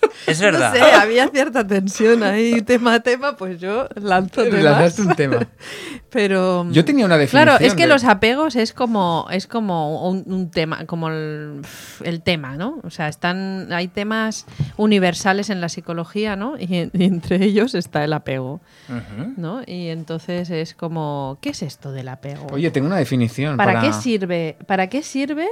Es 0.26 0.40
verdad. 0.40 0.72
No 0.72 0.78
sé, 0.84 0.92
había 0.92 1.28
cierta 1.28 1.64
tensión 1.66 2.22
ahí, 2.22 2.60
tema 2.62 2.94
a 2.94 3.00
tema, 3.00 3.36
pues 3.36 3.60
yo 3.60 3.88
lanzo 3.94 4.42
temas. 4.44 4.62
Lanzaste 4.62 5.02
un 5.02 5.14
tema. 5.14 5.46
Pero 6.10 6.68
Yo 6.70 6.84
tenía 6.84 7.04
una 7.06 7.16
definición. 7.18 7.44
Claro, 7.58 7.64
es 7.64 7.74
que 7.74 7.82
de- 7.82 7.88
los 7.88 8.04
apegos 8.04 8.56
es 8.56 8.72
como 8.72 9.26
es 9.30 9.46
como 9.46 10.08
un, 10.08 10.24
un 10.26 10.50
tema, 10.50 10.86
como 10.86 11.08
el, 11.10 11.60
el 12.04 12.22
tema, 12.22 12.56
¿no? 12.56 12.80
O 12.84 12.90
sea, 12.90 13.08
están 13.08 13.72
hay 13.72 13.88
temas 13.88 14.46
universales 14.76 15.50
en 15.50 15.60
la 15.60 15.68
psicología, 15.68 16.34
¿no? 16.36 16.54
Y, 16.58 16.76
en- 16.76 16.90
y 16.94 17.04
entre 17.04 17.42
ellos 17.44 17.74
está 17.74 18.02
el 18.04 18.12
apego. 18.12 18.60
¿no? 19.36 19.62
Y 19.66 19.88
entonces 19.88 20.48
es 20.50 20.74
como 20.74 21.38
¿qué 21.40 21.50
es 21.50 21.62
esto 21.62 21.92
del 21.92 22.08
apego? 22.08 22.46
Oye, 22.52 22.70
tengo 22.70 22.86
una 22.86 22.96
definición. 22.96 23.56
¿Para, 23.56 23.74
Para, 23.74 23.86
qué 23.86 23.92
sirve? 23.92 24.56
¿Para 24.66 24.88
qué 24.88 25.02
sirve? 25.02 25.46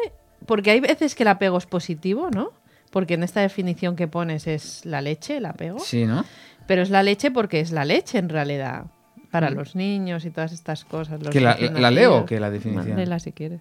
Porque 0.46 0.70
hay 0.70 0.80
veces 0.80 1.14
que 1.14 1.22
el 1.24 1.28
apego 1.28 1.58
es 1.58 1.66
positivo, 1.66 2.30
¿no? 2.30 2.52
Porque 2.94 3.14
en 3.14 3.24
esta 3.24 3.40
definición 3.40 3.96
que 3.96 4.06
pones 4.06 4.46
es 4.46 4.86
la 4.86 5.02
leche, 5.02 5.38
el 5.38 5.46
apego. 5.46 5.80
Sí, 5.80 6.06
¿no? 6.06 6.24
Pero 6.68 6.80
es 6.82 6.90
la 6.90 7.02
leche 7.02 7.32
porque 7.32 7.58
es 7.58 7.72
la 7.72 7.84
leche 7.84 8.18
en 8.18 8.28
realidad. 8.28 8.84
Para 9.32 9.50
los 9.50 9.74
niños 9.74 10.24
y 10.24 10.30
todas 10.30 10.52
estas 10.52 10.84
cosas. 10.84 11.20
los 11.20 11.30
¿Que 11.30 11.40
la- 11.40 11.56
la 11.56 11.90
leo 11.90 12.24
qué, 12.24 12.38
la 12.38 12.50
definición? 12.50 12.96
Léela 12.96 13.18
si 13.18 13.32
quieres. 13.32 13.60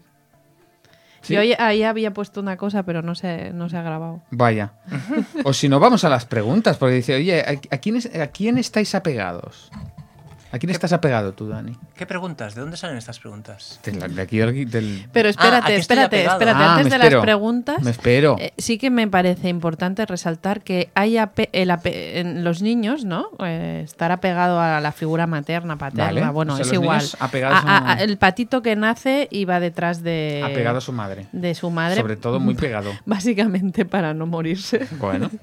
¿Sí? 1.21 1.33
Yo 1.33 1.39
ahí, 1.39 1.53
ahí 1.57 1.81
había 1.83 2.13
puesto 2.13 2.41
una 2.41 2.57
cosa, 2.57 2.83
pero 2.83 3.01
no 3.01 3.15
se, 3.15 3.51
no 3.53 3.69
se 3.69 3.77
ha 3.77 3.81
grabado. 3.81 4.21
Vaya. 4.29 4.73
O 5.45 5.51
si 5.53 5.67
no, 5.67 5.79
vamos 5.79 6.03
a 6.03 6.09
las 6.09 6.25
preguntas. 6.25 6.77
Porque 6.77 6.95
dice, 6.95 7.15
oye, 7.15 7.41
¿a, 7.41 7.75
a 7.75 7.77
quién, 7.79 7.95
es- 7.95 8.13
a 8.15 8.27
quién 8.27 8.59
estáis 8.59 8.93
apegados? 8.93 9.71
¿A 10.53 10.59
quién 10.59 10.69
estás 10.69 10.93
apegado 10.93 11.33
tú, 11.33 11.47
Dani? 11.47 11.75
¿Qué 11.95 12.05
preguntas? 12.05 12.53
¿De 12.53 12.61
dónde 12.61 12.77
salen 12.77 12.95
estas 12.97 13.17
preguntas? 13.19 13.79
De, 13.83 13.91
la- 13.93 14.07
de 14.07 14.21
aquí 14.21 14.37
del. 14.37 15.07
Pero 15.11 15.27
¿a 15.27 15.31
espérate, 15.31 15.75
espérate, 15.75 16.23
espérate. 16.25 16.61
Ah, 16.63 16.73
Antes 16.75 16.85
me 16.85 16.89
de 16.91 16.95
espero. 16.97 17.17
las 17.17 17.23
preguntas, 17.25 17.81
Me 17.81 17.89
espero. 17.89 18.35
eh, 18.39 18.53
sí 18.59 18.77
que 18.77 18.91
me 18.91 19.07
parece 19.07 19.49
importante 19.49 20.05
resaltar 20.05 20.61
que 20.61 20.91
hay 20.93 21.15
ape- 21.17 21.49
el 21.53 21.71
ape- 21.71 22.19
en 22.19 22.43
los 22.43 22.61
niños, 22.61 23.03
¿no? 23.03 23.29
Eh, 23.43 23.81
estar 23.83 24.11
apegado 24.11 24.59
a 24.61 24.79
la 24.79 24.91
figura 24.91 25.25
materna, 25.25 25.79
paterna, 25.79 26.05
Vale. 26.21 26.29
bueno, 26.29 26.53
O 26.53 26.55
sea, 26.57 26.61
es 26.61 26.67
los 26.71 26.83
igual. 26.83 26.97
niños 26.99 27.17
apegados 27.19 27.59
A- 27.65 27.77
a- 27.79 27.91
a- 27.93 28.03
el 28.03 28.17
patito 28.19 28.61
que 28.61 28.75
nace 28.75 29.27
y 29.31 29.45
va 29.45 29.59
detrás 29.59 30.03
de, 30.03 30.43
apegado 30.45 30.77
a 30.77 30.81
su 30.81 30.91
madre. 30.93 31.25
de 31.31 31.55
su 31.55 31.71
madre. 31.71 31.99
Sobre 31.99 32.15
todo 32.15 32.39
muy 32.39 32.53
pegado. 32.53 32.91
Básicamente 33.07 33.85
para 33.85 34.13
no 34.13 34.27
morirse. 34.27 34.87
Bueno. 34.99 35.31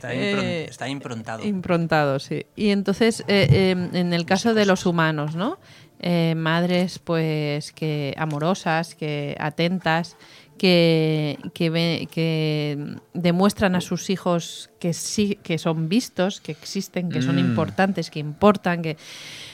Está, 0.00 0.14
impron- 0.14 0.42
Eh, 0.44 0.66
está 0.68 0.88
improntado. 0.88 1.44
Improntado, 1.46 2.18
sí. 2.18 2.46
Y 2.56 2.70
entonces, 2.70 3.20
eh, 3.28 3.46
eh, 3.50 3.70
en 3.92 4.12
el 4.12 4.24
caso 4.24 4.54
de 4.54 4.64
los 4.66 4.86
humanos, 4.86 5.34
¿no? 5.36 5.58
Eh, 6.00 6.34
madres, 6.36 6.98
pues, 6.98 7.72
que 7.72 8.14
amorosas, 8.16 8.94
que 8.94 9.36
atentas, 9.38 10.16
que, 10.56 11.38
que, 11.54 11.70
ve- 11.70 12.08
que 12.10 12.96
demuestran 13.14 13.74
a 13.74 13.80
sus 13.80 14.08
hijos 14.10 14.70
que 14.78 14.92
sí, 14.94 15.38
que 15.42 15.58
son 15.58 15.88
vistos, 15.88 16.40
que 16.40 16.52
existen, 16.52 17.10
que 17.10 17.20
son 17.22 17.36
Mm. 17.36 17.40
importantes, 17.50 18.10
que 18.10 18.18
importan, 18.20 18.80
que... 18.82 18.96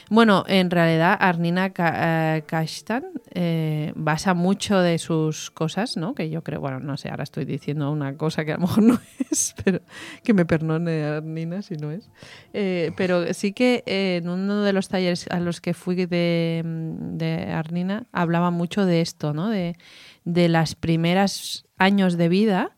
Bueno, 0.08 0.44
en 0.46 0.70
realidad 0.70 1.16
Arnina 1.18 1.72
eh, 1.76 2.42
Kashtan 2.46 3.06
eh, 3.34 3.92
basa 3.96 4.34
mucho 4.34 4.78
de 4.78 4.98
sus 4.98 5.50
cosas, 5.50 5.96
¿no? 5.96 6.14
Que 6.14 6.30
yo 6.30 6.42
creo, 6.42 6.60
bueno, 6.60 6.78
no 6.78 6.96
sé, 6.96 7.08
ahora 7.08 7.24
estoy 7.24 7.44
diciendo 7.44 7.90
una 7.90 8.16
cosa 8.16 8.44
que 8.44 8.52
a 8.52 8.54
lo 8.54 8.62
mejor 8.62 8.82
no 8.84 9.00
es, 9.30 9.54
pero 9.64 9.80
que 10.22 10.32
me 10.32 10.46
perdone 10.46 11.02
Arnina 11.02 11.60
si 11.62 11.74
no 11.74 11.90
es. 11.90 12.08
Eh, 12.52 12.92
pero 12.96 13.34
sí 13.34 13.52
que 13.52 13.82
en 13.86 14.28
uno 14.28 14.62
de 14.62 14.72
los 14.72 14.88
talleres 14.88 15.26
a 15.28 15.40
los 15.40 15.60
que 15.60 15.74
fui 15.74 15.96
de, 15.96 16.62
de 16.64 17.52
Arnina 17.52 18.06
hablaba 18.12 18.52
mucho 18.52 18.86
de 18.86 19.00
esto, 19.00 19.32
¿no? 19.32 19.48
De, 19.48 19.76
de 20.24 20.48
las 20.48 20.76
primeras 20.76 21.64
años 21.78 22.16
de 22.16 22.28
vida. 22.28 22.75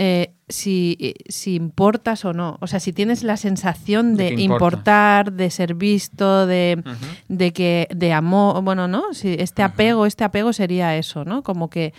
Eh, 0.00 0.30
si, 0.48 1.16
si 1.28 1.56
importas 1.56 2.24
o 2.24 2.32
no. 2.32 2.56
O 2.60 2.68
sea, 2.68 2.78
si 2.78 2.92
tienes 2.92 3.24
la 3.24 3.36
sensación 3.36 4.16
De 4.16 4.32
importar, 4.34 5.32
de 5.32 5.50
ser 5.50 5.74
visto, 5.74 6.46
de, 6.46 6.80
de 7.26 7.52
que 7.52 7.88
de 7.90 8.12
amor, 8.12 8.62
bueno, 8.62 8.86
¿no? 8.86 9.12
Si 9.12 9.34
este 9.40 9.64
apego, 9.64 10.06
este 10.06 10.22
apego 10.22 10.52
sería 10.52 10.96
eso, 10.96 11.24
¿no? 11.24 11.42
Como 11.42 11.68
que, 11.68 11.92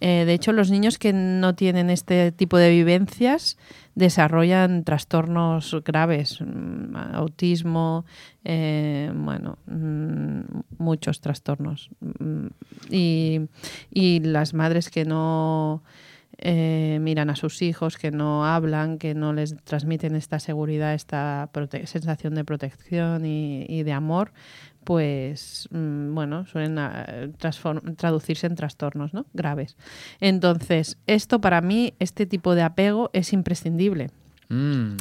eh, 0.00 0.24
de 0.26 0.34
hecho, 0.34 0.52
los 0.52 0.70
niños 0.70 0.98
que 0.98 1.14
no 1.14 1.54
tienen 1.54 1.88
este 1.88 2.30
tipo 2.30 2.58
de 2.58 2.68
vivencias 2.70 3.56
desarrollan 3.94 4.84
trastornos 4.84 5.74
graves, 5.82 6.38
mm, 6.42 6.94
autismo, 7.14 8.04
eh, 8.44 9.10
bueno, 9.14 9.56
mm, 9.66 10.40
muchos 10.76 11.22
trastornos. 11.22 11.88
Mm, 12.00 12.48
Y, 12.90 13.40
y 13.90 14.20
las 14.20 14.52
madres 14.52 14.90
que 14.90 15.06
no 15.06 15.82
eh, 16.38 16.98
miran 17.00 17.30
a 17.30 17.36
sus 17.36 17.62
hijos, 17.62 17.96
que 17.96 18.10
no 18.10 18.44
hablan, 18.46 18.98
que 18.98 19.14
no 19.14 19.32
les 19.32 19.56
transmiten 19.64 20.14
esta 20.16 20.38
seguridad, 20.38 20.94
esta 20.94 21.48
prote- 21.52 21.86
sensación 21.86 22.34
de 22.34 22.44
protección 22.44 23.24
y, 23.24 23.64
y 23.68 23.82
de 23.84 23.92
amor, 23.92 24.32
pues 24.84 25.68
mm, 25.72 26.14
bueno, 26.14 26.46
suelen 26.46 26.78
ah, 26.78 27.06
traducirse 27.96 28.46
en 28.46 28.54
trastornos 28.54 29.12
¿no? 29.14 29.26
graves. 29.32 29.76
Entonces, 30.20 30.98
esto 31.06 31.40
para 31.40 31.60
mí, 31.60 31.94
este 31.98 32.26
tipo 32.26 32.54
de 32.54 32.62
apego 32.62 33.10
es 33.12 33.32
imprescindible. 33.32 34.10
Mm. 34.48 34.96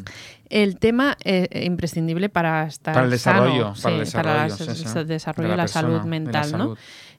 El 0.50 0.80
tema 0.80 1.18
eh, 1.24 1.48
eh, 1.52 1.66
imprescindible 1.66 2.30
para 2.30 2.66
estar 2.66 2.96
Para 2.96 3.06
el 3.06 3.12
desarrollo, 3.12 3.76
sano, 3.76 3.84
para 3.84 3.96
el 3.98 4.06
sí, 4.08 4.14
para 4.16 4.44
desarrollo, 4.46 4.66
la- 4.66 4.76
sí, 4.76 4.84
sí, 4.84 4.98
el 5.00 5.08
de 5.08 5.14
desarrollo 5.14 5.50
la 5.50 5.54
de 5.56 5.58
la, 5.58 5.68
salud 5.68 5.98
la 5.98 6.04
mental, 6.06 6.52
¿no? 6.58 6.76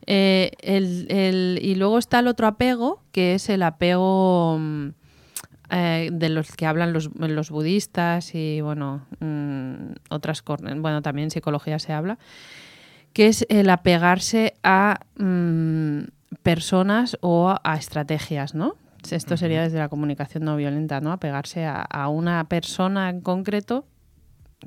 Eh, 0.06 0.52
el- 0.60 1.06
el- 1.10 1.58
y 1.62 1.74
luego 1.74 1.98
está 1.98 2.20
el 2.20 2.28
otro 2.28 2.46
apego, 2.46 3.02
que 3.12 3.34
es 3.34 3.48
el 3.48 3.62
apego 3.62 4.56
mm, 4.58 4.88
eh, 5.70 6.10
de 6.12 6.28
los 6.28 6.52
que 6.52 6.64
hablan 6.66 6.92
los, 6.92 7.10
los 7.16 7.50
budistas 7.50 8.34
y 8.34 8.60
bueno, 8.60 9.04
mm, 9.20 9.94
otras 10.10 10.42
bueno, 10.44 11.02
también 11.02 11.24
en 11.26 11.30
psicología 11.32 11.78
se 11.80 11.92
habla, 11.92 12.18
que 13.12 13.26
es 13.26 13.44
el 13.48 13.68
apegarse 13.70 14.54
a 14.62 15.00
mm, 15.18 16.02
personas 16.42 17.18
o 17.20 17.48
a, 17.48 17.60
a 17.64 17.76
estrategias, 17.76 18.54
¿no? 18.54 18.76
Esto 19.10 19.36
sería 19.36 19.62
desde 19.62 19.78
la 19.78 19.88
comunicación 19.88 20.44
no 20.44 20.56
violenta, 20.56 21.00
¿no? 21.00 21.12
Apegarse 21.12 21.64
a, 21.64 21.80
a 21.82 22.08
una 22.08 22.44
persona 22.48 23.08
en 23.08 23.20
concreto 23.20 23.84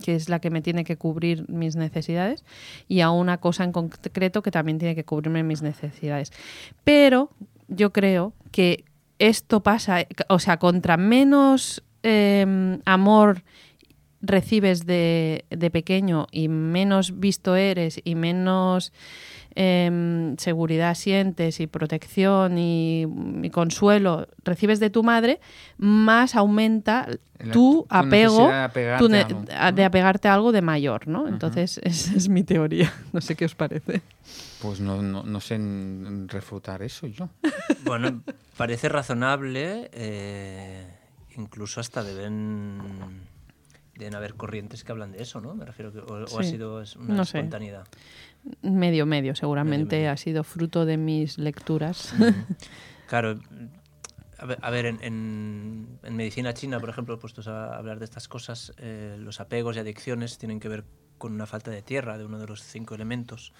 que 0.03 0.15
es 0.15 0.29
la 0.29 0.39
que 0.39 0.49
me 0.49 0.61
tiene 0.61 0.83
que 0.83 0.97
cubrir 0.97 1.49
mis 1.49 1.75
necesidades, 1.75 2.43
y 2.87 3.01
a 3.01 3.11
una 3.11 3.37
cosa 3.37 3.63
en 3.63 3.71
concreto 3.71 4.41
que 4.41 4.51
también 4.51 4.77
tiene 4.77 4.95
que 4.95 5.05
cubrirme 5.05 5.43
mis 5.43 5.61
necesidades. 5.61 6.31
Pero 6.83 7.31
yo 7.67 7.91
creo 7.91 8.33
que 8.51 8.85
esto 9.19 9.61
pasa, 9.61 10.05
o 10.29 10.39
sea, 10.39 10.57
contra 10.57 10.97
menos 10.97 11.83
eh, 12.03 12.79
amor 12.85 13.43
recibes 14.21 14.85
de, 14.85 15.45
de 15.49 15.71
pequeño 15.71 16.27
y 16.31 16.47
menos 16.49 17.19
visto 17.19 17.55
eres 17.55 17.99
y 18.03 18.15
menos 18.15 18.91
em, 19.55 20.35
seguridad 20.37 20.93
sientes 20.95 21.59
y 21.59 21.67
protección 21.67 22.57
y, 22.57 23.05
y 23.43 23.49
consuelo 23.49 24.27
recibes 24.43 24.79
de 24.79 24.89
tu 24.89 25.03
madre, 25.03 25.39
más 25.77 26.35
aumenta 26.35 27.07
La- 27.39 27.53
tu 27.53 27.81
tu 27.83 27.85
apego 27.89 28.47
de 28.47 28.53
apegarte 28.55 28.99
tu 28.99 29.05
a 29.05 29.09
ne- 29.09 29.21
algo. 29.23 29.45
a- 29.57 29.71
de 29.71 29.85
apegarte 29.85 30.27
a 30.27 30.33
algo 30.33 30.51
de 30.51 30.61
mayor, 30.61 31.07
¿no? 31.07 31.27
Entonces, 31.27 31.79
esa 31.83 32.13
es 32.15 32.29
mi 32.29 32.43
teoría. 32.43 32.93
No 33.13 33.21
sé 33.21 33.35
qué 33.35 33.45
os 33.45 33.55
parece. 33.55 34.01
Pues 34.61 34.81
no, 34.81 35.01
no, 35.01 35.23
no 35.23 35.39
sé 35.39 35.57
refutar 36.27 36.81
eso 36.83 37.07
yo. 37.07 37.29
Bueno, 37.85 38.21
parece 38.57 38.89
razonable, 38.89 39.89
eh, 39.93 40.85
incluso 41.37 41.79
hasta 41.79 42.03
deben, 42.03 42.77
deben 43.99 44.15
haber 44.15 44.33
corrientes 44.33 44.83
que 44.83 44.91
hablan 44.91 45.11
de 45.11 45.21
eso, 45.21 45.39
¿no? 45.41 45.53
Me 45.53 45.65
refiero 45.65 45.91
que, 45.93 45.99
o, 45.99 46.25
o 46.25 46.39
ha 46.39 46.43
sido 46.43 46.81
una 46.97 47.13
No 47.15 47.25
sé. 47.25 47.37
espontaneidad. 47.37 47.85
Medio, 48.63 49.05
medio, 49.05 49.35
seguramente 49.35 49.85
Medio, 49.97 49.97
medio. 49.99 50.11
ha 50.11 50.17
sido 50.17 50.43
fruto 50.43 50.85
de 50.85 50.97
mis 50.97 51.37
lecturas. 51.37 52.13
Claro, 53.07 53.39
a 54.37 54.45
ver, 54.45 54.59
a 54.61 54.69
ver, 54.69 54.85
en, 54.85 54.99
en- 55.03 55.99
en 56.03 56.15
medicina 56.15 56.53
china, 56.53 56.79
por 56.79 56.89
ejemplo, 56.89 57.17
puestos 57.19 57.47
a 57.47 57.75
hablar 57.75 57.97
de 57.97 58.05
estas 58.05 58.27
cosas, 58.27 58.71
eh, 58.77 59.15
los 59.19 59.39
apegos 59.39 59.75
y 59.75 59.79
adicciones 59.79 60.37
tienen 60.37 60.59
que 60.59 60.69
ver 60.69 60.83
con 61.17 61.33
una 61.33 61.47
falta 61.47 61.71
de 61.71 61.81
tierra, 61.81 62.17
de 62.19 62.25
uno 62.25 62.37
de 62.39 62.45
los 62.45 62.61
cinco 62.63 62.93
elementos. 62.95 63.51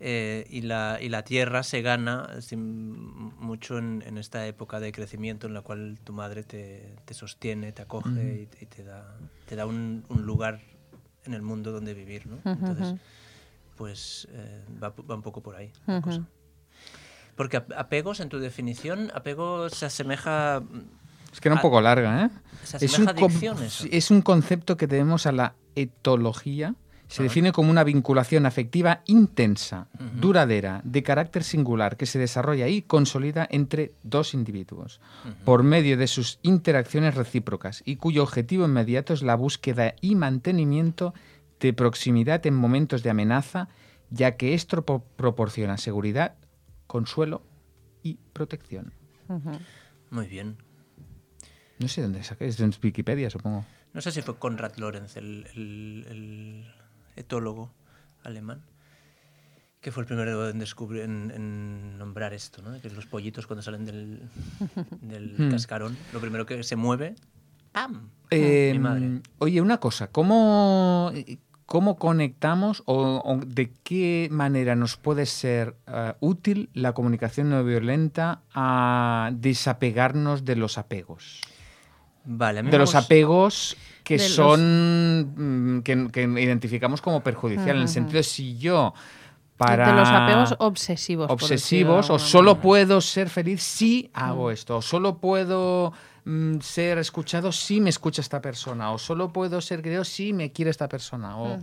Eh, 0.00 0.46
y, 0.48 0.60
la, 0.62 0.98
y 1.00 1.08
la 1.08 1.24
tierra 1.24 1.64
se 1.64 1.82
gana 1.82 2.40
sin- 2.40 2.92
mucho 3.40 3.78
en, 3.78 4.04
en 4.06 4.16
esta 4.16 4.46
época 4.46 4.78
de 4.78 4.92
crecimiento 4.92 5.48
en 5.48 5.54
la 5.54 5.62
cual 5.62 5.98
tu 6.04 6.12
madre 6.12 6.44
te, 6.44 6.94
te 7.04 7.14
sostiene, 7.14 7.72
te 7.72 7.82
acoge 7.82 8.48
y, 8.60 8.62
y 8.62 8.66
te 8.66 8.84
da, 8.84 9.16
te 9.46 9.56
da 9.56 9.66
un, 9.66 10.04
un 10.08 10.22
lugar 10.22 10.60
en 11.24 11.34
el 11.34 11.42
mundo 11.42 11.72
donde 11.72 11.94
vivir. 11.94 12.26
¿no? 12.28 12.38
Entonces, 12.44 12.94
pues 13.76 14.28
eh, 14.30 14.64
va, 14.80 14.90
va 14.90 15.14
un 15.16 15.22
poco 15.22 15.40
por 15.42 15.56
ahí 15.56 15.72
la 15.86 16.00
cosa. 16.00 16.28
Porque 17.34 17.56
ap- 17.56 17.72
apegos, 17.76 18.20
en 18.20 18.28
tu 18.28 18.38
definición, 18.38 19.10
apego 19.14 19.68
se 19.68 19.86
asemeja... 19.86 20.62
Es 21.32 21.40
que 21.40 21.48
era 21.48 21.56
un 21.56 21.60
poco 21.62 21.80
larga, 21.80 22.24
¿eh? 22.26 22.30
se 22.64 22.76
Es 22.84 22.98
un, 23.00 23.08
es 23.92 24.10
un 24.10 24.22
concepto 24.22 24.76
que 24.76 24.86
debemos 24.86 25.26
a 25.26 25.32
la 25.32 25.54
etología. 25.74 26.74
Se 27.08 27.22
define 27.22 27.52
como 27.52 27.70
una 27.70 27.84
vinculación 27.84 28.44
afectiva 28.46 29.00
intensa, 29.06 29.88
duradera, 30.20 30.82
de 30.84 31.02
carácter 31.02 31.42
singular, 31.42 31.96
que 31.96 32.04
se 32.06 32.18
desarrolla 32.18 32.68
y 32.68 32.82
consolida 32.82 33.48
entre 33.50 33.92
dos 34.02 34.34
individuos, 34.34 35.00
por 35.44 35.62
medio 35.62 35.96
de 35.96 36.06
sus 36.06 36.38
interacciones 36.42 37.14
recíprocas, 37.14 37.82
y 37.86 37.96
cuyo 37.96 38.22
objetivo 38.22 38.66
inmediato 38.66 39.14
es 39.14 39.22
la 39.22 39.36
búsqueda 39.36 39.94
y 40.02 40.16
mantenimiento 40.16 41.14
de 41.60 41.72
proximidad 41.72 42.46
en 42.46 42.54
momentos 42.54 43.02
de 43.02 43.10
amenaza, 43.10 43.68
ya 44.10 44.36
que 44.36 44.52
esto 44.54 44.82
pro- 44.84 45.02
proporciona 45.16 45.76
seguridad, 45.78 46.34
consuelo 46.86 47.42
y 48.02 48.18
protección. 48.32 48.92
Muy 50.10 50.26
bien. 50.26 50.56
No 51.78 51.88
sé 51.88 52.02
dónde 52.02 52.22
saqué, 52.22 52.46
es 52.46 52.60
en 52.60 52.72
Wikipedia, 52.82 53.30
supongo. 53.30 53.64
No 53.94 54.00
sé 54.02 54.12
si 54.12 54.20
fue 54.22 54.36
Konrad 54.38 54.76
Lorenz, 54.76 55.16
el, 55.16 55.46
el- 55.54 56.06
el 56.10 56.64
etólogo 57.18 57.72
alemán, 58.24 58.62
que 59.80 59.92
fue 59.92 60.02
el 60.02 60.06
primero 60.06 60.48
en 60.48 60.58
descubrir, 60.58 61.02
en, 61.02 61.30
en 61.34 61.98
nombrar 61.98 62.32
esto, 62.34 62.62
¿no? 62.62 62.80
Que 62.80 62.90
los 62.90 63.06
pollitos 63.06 63.46
cuando 63.46 63.62
salen 63.62 63.84
del, 63.84 64.22
del 65.00 65.34
Hmm. 65.38 65.50
cascarón, 65.50 65.96
lo 66.12 66.20
primero 66.20 66.46
que 66.46 66.62
se 66.62 66.76
mueve, 66.76 67.14
¡pam! 67.72 68.10
Eh, 68.30 68.70
Mi 68.72 68.78
madre. 68.78 69.20
Oye, 69.38 69.60
una 69.60 69.78
cosa, 69.78 70.08
¿cómo, 70.10 71.12
cómo 71.64 71.96
conectamos 71.96 72.82
o, 72.86 73.22
o 73.24 73.36
de 73.46 73.70
qué 73.84 74.28
manera 74.30 74.74
nos 74.74 74.96
puede 74.96 75.26
ser 75.26 75.76
eh, 75.86 76.14
útil 76.20 76.68
la 76.74 76.92
comunicación 76.92 77.48
no 77.50 77.62
violenta 77.64 78.42
a 78.52 79.30
desapegarnos 79.32 80.44
de 80.44 80.56
los 80.56 80.76
apegos? 80.76 81.40
Vale, 82.24 82.58
a 82.58 82.62
mí 82.62 82.70
De 82.70 82.76
los 82.78 82.94
apegos 82.94 83.76
que 84.08 84.16
De 84.16 84.26
son 84.26 85.34
mm, 85.36 85.82
que, 85.82 86.08
que 86.10 86.22
identificamos 86.22 87.02
como 87.02 87.22
perjudicial, 87.22 87.76
en 87.76 87.82
el 87.82 87.88
sentido 87.88 88.16
de 88.16 88.22
si 88.22 88.56
yo 88.56 88.94
para 89.58 89.88
De 89.88 89.92
los 89.92 90.08
apegos 90.08 90.54
obsesivos. 90.60 91.30
obsesivos 91.30 92.08
o 92.08 92.18
solo 92.18 92.52
manera. 92.52 92.62
puedo 92.62 93.00
ser 93.02 93.28
feliz 93.28 93.62
si 93.62 94.08
hago 94.14 94.50
esto 94.50 94.78
o 94.78 94.82
solo 94.82 95.18
puedo 95.18 95.92
mm, 96.28 96.60
ser 96.60 96.98
escuchado 96.98 97.50
si 97.52 97.80
me 97.80 97.90
escucha 97.90 98.20
esta 98.20 98.40
persona 98.40 98.92
o 98.92 98.98
solo 98.98 99.32
puedo 99.32 99.60
ser 99.60 99.80
querido 99.82 100.04
si 100.04 100.32
me 100.32 100.52
quiere 100.52 100.70
esta 100.70 100.88
persona 100.88 101.38
o. 101.38 101.58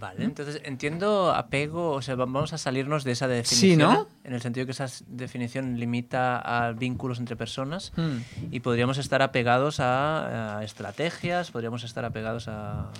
Vale, 0.00 0.24
entonces 0.24 0.60
entiendo 0.64 1.32
apego, 1.34 1.90
o 1.92 2.02
sea, 2.02 2.14
va- 2.14 2.24
vamos 2.24 2.52
a 2.52 2.58
salirnos 2.58 3.04
de 3.04 3.12
esa 3.12 3.28
definición. 3.28 3.78
¿no? 3.78 4.08
En 4.24 4.32
el 4.34 4.40
sentido 4.42 4.64
que 4.66 4.72
esa 4.72 4.86
definición 5.06 5.78
limita 5.78 6.38
a 6.38 6.72
vínculos 6.72 7.18
entre 7.20 7.36
personas 7.36 7.92
Hmm. 7.96 8.18
y 8.50 8.60
podríamos 8.60 8.98
estar 8.98 9.20
apegados 9.22 9.80
a, 9.80 10.58
a 10.58 10.64
estrategias, 10.64 11.50
podríamos 11.50 11.84
estar 11.84 12.04
apegados 12.04 12.48
a... 12.48 12.90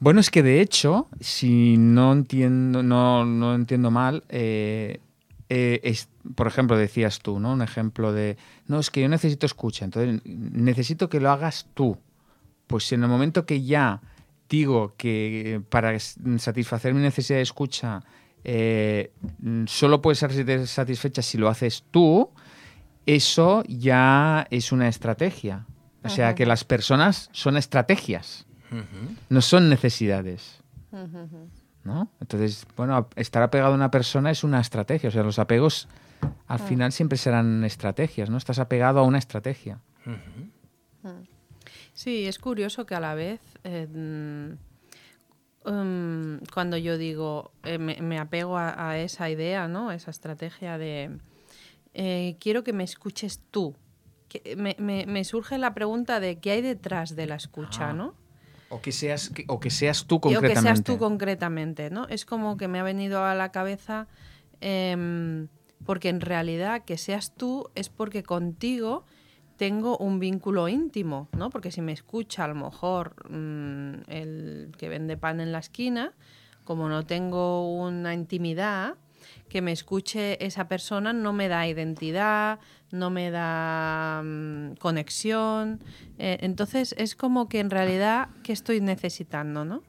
Bueno, 0.00 0.20
es 0.20 0.30
que 0.30 0.42
de 0.42 0.60
hecho, 0.60 1.08
si 1.20 1.76
no 1.76 2.12
entiendo, 2.12 2.82
no, 2.82 3.24
no 3.24 3.54
entiendo 3.54 3.90
mal, 3.90 4.24
eh, 4.28 5.00
eh, 5.48 5.80
es- 5.84 6.08
por 6.34 6.46
ejemplo, 6.46 6.76
decías 6.76 7.18
tú, 7.20 7.40
¿no? 7.40 7.52
Un 7.52 7.62
ejemplo 7.62 8.12
de, 8.12 8.36
no, 8.66 8.78
es 8.80 8.90
que 8.90 9.00
yo 9.02 9.08
necesito 9.08 9.46
escucha, 9.46 9.84
entonces 9.84 10.20
necesito 10.24 11.08
que 11.08 11.20
lo 11.20 11.30
hagas 11.30 11.66
tú. 11.74 11.98
Pues 12.66 12.90
en 12.92 13.02
el 13.02 13.08
momento 13.08 13.44
que 13.44 13.62
ya 13.64 14.00
digo 14.48 14.94
que 14.96 15.54
eh, 15.56 15.60
para 15.60 15.98
satisfacer 15.98 16.94
mi 16.94 17.00
necesidad 17.02 17.38
de 17.38 17.42
escucha 17.42 18.02
eh, 18.44 19.12
solo 19.66 20.00
puede 20.02 20.14
ser 20.16 20.30
satis- 20.32 20.66
satisfecha 20.66 21.22
si 21.22 21.38
lo 21.38 21.48
haces 21.48 21.84
tú, 21.90 22.30
eso 23.06 23.62
ya 23.68 24.46
es 24.50 24.72
una 24.72 24.88
estrategia. 24.88 25.66
O 26.04 26.08
sea, 26.08 26.28
Ajá. 26.28 26.34
que 26.34 26.46
las 26.46 26.64
personas 26.64 27.28
son 27.32 27.56
estrategias 27.56 28.46
no 29.28 29.40
son 29.42 29.68
necesidades. 29.68 30.60
¿no? 31.84 32.08
Entonces, 32.20 32.66
bueno, 32.76 33.08
estar 33.16 33.42
apegado 33.42 33.72
a 33.72 33.74
una 33.76 33.90
persona 33.90 34.30
es 34.30 34.44
una 34.44 34.60
estrategia. 34.60 35.08
O 35.08 35.12
sea, 35.12 35.22
los 35.22 35.38
apegos 35.38 35.88
al 36.46 36.58
final 36.58 36.92
siempre 36.92 37.18
serán 37.18 37.64
estrategias, 37.64 38.30
¿no? 38.30 38.36
Estás 38.36 38.58
apegado 38.58 39.00
a 39.00 39.02
una 39.04 39.18
estrategia. 39.18 39.80
Ujú. 40.06 40.50
Sí, 41.94 42.26
es 42.26 42.38
curioso 42.38 42.86
que 42.86 42.94
a 42.94 43.00
la 43.00 43.14
vez, 43.14 43.40
eh, 43.64 43.86
mm, 43.86 45.68
um, 45.70 46.38
cuando 46.52 46.76
yo 46.76 46.98
digo, 46.98 47.52
eh, 47.62 47.78
me, 47.78 48.00
me 48.00 48.18
apego 48.18 48.56
a, 48.58 48.90
a 48.90 48.98
esa 48.98 49.30
idea, 49.30 49.68
¿no? 49.68 49.90
A 49.90 49.94
esa 49.94 50.10
estrategia 50.10 50.78
de 50.78 51.18
eh, 51.94 52.36
quiero 52.40 52.64
que 52.64 52.72
me 52.72 52.84
escuches 52.84 53.40
tú. 53.50 53.74
Que 54.28 54.56
me, 54.56 54.76
me- 54.78 55.04
me 55.06 55.24
surge 55.24 55.58
la 55.58 55.74
pregunta 55.74 56.18
de 56.20 56.38
qué 56.38 56.52
hay 56.52 56.62
detrás 56.62 57.14
de 57.16 57.26
la 57.26 57.34
escucha, 57.36 57.90
Ah, 57.90 57.92
¿no? 57.92 58.14
O 58.70 58.80
que 58.80 58.90
seas, 58.92 59.28
que- 59.28 59.44
o 59.48 59.60
que 59.60 59.70
seas 59.70 60.06
tú 60.06 60.14
Y- 60.14 60.18
O 60.18 60.20
que 60.20 60.34
concretamente. 60.36 60.60
seas 60.62 60.84
tú 60.84 60.98
concretamente, 60.98 61.90
¿no? 61.90 62.08
Es 62.08 62.24
como 62.24 62.56
que 62.56 62.66
me 62.68 62.80
ha 62.80 62.82
venido 62.82 63.24
a 63.24 63.34
la 63.34 63.50
cabeza 63.52 64.06
em, 64.62 65.48
porque 65.84 66.08
en 66.08 66.20
realidad 66.20 66.84
que 66.84 66.98
seas 66.98 67.34
tú 67.34 67.70
es 67.74 67.88
porque 67.88 68.22
contigo 68.22 69.04
tengo 69.56 69.96
un 69.98 70.18
vínculo 70.18 70.68
íntimo, 70.68 71.28
¿no? 71.36 71.50
Porque 71.50 71.70
si 71.70 71.82
me 71.82 71.92
escucha 71.92 72.44
a 72.44 72.48
lo 72.48 72.54
mejor 72.54 73.30
mm, 73.30 74.10
el 74.10 74.72
que 74.76 74.88
vende 74.88 75.16
pan 75.16 75.40
en 75.40 75.52
la 75.52 75.58
esquina, 75.58 76.14
como 76.64 76.88
no 76.88 77.04
tengo 77.04 77.72
una 77.72 78.14
intimidad, 78.14 78.96
que 79.48 79.62
me 79.62 79.72
escuche 79.72 80.44
esa 80.44 80.66
persona 80.66 81.12
no 81.12 81.32
me 81.32 81.48
da 81.48 81.66
identidad, 81.66 82.58
no 82.90 83.10
me 83.10 83.30
da 83.30 84.22
mm, 84.24 84.74
conexión. 84.80 85.80
Eh, 86.18 86.38
entonces 86.40 86.94
es 86.98 87.14
como 87.14 87.48
que 87.48 87.60
en 87.60 87.70
realidad, 87.70 88.28
¿qué 88.42 88.52
estoy 88.52 88.80
necesitando, 88.80 89.64
no? 89.64 89.82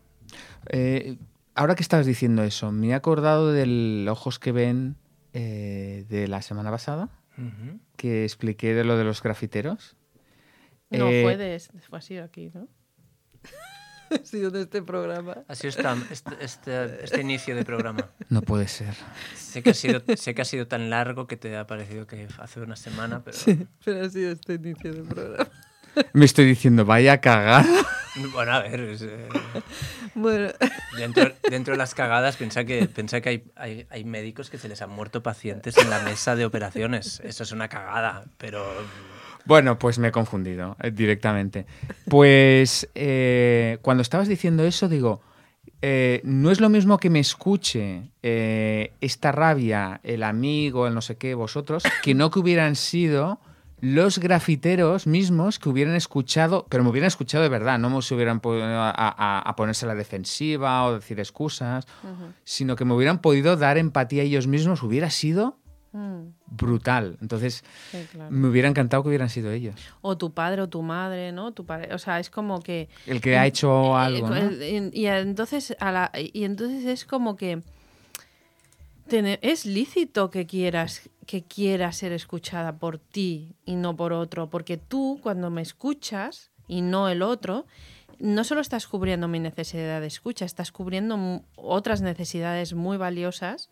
Eh, 0.69 1.17
ahora 1.55 1.75
que 1.75 1.83
estabas 1.83 2.05
diciendo 2.05 2.43
eso, 2.43 2.71
me 2.71 2.89
he 2.89 2.93
acordado 2.93 3.51
del 3.51 4.07
Ojos 4.09 4.39
que 4.39 4.51
ven 4.51 4.97
eh, 5.33 6.05
de 6.09 6.27
la 6.27 6.41
semana 6.41 6.71
pasada, 6.71 7.09
Ujú. 7.37 7.79
que 7.97 8.23
expliqué 8.23 8.73
de 8.73 8.83
lo 8.83 8.97
de 8.97 9.03
los 9.03 9.21
grafiteros. 9.23 9.95
No, 10.89 11.09
Eh, 11.09 11.23
fue, 11.23 11.37
de, 11.37 11.59
fue 11.89 11.97
así 11.99 12.17
aquí, 12.17 12.51
¿no? 12.53 12.67
ha 14.11 14.25
sido 14.25 14.51
de 14.51 14.61
este 14.61 14.81
programa. 14.83 15.37
Ha 15.47 15.55
sido 15.55 15.69
esta- 15.69 15.97
este, 16.11 16.35
este- 16.39 17.03
este 17.03 17.21
inicio 17.21 17.55
de 17.55 17.65
programa. 17.65 18.09
No 18.29 18.41
puede 18.43 18.67
ser. 18.67 18.93
Sé 19.35 19.63
que, 19.63 19.71
ha 19.71 19.73
sido, 19.73 20.01
sé 20.15 20.35
que 20.35 20.41
ha 20.43 20.45
sido 20.45 20.67
tan 20.67 20.89
largo 20.91 21.25
que 21.25 21.35
te 21.37 21.57
ha 21.57 21.65
parecido 21.65 22.05
que 22.05 22.27
hace 22.37 22.59
una 22.61 22.75
semana, 22.75 23.23
pero 23.23 23.37
pero 23.83 24.05
ha 24.05 24.09
sido 24.09 24.31
este 24.31 24.53
inicio 24.55 24.93
del 24.93 25.03
programa. 25.03 25.47
Me 26.13 26.25
estoy 26.25 26.45
diciendo, 26.45 26.85
vaya 26.85 27.13
a 27.13 27.21
cagar. 27.21 27.65
bueno, 28.31 28.53
a 28.53 28.59
ver, 28.61 28.79
es, 28.81 29.01
eh, 29.01 29.27
Bueno, 30.15 30.49
dentro, 30.97 31.31
dentro 31.49 31.73
de 31.73 31.77
las 31.77 31.93
cagadas, 31.95 32.37
piensa 32.37 32.63
que, 32.63 32.85
piensa 32.87 33.21
que 33.21 33.29
hay, 33.29 33.43
hay, 33.55 33.87
hay 33.89 34.03
médicos 34.03 34.49
que 34.49 34.57
se 34.57 34.69
les 34.69 34.81
han 34.81 34.89
muerto 34.89 35.23
pacientes 35.23 35.77
en 35.77 35.89
la 35.89 35.99
mesa 35.99 36.35
de 36.35 36.45
operaciones. 36.45 37.21
Eso 37.23 37.43
es 37.43 37.51
una 37.51 37.67
cagada, 37.67 38.25
pero 38.37 38.65
Bueno, 39.45 39.79
pues 39.79 39.99
me 39.99 40.09
he 40.09 40.11
confundido 40.11 40.77
eh, 40.81 40.91
directamente. 40.91 41.65
Pues 42.09 42.89
eh, 42.95 43.77
cuando 43.81 44.01
estabas 44.01 44.27
diciendo 44.27 44.63
eso, 44.63 44.87
digo, 44.87 45.21
eh, 45.85 46.21
no 46.23 46.49
es 46.49 46.61
lo 46.61 46.69
mismo 46.69 46.97
que 46.97 47.09
me 47.09 47.19
escuche 47.19 48.03
eh, 48.21 48.93
esta 49.01 49.33
rabia, 49.33 49.99
el 50.03 50.23
amigo, 50.23 50.87
el 50.87 50.93
no 50.93 51.01
sé 51.01 51.17
qué, 51.17 51.35
vosotros, 51.35 51.83
que 52.01 52.13
no 52.13 52.31
que 52.31 52.39
hubieran 52.39 52.77
sido 52.77 53.41
los 53.85 54.17
grafiteros 54.17 55.07
mismos 55.07 55.59
que 55.59 55.67
hubieran 55.67 55.93
escuchado, 55.95 56.65
pero 56.69 56.83
me 56.85 56.89
hubieran 56.89 57.07
escuchado 57.09 57.43
de 57.43 57.49
verdad, 57.49 57.77
no 57.79 58.01
se 58.01 58.15
hubieran 58.15 58.39
podido 58.39 58.65
a, 58.65 58.89
a- 58.95 59.39
a 59.39 59.55
ponerse 59.57 59.85
a 59.85 59.89
la 59.89 59.95
defensiva 59.95 60.85
o 60.85 60.93
decir 60.93 61.19
excusas, 61.19 61.85
sino 62.45 62.77
que 62.77 62.85
me 62.85 62.93
hubieran 62.93 63.19
podido 63.19 63.57
dar 63.57 63.77
empatía 63.77 64.21
a 64.21 64.25
ellos 64.25 64.47
mismos, 64.47 64.83
hubiera 64.83 65.09
sido 65.09 65.57
Mm, 65.95 66.29
brutal. 66.47 67.17
Entonces, 67.21 67.63
sí, 67.91 67.99
claro. 68.11 68.31
me 68.31 68.47
hubiera 68.47 68.67
encantado 68.67 69.03
que 69.03 69.09
hubieran 69.09 69.29
sido 69.29 69.51
ellos. 69.51 69.75
O 70.01 70.17
tu 70.17 70.33
padre 70.33 70.63
o 70.63 70.67
tu 70.67 70.81
madre, 70.81 71.31
¿no? 71.31 71.51
Tu 71.51 71.67
padre, 71.67 71.93
o 71.93 71.99
sea, 71.99 72.19
es 72.19 72.31
como 72.31 72.61
que 72.63 72.89
El 73.05 73.21
que 73.21 73.37
ha 73.37 73.45
hecho 73.45 73.95
algo, 73.95 74.27
¿no? 74.27 74.35
Eh, 74.35 74.89
Y, 74.91 75.01
y 75.01 75.05
entonces 75.05 75.75
a 75.79 75.91
la- 75.91 76.11
y 76.15 76.45
entonces 76.45 76.85
es 76.85 77.05
como 77.05 77.35
que 77.35 77.61
es 79.09 79.65
lícito 79.65 80.29
que 80.29 80.45
quieras 80.45 81.09
que 81.25 81.41
quieras 81.43 81.95
ser 81.97 82.11
escuchada 82.11 82.77
por 82.77 82.97
ti 82.97 83.55
y 83.65 83.75
no 83.75 83.95
por 83.95 84.11
otro, 84.11 84.49
porque 84.49 84.75
tú 84.75 85.19
cuando 85.23 85.49
me 85.49 85.61
escuchas 85.61 86.51
y 86.67 86.81
no 86.81 87.07
el 87.07 87.21
otro, 87.21 87.65
no 88.19 88.43
solo 88.43 88.59
estás 88.59 88.87
cubriendo 88.87 89.29
mi 89.29 89.39
necesidad 89.39 90.01
de 90.01 90.07
escucha, 90.07 90.43
estás 90.43 90.73
cubriendo 90.73 91.41
otras 91.55 92.01
necesidades 92.01 92.73
muy 92.73 92.97
valiosas 92.97 93.69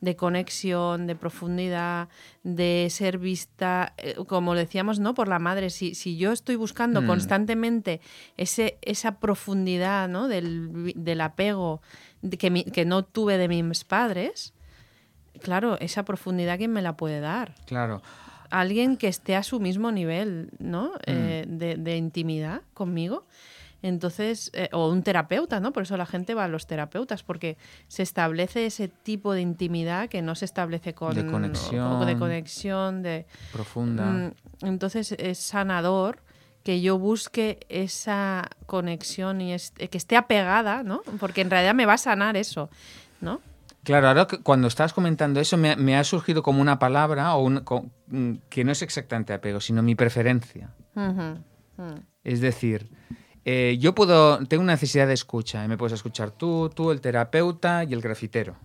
de 0.00 0.16
conexión, 0.16 1.06
de 1.06 1.14
profundidad, 1.14 2.08
de 2.42 2.88
ser 2.90 3.18
vista, 3.18 3.92
eh, 3.98 4.14
como 4.26 4.54
decíamos, 4.54 4.98
¿no? 4.98 5.12
Por 5.14 5.28
la 5.28 5.38
madre. 5.38 5.68
Si, 5.68 5.94
si 5.94 6.16
yo 6.16 6.32
estoy 6.32 6.56
buscando 6.56 7.02
Mm. 7.02 7.06
constantemente 7.06 8.00
ese, 8.38 8.78
esa 8.80 9.20
profundidad, 9.20 10.08
¿no? 10.08 10.26
Del, 10.28 10.92
del 10.96 11.20
apego 11.20 11.82
que, 12.38 12.48
mi- 12.50 12.64
que 12.64 12.86
no 12.86 13.04
tuve 13.04 13.36
de 13.36 13.48
mis 13.48 13.84
padres, 13.84 14.53
claro, 15.42 15.78
esa 15.80 16.04
profundidad, 16.04 16.58
¿quién 16.58 16.72
me 16.72 16.82
la 16.82 16.96
puede 16.96 17.20
dar? 17.20 17.54
Claro. 17.66 18.02
Alguien 18.50 18.96
que 18.96 19.08
esté 19.08 19.34
a 19.36 19.42
su 19.42 19.58
mismo 19.60 19.90
nivel, 19.92 20.50
¿no? 20.58 20.90
Mm. 20.90 20.92
Eh, 21.06 21.44
de, 21.48 21.76
de 21.76 21.96
intimidad 21.96 22.62
conmigo. 22.74 23.26
Entonces, 23.82 24.50
eh, 24.54 24.70
o 24.72 24.88
un 24.88 25.02
terapeuta, 25.02 25.60
¿no? 25.60 25.72
Por 25.74 25.82
eso 25.82 25.96
la 25.98 26.06
gente 26.06 26.32
va 26.34 26.44
a 26.44 26.48
los 26.48 26.66
terapeutas, 26.66 27.22
porque 27.22 27.58
se 27.86 28.02
establece 28.02 28.64
ese 28.64 28.88
tipo 28.88 29.34
de 29.34 29.42
intimidad 29.42 30.08
que 30.08 30.22
no 30.22 30.34
se 30.34 30.46
establece 30.46 30.94
con... 30.94 31.14
De 31.14 31.26
conexión. 31.26 31.92
o 32.00 32.06
de 32.06 32.16
conexión, 32.16 33.02
de... 33.02 33.26
Profunda. 33.52 34.04
Mm, 34.06 34.32
Entonces 34.62 35.12
es 35.12 35.36
sanador 35.38 36.20
que 36.62 36.80
yo 36.80 36.98
busque 36.98 37.58
esa 37.68 38.48
conexión 38.64 39.42
y 39.42 39.52
est- 39.52 39.76
que 39.76 39.98
esté 39.98 40.16
apegada, 40.16 40.82
¿no? 40.82 41.02
Porque 41.20 41.42
en 41.42 41.50
realidad 41.50 41.74
me 41.74 41.84
va 41.84 41.92
a 41.94 41.98
sanar 41.98 42.38
eso, 42.38 42.70
¿no? 43.20 43.42
Claro, 43.84 44.08
ahora 44.08 44.26
cuando 44.42 44.66
estás 44.66 44.92
comentando 44.92 45.40
eso 45.40 45.56
me, 45.56 45.76
me 45.76 45.96
ha 45.96 46.04
surgido 46.04 46.42
como 46.42 46.60
una 46.60 46.78
palabra 46.78 47.34
o 47.34 47.44
un- 47.44 47.62
mm, 48.08 48.32
que 48.48 48.64
no 48.64 48.72
es 48.72 48.82
exactamente 48.82 49.32
apego, 49.32 49.60
sino 49.60 49.82
mi 49.82 49.94
preferencia. 49.94 50.74
Es 52.24 52.40
decir, 52.40 52.88
eh, 53.44 53.76
yo 53.78 53.94
puedo, 53.94 54.38
tengo 54.46 54.62
una 54.62 54.72
necesidad 54.72 55.06
de 55.06 55.12
escucha 55.14 55.64
y 55.64 55.68
me 55.68 55.76
puedes 55.76 55.92
escuchar 55.92 56.30
tú, 56.30 56.70
tú, 56.74 56.90
el 56.90 57.00
terapeuta 57.02 57.84
y 57.84 57.92
el 57.92 58.00
grafitero. 58.00 58.56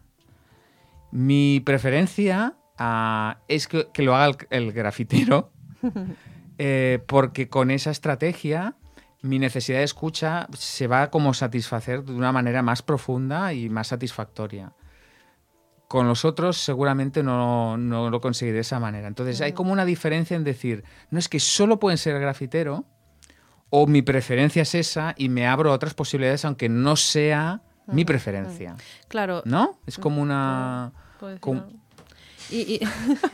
Mi 1.12 1.60
preferencia 1.60 2.54
ah, 2.78 3.40
es 3.48 3.68
que, 3.68 3.88
que 3.94 4.04
lo 4.04 4.16
haga 4.16 4.38
el, 4.52 4.66
el 4.68 4.72
grafitero 4.74 5.52
eh, 6.58 7.04
porque 7.08 7.50
con 7.50 7.72
esa 7.72 7.92
estrategia 7.92 8.76
mi 9.22 9.38
necesidad 9.40 9.80
de 9.80 9.84
escucha 9.84 10.48
se 10.54 10.88
va 10.88 11.04
a 11.04 11.10
como 11.12 11.34
satisfacer 11.34 12.04
de 12.04 12.14
una 12.14 12.32
manera 12.32 12.62
más 12.62 12.82
profunda 12.82 13.52
y 13.54 13.70
más 13.70 13.88
satisfactoria. 13.88 14.72
Con 15.90 16.08
los 16.08 16.24
otros 16.24 16.56
seguramente 16.58 17.24
no, 17.24 17.76
no 17.76 18.10
lo 18.12 18.22
conseguiré 18.22 18.56
de 18.56 18.62
esa 18.62 18.80
manera. 18.80 19.08
Entonces 19.08 19.42
hay 19.42 19.52
como 19.54 19.74
una 19.74 19.84
diferencia 19.86 20.38
en 20.38 20.44
decir, 20.44 20.84
no 21.10 21.18
es 21.20 21.28
que 21.28 21.40
solo 21.42 21.80
pueden 21.80 21.98
ser 21.98 22.18
grafitero 22.20 22.86
o 23.72 23.86
mi 23.88 24.02
preferencia 24.04 24.62
es 24.62 24.76
esa 24.76 25.14
y 25.18 25.30
me 25.30 25.48
abro 25.48 25.72
a 25.72 25.74
otras 25.74 25.94
posibilidades 25.96 26.46
aunque 26.46 26.70
no 26.70 26.96
sea 26.96 27.62
mi 27.88 28.06
preferencia. 28.06 28.76
Claro. 29.08 29.42
¿No? 29.46 29.80
Es 29.88 29.98
como 29.98 30.22
una... 30.22 30.92
como-. 31.40 31.66
Y- 32.52 32.76
y- 32.76 32.80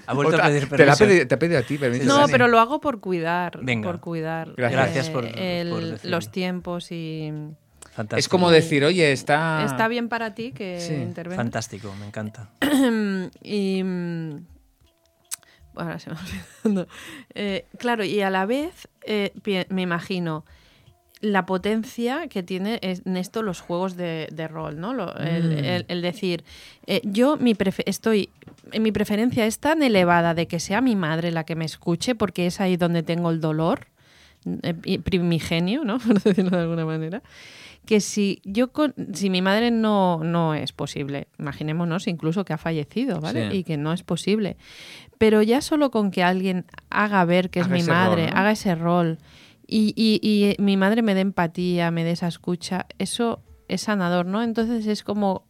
Ha 0.08 0.14
vuelto 0.14 0.36
Otra- 0.36 0.46
a 0.46 0.50
pedir 0.50 0.70
te, 0.70 0.86
la 0.86 0.94
ha 0.94 0.96
permiso. 0.96 1.06
pedido, 1.06 1.28
te 1.28 1.36
ha 1.36 1.40
pedido 1.40 1.60
a 1.60 1.64
ti 1.64 1.78
permiso. 1.78 2.06
no, 2.06 2.26
pero 2.28 2.48
lo 2.48 2.60
hago 2.60 2.80
por 2.82 3.00
cuidar, 3.02 3.60
Venga. 3.64 3.90
por 3.92 4.00
cuidar 4.00 4.54
Gracias. 4.56 4.82
Gracias 4.82 5.10
por- 5.10 5.26
el- 5.26 5.70
por 5.72 5.82
decirlo. 5.84 6.18
los 6.18 6.32
tiempos 6.32 6.92
y 6.92 7.34
Fantástico. 7.96 8.20
Es 8.20 8.28
como 8.28 8.52
decir, 8.52 8.84
oye, 8.84 9.12
está... 9.14 9.64
está 9.66 9.88
bien 9.88 10.10
para 10.10 10.36
ti 10.36 10.52
que 10.52 10.80
Sí. 10.82 10.94
intervengas. 10.94 11.38
Fantástico, 11.44 11.94
me 12.00 12.06
encanta. 12.08 12.50
y 13.42 13.82
mm, 13.84 14.46
ahora 15.76 16.00
se 16.00 16.10
me 16.10 16.16
ha 16.16 16.20
olvidado. 16.20 16.88
Eh, 17.36 17.66
claro, 17.78 18.04
y 18.04 18.22
a 18.22 18.30
la 18.30 18.46
vez 18.46 18.88
eh, 19.06 19.32
me 19.70 19.82
imagino 19.82 20.46
la 21.22 21.46
potencia 21.46 22.28
que 22.28 22.44
tiene 22.44 22.80
en 22.82 23.18
esto 23.18 23.42
los 23.42 23.62
juegos 23.62 23.96
de, 23.96 24.28
de 24.32 24.48
rol, 24.48 24.80
¿no? 24.80 24.94
Lo- 24.94 25.16
el, 25.18 25.50
Mm. 25.50 25.64
el- 25.66 25.86
el 25.88 26.02
decir, 26.02 26.44
eh, 26.88 27.02
yo 27.04 27.38
mi 27.38 27.56
estoy, 27.86 28.30
mi 28.80 28.92
preferencia 28.92 29.46
es 29.46 29.60
tan 29.60 29.82
elevada 29.84 30.34
de 30.34 30.48
que 30.48 30.60
sea 30.60 30.82
mi 30.82 30.96
madre 30.96 31.32
la 31.32 31.44
que 31.46 31.56
me 31.56 31.66
escuche, 31.66 32.14
porque 32.16 32.46
es 32.48 32.60
ahí 32.60 32.78
donde 32.78 33.04
tengo 33.04 33.30
el 33.32 33.40
dolor 33.40 33.88
eh, 34.64 35.00
primigenio, 35.00 35.84
¿no? 35.86 35.98
Por 36.06 36.22
decirlo 36.22 36.56
de 36.58 36.64
alguna 36.64 36.86
manera. 36.86 37.22
Que 37.86 38.00
si 38.02 38.42
yo 38.44 38.72
con, 38.72 38.94
si 39.14 39.30
mi 39.30 39.42
madre 39.42 39.72
no, 39.72 40.20
no 40.24 40.54
es 40.56 40.74
posible, 40.74 41.28
imaginémonos 41.40 42.08
incluso 42.08 42.44
que 42.46 42.54
ha 42.54 42.58
fallecido, 42.58 43.20
¿vale? 43.22 43.50
Sí. 43.52 43.58
Y 43.58 43.64
que 43.64 43.78
no 43.78 43.94
es 43.94 44.04
posible. 44.04 44.58
Pero 45.18 45.42
ya 45.42 45.62
solo 45.62 45.92
con 45.92 46.12
que 46.12 46.24
alguien 46.24 46.66
haga 46.90 47.24
ver 47.26 47.50
que 47.50 47.60
es 47.62 47.70
mi 47.70 47.84
madre, 47.84 48.26
rol, 48.26 48.34
¿no? 48.34 48.40
haga 48.40 48.52
ese 48.52 48.76
rol, 48.76 49.18
y, 49.68 49.94
y- 49.96 50.20
y 50.22 50.62
mi 50.62 50.78
madre 50.78 51.02
me 51.02 51.14
dé 51.16 51.22
empatía, 51.22 51.90
me 51.92 52.04
dé 52.04 52.12
esa 52.12 52.28
escucha, 52.28 52.86
eso 53.00 53.42
es 53.68 53.82
sanador, 53.82 54.26
¿no? 54.26 54.44
Entonces 54.44 54.86
es 54.88 55.04
como 55.04 55.46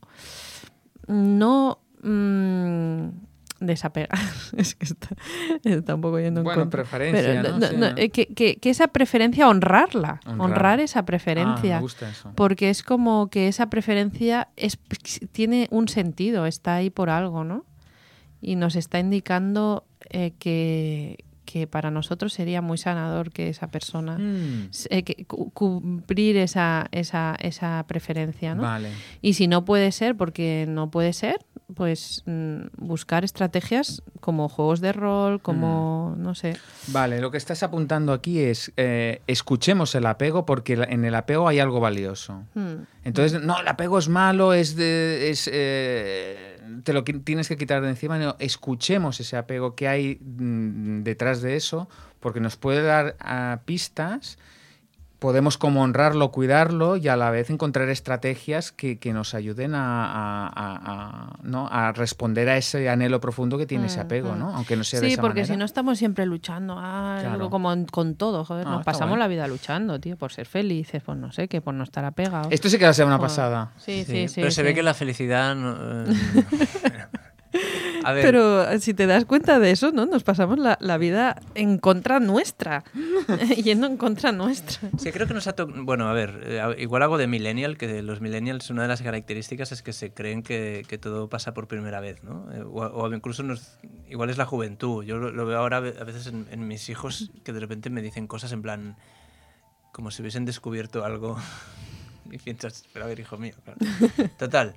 no 1.07 1.79
mm, 2.01 3.07
desapegar. 3.65 4.17
es 4.57 4.75
que 4.75 4.85
está, 4.85 5.09
está 5.63 5.95
un 5.95 6.01
poco 6.01 6.19
yendo 6.19 6.41
en 6.41 6.43
Bueno, 6.45 6.61
contra. 6.61 6.83
preferencia, 6.83 7.41
Pero 7.41 7.57
¿no? 7.59 7.67
Sí, 7.67 7.75
¿no? 7.77 7.87
eh, 7.97 8.09
que, 8.09 8.27
que- 8.27 8.55
que 8.57 8.69
esa 8.69 8.87
preferencia 8.89 9.47
honrarla, 9.49 10.19
Honrar. 10.25 10.41
honrar, 10.41 10.79
esa 10.79 10.99
Ah, 10.99 11.05
preferencia. 11.05 11.75
me 11.75 11.81
gusta 11.81 12.09
eso. 12.09 12.31
Porque 12.35 12.69
es 12.69 12.83
como 12.83 13.29
que 13.29 13.47
esa 13.47 13.69
preferencia 13.69 14.47
es, 14.55 14.77
tiene 15.31 15.67
un 15.71 15.87
sentido, 15.87 16.45
está 16.45 16.75
ahí 16.75 16.89
por 16.89 17.09
algo, 17.09 17.43
¿no? 17.43 17.65
Y 18.41 18.55
nos 18.55 18.75
está 18.75 18.99
indicando 18.99 19.85
eh, 20.09 20.33
que, 20.37 21.17
que 21.45 21.65
para 21.67 21.89
nosotros 21.89 22.33
sería 22.33 22.61
muy 22.61 22.77
sanador 22.77 23.31
que 23.31 23.49
esa 23.49 23.67
persona 23.69 24.17
Mm, 24.19 24.69
eh, 24.89 25.03
que 25.03 25.25
cu- 25.25 25.49
cubrir 25.51 26.37
esa, 26.37 26.87
esa, 26.91 27.35
esa 27.39 27.83
preferencia, 27.87 28.53
¿no? 28.55 28.63
Vale. 28.63 28.89
Y 29.21 29.33
si 29.33 29.47
no 29.47 29.65
puede 29.65 29.91
ser, 29.91 30.15
porque 30.15 30.65
no 30.67 30.91
puede 30.91 31.13
ser, 31.13 31.39
pues 31.75 32.23
mm, 32.25 32.67
buscar 32.77 33.23
estrategias 33.23 34.01
como 34.21 34.49
juegos 34.49 34.81
de 34.81 34.93
rol, 34.93 35.41
como, 35.41 36.15
Mm. 36.17 36.21
no 36.23 36.33
sé. 36.35 36.57
Vale, 36.87 37.19
lo 37.21 37.29
que 37.31 37.37
estás 37.37 37.61
apuntando 37.63 38.13
aquí 38.13 38.39
es 38.39 38.71
eh, 38.77 39.21
escuchemos 39.27 39.93
el 39.95 40.05
apego 40.05 40.45
porque 40.45 40.73
en 40.73 41.05
el 41.05 41.13
apego 41.15 41.47
hay 41.47 41.59
algo 41.59 41.79
valioso. 41.79 42.43
Mm, 42.55 42.83
Entonces, 43.03 43.41
no, 43.41 43.59
el 43.59 43.67
apego 43.67 43.99
es 43.99 44.07
malo, 44.09 44.53
es 44.53 44.75
de, 44.75 45.29
es, 45.29 45.49
eh, 45.53 46.59
te 46.83 46.93
lo 46.93 47.03
tienes 47.03 47.47
que 47.47 47.57
quitar 47.57 47.81
de 47.81 47.89
encima. 47.89 48.17
No, 48.17 48.35
escuchemos 48.39 49.19
ese 49.19 49.37
apego 49.37 49.75
que 49.75 49.87
hay 49.87 50.15
mm, 50.21 51.03
detrás 51.03 51.41
de 51.41 51.55
eso, 51.55 51.87
porque 52.19 52.39
nos 52.39 52.55
puede 52.55 52.81
dar 52.81 53.15
ah, 53.19 53.59
pistas. 53.65 54.37
Podemos 55.19 55.57
como 55.57 55.81
honrarlo, 55.81 56.29
cuidarlo 56.31 56.97
y 56.97 57.07
a 57.07 57.15
la 57.15 57.31
vez 57.31 57.49
encontrar 57.49 57.89
estrategias 57.89 58.71
que, 58.71 58.99
que 58.99 59.13
nos 59.13 59.33
ayuden 59.33 59.73
a, 59.73 60.05
a- 60.05 60.47
a- 60.47 60.79
a, 60.85 61.39
¿no? 61.41 61.67
a 61.71 61.91
responder 61.93 62.49
a 62.49 62.57
ese 62.57 62.89
anhelo 62.89 63.19
profundo 63.21 63.57
que 63.57 63.65
tiene 63.65 63.87
ese 63.87 64.01
apego. 64.01 64.35
¿no? 64.35 64.53
Aunque 64.55 64.75
no 64.75 64.83
sea 64.83 64.99
de 64.99 65.07
Sí, 65.07 65.13
esa 65.13 65.21
porque 65.21 65.41
manera. 65.41 65.53
si 65.53 65.57
no 65.57 65.65
estamos 65.65 65.97
siempre 65.97 66.25
luchando, 66.25 66.75
ah, 66.77 67.17
Claro. 67.21 67.49
como 67.49 67.73
con 67.91 68.15
todo, 68.15 68.43
joder, 68.45 68.67
Ah, 68.67 68.71
nos 68.71 68.83
pasamos 68.85 69.17
la 69.17 69.27
vida 69.27 69.47
luchando, 69.47 69.99
tío, 69.99 70.17
por 70.17 70.31
ser 70.33 70.45
felices, 70.47 71.01
por 71.01 71.15
no 71.15 71.31
sé 71.31 71.47
qué, 71.47 71.61
por 71.61 71.73
no 71.73 71.83
estar 71.83 72.03
apegados. 72.05 72.47
Esto 72.51 72.69
sí 72.69 72.77
que 72.77 72.85
la 72.85 72.93
semana 72.93 73.17
Joder. 73.17 73.29
pasada. 73.29 73.71
Sí, 73.77 74.03
sí, 74.05 74.27
sí. 74.27 74.41
Pero 74.41 74.51
se 74.51 74.61
sí. 74.61 74.63
ve 74.63 74.73
que 74.75 74.83
la 74.83 74.93
felicidad. 74.93 75.55
no, 75.55 76.03
eh, 76.03 76.13
A 78.03 78.13
ver, 78.13 78.23
Pero 78.23 78.69
eh, 78.69 78.79
si 78.79 78.93
te 78.93 79.07
das 79.07 79.25
cuenta 79.25 79.59
de 79.59 79.71
eso, 79.71 79.91
¿no? 79.91 80.05
Nos 80.05 80.23
pasamos 80.23 80.59
la, 80.59 80.77
la 80.79 80.97
vida 80.97 81.41
en 81.55 81.77
contra 81.79 82.19
nuestra. 82.19 82.83
Yendo 83.63 83.87
en 83.87 83.97
contra 83.97 84.31
nuestra. 84.31 84.89
Sí, 84.97 85.11
creo 85.11 85.27
que 85.27 85.33
nos 85.33 85.47
ha 85.47 85.53
tocado. 85.53 85.83
Bueno, 85.83 86.07
a 86.07 86.13
ver, 86.13 86.39
eh, 86.45 86.61
igual 86.77 87.01
hago 87.03 87.17
de 87.17 87.27
millennial, 87.27 87.77
que 87.77 88.01
los 88.03 88.21
millennials 88.21 88.69
una 88.69 88.83
de 88.83 88.87
las 88.89 89.01
características 89.01 89.71
es 89.71 89.81
que 89.81 89.93
se 89.93 90.13
creen 90.13 90.43
que, 90.43 90.85
que 90.87 90.97
todo 90.97 91.29
pasa 91.29 91.53
por 91.53 91.67
primera 91.67 91.99
vez, 91.99 92.23
¿no? 92.23 92.47
Eh, 92.53 92.61
O, 92.61 92.81
o 92.85 93.13
incluso 93.13 93.41
nos, 93.43 93.77
igual 94.07 94.29
es 94.29 94.37
la 94.37 94.45
juventud. 94.45 95.03
Yo 95.03 95.17
lo, 95.17 95.31
lo 95.31 95.45
veo 95.45 95.57
ahora 95.57 95.77
a 95.77 95.81
veces 95.81 96.27
en, 96.27 96.47
en 96.51 96.67
mis 96.67 96.89
hijos 96.89 97.31
que 97.43 97.53
de 97.53 97.59
repente 97.59 97.89
me 97.89 98.01
dicen 98.01 98.27
cosas 98.27 98.51
en 98.51 98.61
plan. 98.61 98.95
como 99.91 100.11
si 100.11 100.21
hubiesen 100.21 100.45
descubierto 100.45 101.03
algo. 101.05 101.37
y 102.31 102.37
piensas, 102.37 102.85
pero 102.93 103.05
a 103.05 103.07
ver, 103.07 103.19
hijo 103.19 103.37
mío. 103.37 103.53
claro. 103.63 103.79
Total, 104.37 104.75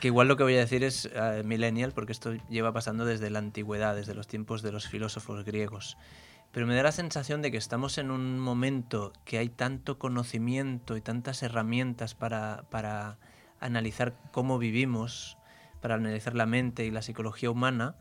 que 0.00 0.08
igual 0.08 0.28
lo 0.28 0.36
que 0.36 0.42
voy 0.42 0.56
a 0.56 0.60
decir 0.60 0.82
es 0.82 1.08
eh, 1.12 1.42
millennial, 1.44 1.92
porque 1.92 2.12
esto 2.12 2.32
lleva 2.48 2.72
pasando 2.72 3.04
desde 3.04 3.30
la 3.30 3.38
antigüedad, 3.38 3.94
desde 3.94 4.14
los 4.14 4.26
tiempos 4.26 4.62
de 4.62 4.72
los 4.72 4.88
filósofos 4.88 5.44
griegos. 5.44 5.96
Pero 6.52 6.66
me 6.66 6.74
da 6.74 6.82
la 6.82 6.92
sensación 6.92 7.42
de 7.42 7.52
que 7.52 7.58
estamos 7.58 7.98
en 7.98 8.10
un 8.10 8.40
momento 8.40 9.12
que 9.24 9.38
hay 9.38 9.48
tanto 9.48 9.98
conocimiento 9.98 10.96
y 10.96 11.00
tantas 11.00 11.42
herramientas 11.42 12.14
para, 12.14 12.64
para 12.70 13.18
analizar 13.60 14.14
cómo 14.32 14.58
vivimos, 14.58 15.36
para 15.80 15.94
analizar 15.94 16.34
la 16.34 16.46
mente 16.46 16.84
y 16.84 16.90
la 16.90 17.02
psicología 17.02 17.50
humana, 17.50 17.94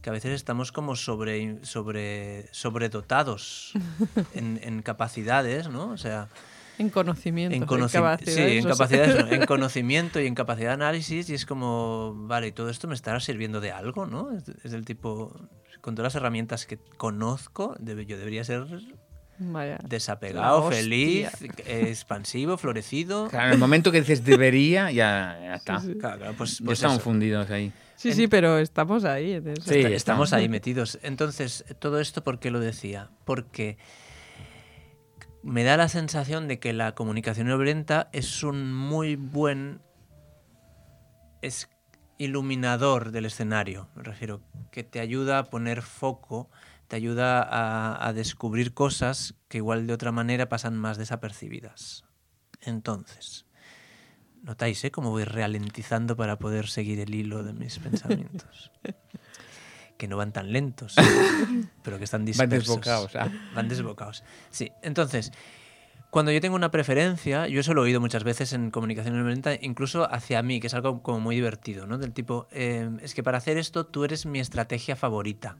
que 0.00 0.10
a 0.10 0.12
veces 0.12 0.32
estamos 0.32 0.72
como 0.72 0.96
sobre, 0.96 1.64
sobre, 1.64 2.48
sobredotados 2.52 3.72
en, 4.34 4.58
en 4.62 4.80
capacidades, 4.82 5.68
¿no? 5.68 5.90
O 5.90 5.98
sea, 5.98 6.28
En 6.78 6.90
conocimiento. 6.90 7.56
en, 7.56 7.64
conoci- 7.66 8.18
sí, 8.26 8.58
en 8.58 8.64
capacidades, 8.64 9.26
en 9.32 9.46
conocimiento 9.46 10.20
y 10.20 10.26
en 10.26 10.34
capacidad 10.34 10.68
de 10.68 10.74
análisis 10.74 11.28
y 11.30 11.34
es 11.34 11.46
como, 11.46 12.14
vale, 12.16 12.48
¿y 12.48 12.52
todo 12.52 12.68
esto 12.70 12.86
me 12.88 12.94
estará 12.94 13.18
sirviendo 13.20 13.60
de 13.60 13.72
algo, 13.72 14.06
¿no? 14.06 14.30
Es, 14.32 14.44
es 14.64 14.72
del 14.72 14.84
tipo, 14.84 15.34
con 15.80 15.94
todas 15.94 16.12
las 16.14 16.20
herramientas 16.20 16.66
que 16.66 16.78
conozco, 16.96 17.74
debe- 17.78 18.04
yo 18.06 18.18
debería 18.18 18.44
ser 18.44 18.66
Vaya. 19.38 19.78
desapegado, 19.86 20.70
feliz, 20.70 21.28
expansivo, 21.66 22.56
florecido. 22.56 23.28
Claro, 23.28 23.46
en 23.48 23.52
el 23.54 23.58
momento 23.58 23.92
que 23.92 24.00
dices 24.00 24.24
debería, 24.24 24.90
ya, 24.90 25.38
ya 25.40 25.54
está. 25.54 25.80
Sí, 25.80 25.88
sí. 25.92 25.98
Claro, 25.98 26.18
claro, 26.18 26.34
pues, 26.36 26.60
pues 26.64 26.78
estamos 26.78 27.02
fundidos 27.02 27.50
ahí. 27.50 27.72
Sí, 27.96 28.12
sí, 28.12 28.28
pero 28.28 28.58
estamos 28.58 29.04
ahí. 29.04 29.32
en 29.32 29.48
eso. 29.48 29.62
Sí, 29.62 29.78
Esta- 29.78 29.88
estamos 29.88 29.96
estamos. 29.96 30.32
ahí 30.34 30.48
metidos. 30.48 30.98
Entonces, 31.02 31.64
todo 31.78 32.00
esto, 32.00 32.22
¿por 32.22 32.38
qué 32.38 32.50
lo 32.50 32.60
decía? 32.60 33.08
Porque 33.24 33.78
me 35.46 35.62
da 35.62 35.76
la 35.76 35.88
sensación 35.88 36.48
de 36.48 36.58
que 36.58 36.72
la 36.72 36.94
comunicación 36.94 37.46
violenta 37.46 38.08
es 38.12 38.42
un 38.42 38.74
muy 38.74 39.14
buen 39.14 39.80
es 41.40 41.68
iluminador 42.18 43.12
del 43.12 43.26
escenario. 43.26 43.88
Me 43.94 44.02
refiero, 44.02 44.42
que 44.72 44.82
te 44.82 44.98
ayuda 44.98 45.38
a 45.38 45.44
poner 45.44 45.82
foco, 45.82 46.50
te 46.88 46.96
ayuda 46.96 47.42
a, 47.42 48.08
a 48.08 48.12
descubrir 48.12 48.74
cosas 48.74 49.34
que 49.48 49.58
igual 49.58 49.86
de 49.86 49.92
otra 49.92 50.10
manera 50.10 50.48
pasan 50.48 50.76
más 50.76 50.98
desapercibidas. 50.98 52.04
Entonces, 52.62 53.46
notáis, 54.42 54.84
eh, 54.84 54.90
cómo 54.90 55.10
voy 55.10 55.24
ralentizando 55.24 56.16
para 56.16 56.38
poder 56.38 56.66
seguir 56.66 56.98
el 56.98 57.14
hilo 57.14 57.44
de 57.44 57.52
mis 57.52 57.78
pensamientos. 57.80 58.72
Que 59.96 60.08
no 60.08 60.16
van 60.16 60.32
tan 60.32 60.52
lentos, 60.52 60.94
pero 61.82 61.98
que 61.98 62.04
están 62.04 62.20
Van 62.20 62.26
dispersos. 62.26 62.66
desbocados. 62.68 63.16
ah. 63.16 63.28
Van 63.54 63.68
desbocados. 63.68 64.24
Sí, 64.50 64.72
entonces, 64.82 65.32
cuando 66.10 66.32
yo 66.32 66.40
tengo 66.40 66.56
una 66.56 66.70
preferencia, 66.70 67.46
yo 67.48 67.60
eso 67.60 67.74
lo 67.74 67.82
he 67.82 67.84
oído 67.86 68.00
muchas 68.00 68.24
veces 68.24 68.52
en 68.52 68.70
comunicación 68.70 69.16
no 69.16 69.22
violenta, 69.24 69.54
incluso 69.60 70.10
hacia 70.12 70.42
mí, 70.42 70.60
que 70.60 70.66
es 70.68 70.74
algo 70.74 71.02
como 71.02 71.20
muy 71.20 71.34
divertido, 71.36 71.86
¿no? 71.86 71.98
Del 71.98 72.12
tipo, 72.12 72.46
eh, 72.52 72.90
es 73.02 73.14
que 73.14 73.22
para 73.22 73.38
hacer 73.38 73.58
esto 73.58 73.86
tú 73.86 74.04
eres 74.04 74.26
mi 74.26 74.38
estrategia 74.40 74.96
favorita. 74.96 75.56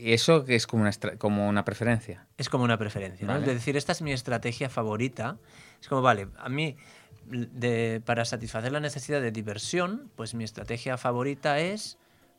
Y 0.00 0.12
eso 0.12 0.44
que 0.44 0.54
es 0.54 0.68
como 0.68 0.82
una, 0.82 0.92
como 1.18 1.48
una 1.48 1.64
preferencia. 1.64 2.26
Es 2.36 2.48
como 2.48 2.62
una 2.62 2.78
preferencia, 2.78 3.26
¿no? 3.26 3.32
Vale. 3.32 3.46
De 3.46 3.54
decir, 3.54 3.76
esta 3.76 3.90
es 3.90 4.00
mi 4.00 4.12
estrategia 4.12 4.68
favorita. 4.68 5.38
Es 5.80 5.88
como, 5.88 6.02
vale, 6.02 6.28
a 6.38 6.48
mí, 6.48 6.76
de, 7.26 8.00
para 8.04 8.24
satisfacer 8.24 8.70
la 8.70 8.78
necesidad 8.78 9.20
de 9.20 9.32
diversión, 9.32 10.08
pues 10.14 10.34
mi 10.34 10.44
estrategia 10.44 10.98
favorita 10.98 11.58
es, 11.58 11.98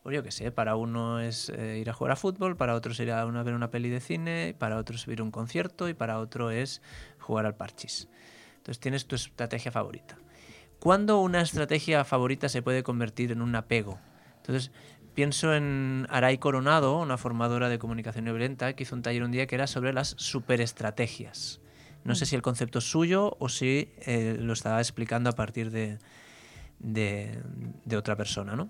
pues 0.09 0.15
yo 0.15 0.23
qué 0.23 0.31
sé, 0.31 0.51
para 0.51 0.75
uno 0.75 1.19
es 1.19 1.49
eh, 1.49 1.77
ir 1.77 1.87
a 1.87 1.93
jugar 1.93 2.13
a 2.13 2.15
fútbol, 2.15 2.57
para 2.57 2.73
otros 2.73 2.99
ir 2.99 3.11
a 3.11 3.27
una- 3.27 3.43
ver 3.43 3.53
una 3.53 3.69
peli 3.69 3.89
de 3.89 3.99
cine, 3.99 4.55
para 4.57 4.77
otros 4.77 5.07
ir 5.07 5.19
a 5.19 5.23
un 5.23 5.29
concierto 5.29 5.87
y 5.87 5.93
para 5.93 6.17
otro 6.17 6.49
es 6.49 6.81
jugar 7.19 7.45
al 7.45 7.53
parchís. 7.55 8.07
Entonces 8.57 8.79
tienes 8.79 9.05
tu 9.05 9.13
estrategia 9.13 9.71
favorita. 9.71 10.17
¿Cuándo 10.79 11.19
una 11.19 11.41
estrategia 11.41 12.03
favorita 12.05 12.49
se 12.49 12.63
puede 12.63 12.81
convertir 12.81 13.31
en 13.31 13.43
un 13.43 13.53
apego? 13.55 13.99
Entonces, 14.37 14.71
pienso 15.13 15.53
en 15.53 16.07
Aray 16.09 16.39
Coronado, 16.39 16.97
una 16.97 17.17
formadora 17.19 17.69
de 17.69 17.77
comunicación 17.77 18.25
no 18.25 18.31
violenta, 18.31 18.73
que 18.73 18.81
hizo 18.81 18.95
un 18.95 19.03
taller 19.03 19.21
un 19.21 19.31
día 19.31 19.45
que 19.45 19.53
era 19.53 19.67
sobre 19.67 19.93
las 19.93 20.15
superestrategias. 20.17 21.61
No 22.03 22.15
sé 22.15 22.25
si 22.25 22.35
el 22.35 22.41
concepto 22.41 22.79
es 22.79 22.89
suyo 22.89 23.37
o 23.39 23.47
si 23.47 23.93
eh, 24.07 24.37
lo 24.39 24.53
estaba 24.53 24.79
explicando 24.79 25.29
a 25.29 25.33
partir 25.33 25.69
de, 25.69 25.99
de, 26.79 27.43
de 27.85 27.95
otra 27.95 28.15
persona, 28.15 28.55
¿no? 28.55 28.69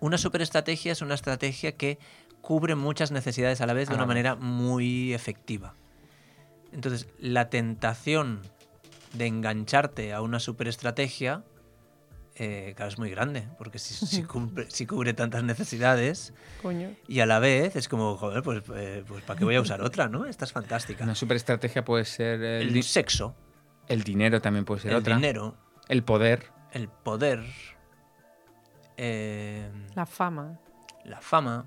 Una 0.00 0.18
superestrategia 0.18 0.92
es 0.92 1.02
una 1.02 1.14
estrategia 1.14 1.72
que 1.76 1.98
cubre 2.40 2.74
muchas 2.76 3.10
necesidades 3.10 3.60
a 3.60 3.66
la 3.66 3.72
vez 3.72 3.88
de 3.88 3.94
una 3.94 4.06
manera 4.06 4.34
muy 4.36 5.12
efectiva. 5.12 5.74
Entonces, 6.72 7.08
la 7.18 7.50
tentación 7.50 8.40
de 9.14 9.26
engancharte 9.26 10.12
a 10.12 10.20
una 10.20 10.38
superestrategia, 10.38 11.42
eh, 12.36 12.74
claro, 12.76 12.90
es 12.92 12.98
muy 12.98 13.10
grande, 13.10 13.48
porque 13.58 13.78
si, 13.78 13.94
si 14.06 14.22
cumple- 14.24 14.68
si 14.70 14.86
cubre 14.86 15.14
tantas 15.14 15.42
necesidades 15.42 16.32
Coño. 16.62 16.90
y 17.08 17.20
a 17.20 17.26
la 17.26 17.38
vez 17.40 17.74
es 17.74 17.88
como, 17.88 18.16
joder, 18.16 18.42
pues, 18.42 18.62
eh, 18.76 19.02
pues 19.08 19.24
¿para 19.24 19.38
qué 19.38 19.44
voy 19.44 19.56
a 19.56 19.60
usar 19.60 19.80
otra, 19.82 20.08
no? 20.08 20.26
Esta 20.26 20.44
es 20.44 20.52
fantástica. 20.52 21.04
Una 21.04 21.14
superestrategia 21.16 21.84
puede 21.84 22.04
ser 22.04 22.40
el, 22.42 22.76
El 22.76 22.82
sexo, 22.84 23.34
el 23.88 24.04
dinero 24.04 24.40
también 24.40 24.64
puede 24.64 24.82
ser 24.82 24.90
el 24.92 24.98
otra. 24.98 25.16
dinero, 25.16 25.56
El 25.88 26.04
poder. 26.04 26.52
el 26.72 26.88
poder, 26.88 27.44
eh, 28.98 29.70
La 29.94 30.04
fama. 30.04 30.58
la 31.04 31.20
fama, 31.22 31.64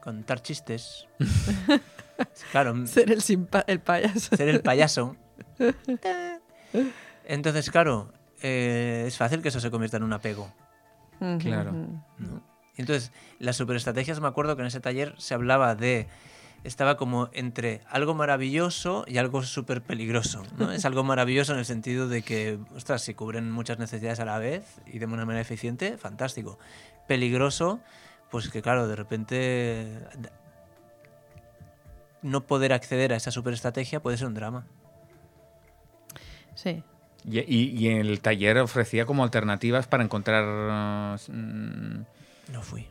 contar 0.00 0.40
chistes. 0.42 1.08
claro, 2.52 2.86
Ser 2.86 3.10
el, 3.10 3.20
simpa- 3.22 3.64
el 3.66 3.80
payaso. 3.80 4.36
ser 4.36 4.48
el 4.48 4.60
payaso. 4.60 5.16
Entonces, 7.24 7.70
claro, 7.70 8.12
eh, 8.42 9.04
es 9.06 9.16
fácil 9.16 9.42
que 9.42 9.48
eso 9.48 9.60
se 9.60 9.70
convierta 9.70 9.96
en 9.96 10.02
un 10.04 10.12
apego. 10.12 10.52
Claro. 11.40 11.72
¿no? 12.18 12.42
Entonces, 12.76 13.10
las 13.38 13.56
superestrategias, 13.56 14.20
me 14.20 14.28
acuerdo 14.28 14.54
que 14.54 14.62
en 14.62 14.68
ese 14.68 14.80
taller 14.80 15.14
se 15.18 15.34
hablaba 15.34 15.74
de. 15.74 16.06
Estaba 16.66 16.96
como 16.96 17.30
entre 17.32 17.80
algo 17.88 18.12
maravilloso 18.14 19.04
y 19.06 19.18
algo 19.18 19.42
súper 19.42 19.82
peligroso. 19.82 20.42
¿no? 20.58 20.72
Es 20.72 20.84
algo 20.84 21.04
maravilloso 21.04 21.52
en 21.52 21.60
el 21.60 21.64
sentido 21.64 22.08
de 22.08 22.22
que, 22.22 22.58
ostras, 22.74 23.02
si 23.02 23.14
cubren 23.14 23.50
muchas 23.52 23.78
necesidades 23.78 24.18
a 24.20 24.24
la 24.24 24.38
vez 24.38 24.80
y 24.84 24.98
de 24.98 25.06
una 25.06 25.24
manera 25.24 25.40
eficiente, 25.42 25.96
fantástico. 25.96 26.58
Peligroso, 27.06 27.80
pues 28.30 28.48
que 28.50 28.62
claro, 28.62 28.88
de 28.88 28.96
repente 28.96 29.98
no 32.22 32.46
poder 32.46 32.72
acceder 32.72 33.12
a 33.12 33.16
esa 33.16 33.30
superestrategia 33.30 34.00
puede 34.00 34.16
ser 34.16 34.26
un 34.26 34.34
drama. 34.34 34.66
Sí. 36.56 36.82
Y, 37.24 37.40
y- 37.40 37.88
el 37.88 38.20
taller 38.20 38.58
ofrecía 38.58 39.06
como 39.06 39.22
alternativas 39.24 39.86
para 39.86 40.02
encontrar... 40.04 40.44
uh, 40.44 41.32
No 42.52 42.62
fui. 42.62 42.88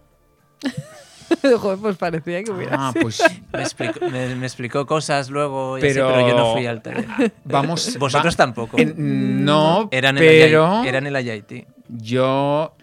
Joder, 1.60 1.80
pues 1.80 1.98
parecía 1.98 2.44
que 2.44 2.52
hubiera 2.52 2.76
ah, 2.88 2.92
sido. 2.92 3.02
pues 3.04 3.24
Me 3.54 3.62
explicó, 3.62 4.00
me- 4.10 4.36
me 4.36 4.46
explicó 4.46 4.86
cosas 4.86 5.30
luego, 5.30 5.78
y 5.78 5.82
así, 5.82 5.94
Pero- 5.94 6.08
pero 6.10 6.28
yo 6.28 6.36
no 6.36 6.54
fui 6.54 6.66
al 6.66 6.82
taller. 6.82 7.06
vamos... 7.44 7.98
Vosotros 8.00 8.34
va- 8.34 8.38
tampoco. 8.38 8.78
en- 8.78 9.44
no, 9.46 9.88
Eran, 9.92 10.16
pero 10.18 10.66
en 10.68 10.82
el, 10.84 10.88
eran 10.88 11.08
en 11.08 11.16
el 11.16 11.26
IIT. 11.28 11.68
yo 11.90 12.76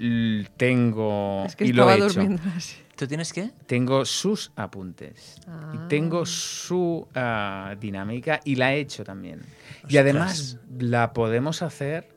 tengo... 0.57 1.45
Es 1.47 1.57
que 1.57 1.65
y 1.67 1.73
lo 1.73 1.91
he 1.91 1.97
hecho. 1.97 2.21
así. 2.57 2.77
¿Tú 2.97 3.07
tienes 3.09 3.33
qué? 3.33 3.51
Tengo 3.67 4.05
sus 4.05 4.53
apuntes. 4.55 5.41
Ah. 5.49 5.73
Y 5.75 5.89
tengo 5.89 6.25
su 6.27 7.09
ah, 7.15 7.75
dinámica 7.81 8.41
y 8.45 8.55
la 8.57 8.75
he 8.75 8.81
hecho 8.81 9.03
también. 9.03 9.41
Y 9.89 9.97
Ostras. 9.97 10.01
además 10.03 10.59
la 10.79 11.13
podemos 11.13 11.63
hacer 11.63 12.09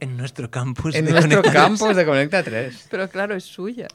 En 0.00 0.16
nuestro 0.16 0.50
campus. 0.50 0.94
en 0.94 1.04
de 1.06 1.12
nuestro 1.12 1.42
Conecta- 1.42 1.52
campus 1.52 1.96
de 1.96 2.04
Conecta 2.06 2.42
3. 2.42 2.86
Pero 2.90 3.08
claro, 3.08 3.34
es 3.34 3.44
suya. 3.44 3.88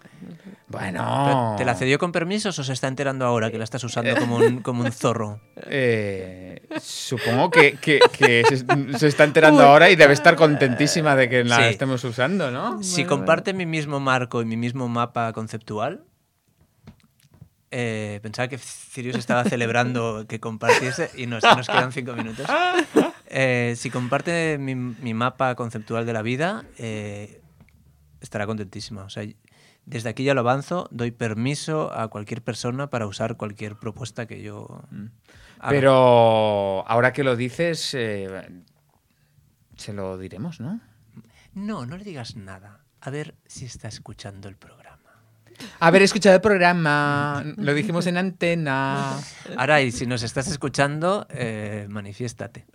Bueno. 0.67 1.55
¿Te 1.57 1.65
la 1.65 1.75
cedió 1.75 1.99
con 1.99 2.11
permisos 2.11 2.57
o 2.59 2.63
se 2.63 2.73
está 2.73 2.87
enterando 2.87 3.25
ahora 3.25 3.51
que 3.51 3.57
la 3.57 3.63
estás 3.63 3.83
usando 3.83 4.15
como 4.17 4.37
un, 4.37 4.59
como 4.61 4.83
un 4.83 4.91
zorro? 4.91 5.39
Eh, 5.69 6.61
supongo 6.81 7.49
que, 7.49 7.73
que- 7.73 7.99
que 8.17 8.43
se, 8.47 8.97
se 8.99 9.07
está 9.07 9.23
enterando 9.23 9.61
ahora 9.63 9.89
y 9.89 9.95
debe 9.95 10.13
estar 10.13 10.35
contentísima 10.35 11.15
de 11.15 11.29
que 11.29 11.43
la 11.43 11.57
Sí. 11.57 11.63
estemos 11.65 12.03
usando, 12.03 12.51
¿no? 12.51 12.81
Si 12.83 13.05
comparte 13.05 13.53
mi 13.53 13.65
mismo 13.65 13.99
marco 13.99 14.41
y 14.41 14.45
mi 14.45 14.57
mismo 14.57 14.87
mapa 14.89 15.31
conceptual, 15.33 16.03
eh, 17.75 18.19
pensaba 18.21 18.47
que 18.47 18.59
Sirius 18.59 19.15
estaba 19.15 19.43
celebrando 19.45 20.25
que 20.29 20.39
compartiese 20.39 21.09
y 21.17 21.25
nos, 21.25 21.43
nos 21.43 21.65
quedan 21.67 21.91
cinco 21.91 22.13
minutos. 22.13 22.45
Eh, 23.25 23.73
si 23.77 23.89
comparte 23.89 24.59
mi, 24.59 24.75
mi 24.75 25.15
mapa 25.15 25.55
conceptual 25.55 26.05
de 26.05 26.13
la 26.13 26.21
vida, 26.21 26.65
eh, 26.77 27.41
estará 28.21 28.45
contentísima. 28.45 29.03
O 29.05 29.09
sea, 29.09 29.27
Desde 29.85 30.09
aquí 30.09 30.23
ya 30.23 30.35
lo 30.35 30.41
avanzo, 30.41 30.87
doy 30.91 31.09
permiso 31.09 31.91
a 31.91 32.09
cualquier 32.09 32.43
persona 32.43 32.91
para 32.91 33.07
usar 33.07 33.37
cualquier 33.37 33.75
propuesta 33.75 34.27
que 34.27 34.43
yo 34.43 34.83
haga. 35.57 35.69
Pero 35.69 36.87
ahora 36.87 37.11
que 37.11 37.23
lo 37.23 37.35
dices, 37.35 37.95
eh, 37.95 38.49
se 39.77 39.93
lo 39.93 40.19
diremos, 40.19 40.59
¿no? 40.59 40.79
No, 41.55 41.87
no 41.87 41.97
le 41.97 42.03
digas 42.03 42.35
nada. 42.35 42.85
A 43.01 43.09
ver 43.09 43.33
si 43.47 43.65
está 43.65 43.87
escuchando 43.87 44.47
el 44.47 44.57
programa. 44.57 44.82
Haber 45.79 46.01
escuchado 46.03 46.35
el 46.35 46.41
programa, 46.41 47.43
lo 47.57 47.73
dijimos 47.73 48.07
en 48.07 48.17
antena. 48.17 49.17
Ahora, 49.57 49.81
y 49.81 49.91
si 49.91 50.05
nos 50.05 50.23
estás 50.23 50.47
escuchando, 50.47 51.27
eh, 51.29 51.87
manifiéstate. 51.89 52.65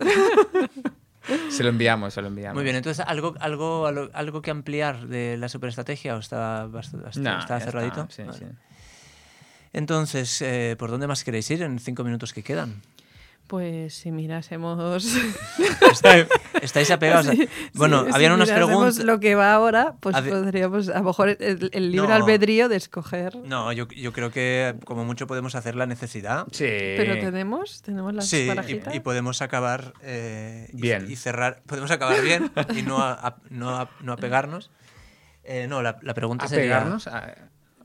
Se 1.49 1.63
lo 1.63 1.69
enviamos, 1.69 2.13
se 2.13 2.21
lo 2.21 2.27
enviamos. 2.27 2.55
Muy 2.55 2.63
bien, 2.63 2.75
entonces, 2.75 3.05
¿algo, 3.07 3.35
algo, 3.39 3.85
algo, 3.85 4.09
algo 4.13 4.41
que 4.41 4.49
ampliar 4.51 5.07
de 5.07 5.37
la 5.37 5.47
superestrategia 5.49 6.15
o 6.15 6.19
está, 6.19 6.67
No, 6.67 7.47
cerradito? 7.59 8.07
sí, 8.09 8.23
Vale. 8.23 8.37
sí. 8.39 8.45
Entonces, 9.71 10.41
eh, 10.41 10.75
¿por 10.79 10.89
dónde 10.89 11.05
más 11.05 11.23
queréis 11.23 11.49
ir 11.51 11.61
en 11.61 11.77
cinco 11.79 12.03
minutos 12.03 12.33
que 12.33 12.41
quedan? 12.41 12.81
Pues 13.49 13.95
si 13.95 14.11
mirásemos. 14.11 15.03
¿Estáis 16.61 16.91
apegados? 16.91 17.27
a- 17.29 17.33
Bueno, 17.73 18.05
habían 18.13 18.31
si 18.33 18.35
unas 18.35 18.47
mirásemos 18.49 18.67
preguntas. 18.95 19.05
lo 19.05 19.19
que 19.19 19.33
va 19.33 19.53
ahora, 19.55 19.95
pues 19.99 20.15
podríamos, 20.15 20.89
a 20.89 20.99
lo 20.99 21.05
mejor, 21.05 21.29
el, 21.29 21.69
el 21.73 21.91
libre 21.91 22.09
No. 22.09 22.13
albedrío 22.13 22.69
de 22.69 22.75
escoger. 22.75 23.35
No, 23.37 23.71
yo, 23.73 23.87
yo 23.87 24.13
creo 24.13 24.29
que 24.31 24.75
como 24.85 25.03
mucho 25.03 25.25
podemos 25.25 25.55
hacer 25.55 25.75
la 25.75 25.87
necesidad. 25.87 26.45
Sí. 26.51 26.65
Pero 26.67 27.17
tenemos, 27.19 27.81
tenemos 27.81 28.13
las 28.13 28.27
Sí, 28.29 28.47
barajitas. 28.47 28.93
y, 28.93 28.97
y 28.97 28.99
podemos 28.99 29.41
acabar 29.41 29.93
eh, 30.03 30.69
y- 30.71 30.81
Bien. 30.81 31.07
y, 31.09 31.15
cerrar. 31.15 31.63
Podemos 31.65 31.89
acabar 31.89 32.21
bien 32.21 32.51
y 32.75 32.83
no, 32.83 32.99
a, 32.99 33.13
a- 33.13 33.37
no, 33.49 33.75
a- 33.79 33.89
no 34.01 34.13
apegarnos. 34.13 34.69
Eh, 35.43 35.65
no, 35.67 35.81
la, 35.81 35.97
la 36.03 36.13
pregunta 36.13 36.45
¿A 36.45 36.47
sería. 36.49 36.65
pegarnos? 36.65 37.07
A- 37.07 37.33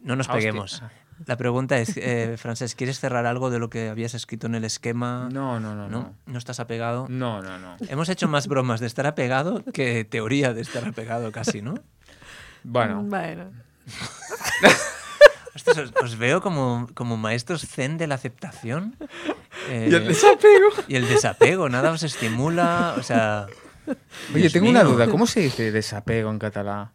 No 0.02 0.14
nos 0.14 0.28
Ah, 0.28 0.34
hostia. 0.34 0.92
La 1.26 1.36
pregunta 1.36 1.78
es, 1.78 1.96
eh, 1.96 2.36
Francés, 2.38 2.74
¿quieres 2.74 2.98
cerrar 3.00 3.24
algo 3.26 3.50
de 3.50 3.58
lo 3.58 3.70
que 3.70 3.88
habías 3.88 4.14
escrito 4.14 4.46
en 4.46 4.54
el 4.54 4.64
esquema? 4.64 5.28
No, 5.32 5.60
no, 5.60 5.74
no, 5.74 5.88
¿No? 5.88 6.00
no. 6.00 6.14
¿No 6.26 6.38
estás 6.38 6.60
apegado? 6.60 7.06
No, 7.08 7.40
no, 7.42 7.58
no. 7.58 7.76
Hemos 7.88 8.08
hecho 8.08 8.28
más 8.28 8.46
bromas 8.48 8.80
de 8.80 8.86
estar 8.86 9.06
apegado 9.06 9.62
que 9.72 10.04
teoría 10.04 10.52
de 10.52 10.60
estar 10.62 10.86
apegado 10.86 11.30
casi, 11.32 11.62
¿no? 11.62 11.74
Bueno, 12.62 13.02
Bueno. 13.02 13.50
Ostras, 15.54 15.78
os, 15.78 15.92
os 16.02 16.18
veo 16.18 16.40
como, 16.40 16.88
como 16.94 17.16
maestros 17.16 17.62
zen 17.66 17.96
de 17.96 18.08
la 18.08 18.16
aceptación. 18.16 18.96
Eh, 19.68 19.88
y 19.90 19.94
el 19.94 20.08
desapego. 20.08 20.68
y 20.88 20.96
el 20.96 21.06
desapego, 21.08 21.68
nada 21.68 21.90
os 21.92 22.02
estimula, 22.02 22.94
o 22.98 23.02
sea... 23.02 23.46
Oye, 24.32 24.40
Dios 24.40 24.52
tengo 24.52 24.68
una 24.68 24.82
mío. 24.82 24.92
duda. 24.94 25.06
¿Cómo 25.08 25.26
se 25.26 25.40
dice 25.40 25.70
desapego 25.70 26.30
en 26.30 26.38
catalán? 26.40 26.90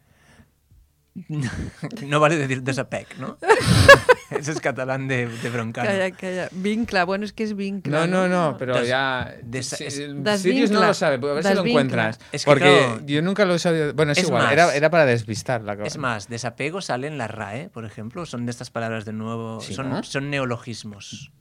No 2.06 2.20
vale 2.20 2.38
decir 2.38 2.62
desapeg, 2.64 3.08
¿no? 3.20 3.38
Ese 4.32 4.52
es 4.52 4.62
catalán 4.62 5.08
de, 5.08 5.28
de 5.28 5.50
broncano. 5.50 5.88
Calla, 5.90 6.12
calla. 6.12 6.50
Vincla, 6.52 7.04
bueno, 7.04 7.26
es 7.26 7.34
que 7.34 7.44
es 7.44 7.56
vincla. 7.56 8.06
No, 8.06 8.08
no, 8.08 8.28
no, 8.28 8.58
pero 8.58 8.76
Das- 8.76 8.88
ya. 8.88 9.36
desa- 9.44 9.78
Sí, 9.78 9.86
es- 9.86 9.98
el 9.98 10.24
Das 10.24 10.42
Sirius 10.42 10.70
no 10.72 10.82
lo 10.86 10.94
sabe, 10.94 11.16
a 11.16 11.34
ver 11.34 11.44
si 11.44 11.54
lo 11.56 11.66
encuentras. 11.66 12.20
Es 12.32 12.46
que, 12.46 12.52
porque 12.52 12.64
claro, 12.86 13.02
yo 13.06 13.22
nunca 13.24 13.46
lo 13.46 13.56
he 13.56 13.60
sabido. 13.60 13.94
Bueno, 13.96 14.12
es, 14.12 14.20
es 14.20 14.26
igual, 14.26 14.44
más- 14.44 14.54
era, 14.54 14.76
era 14.76 14.90
para 14.92 15.06
despistar 15.06 15.64
la 15.64 15.76
cosa. 15.76 15.88
Es 15.88 15.98
más, 15.98 16.30
desapego 16.30 16.80
sale 16.82 17.08
en 17.08 17.18
la 17.18 17.28
RAE, 17.28 17.70
por 17.70 17.86
ejemplo, 17.86 18.26
son 18.28 18.46
de 18.46 18.52
estas 18.52 18.70
palabras 18.70 19.04
de 19.06 19.14
nuevo, 19.14 19.60
Sí, 19.62 19.74
son, 19.74 19.90
¿no? 19.90 20.04
son 20.04 20.30
neologismos. 20.30 21.32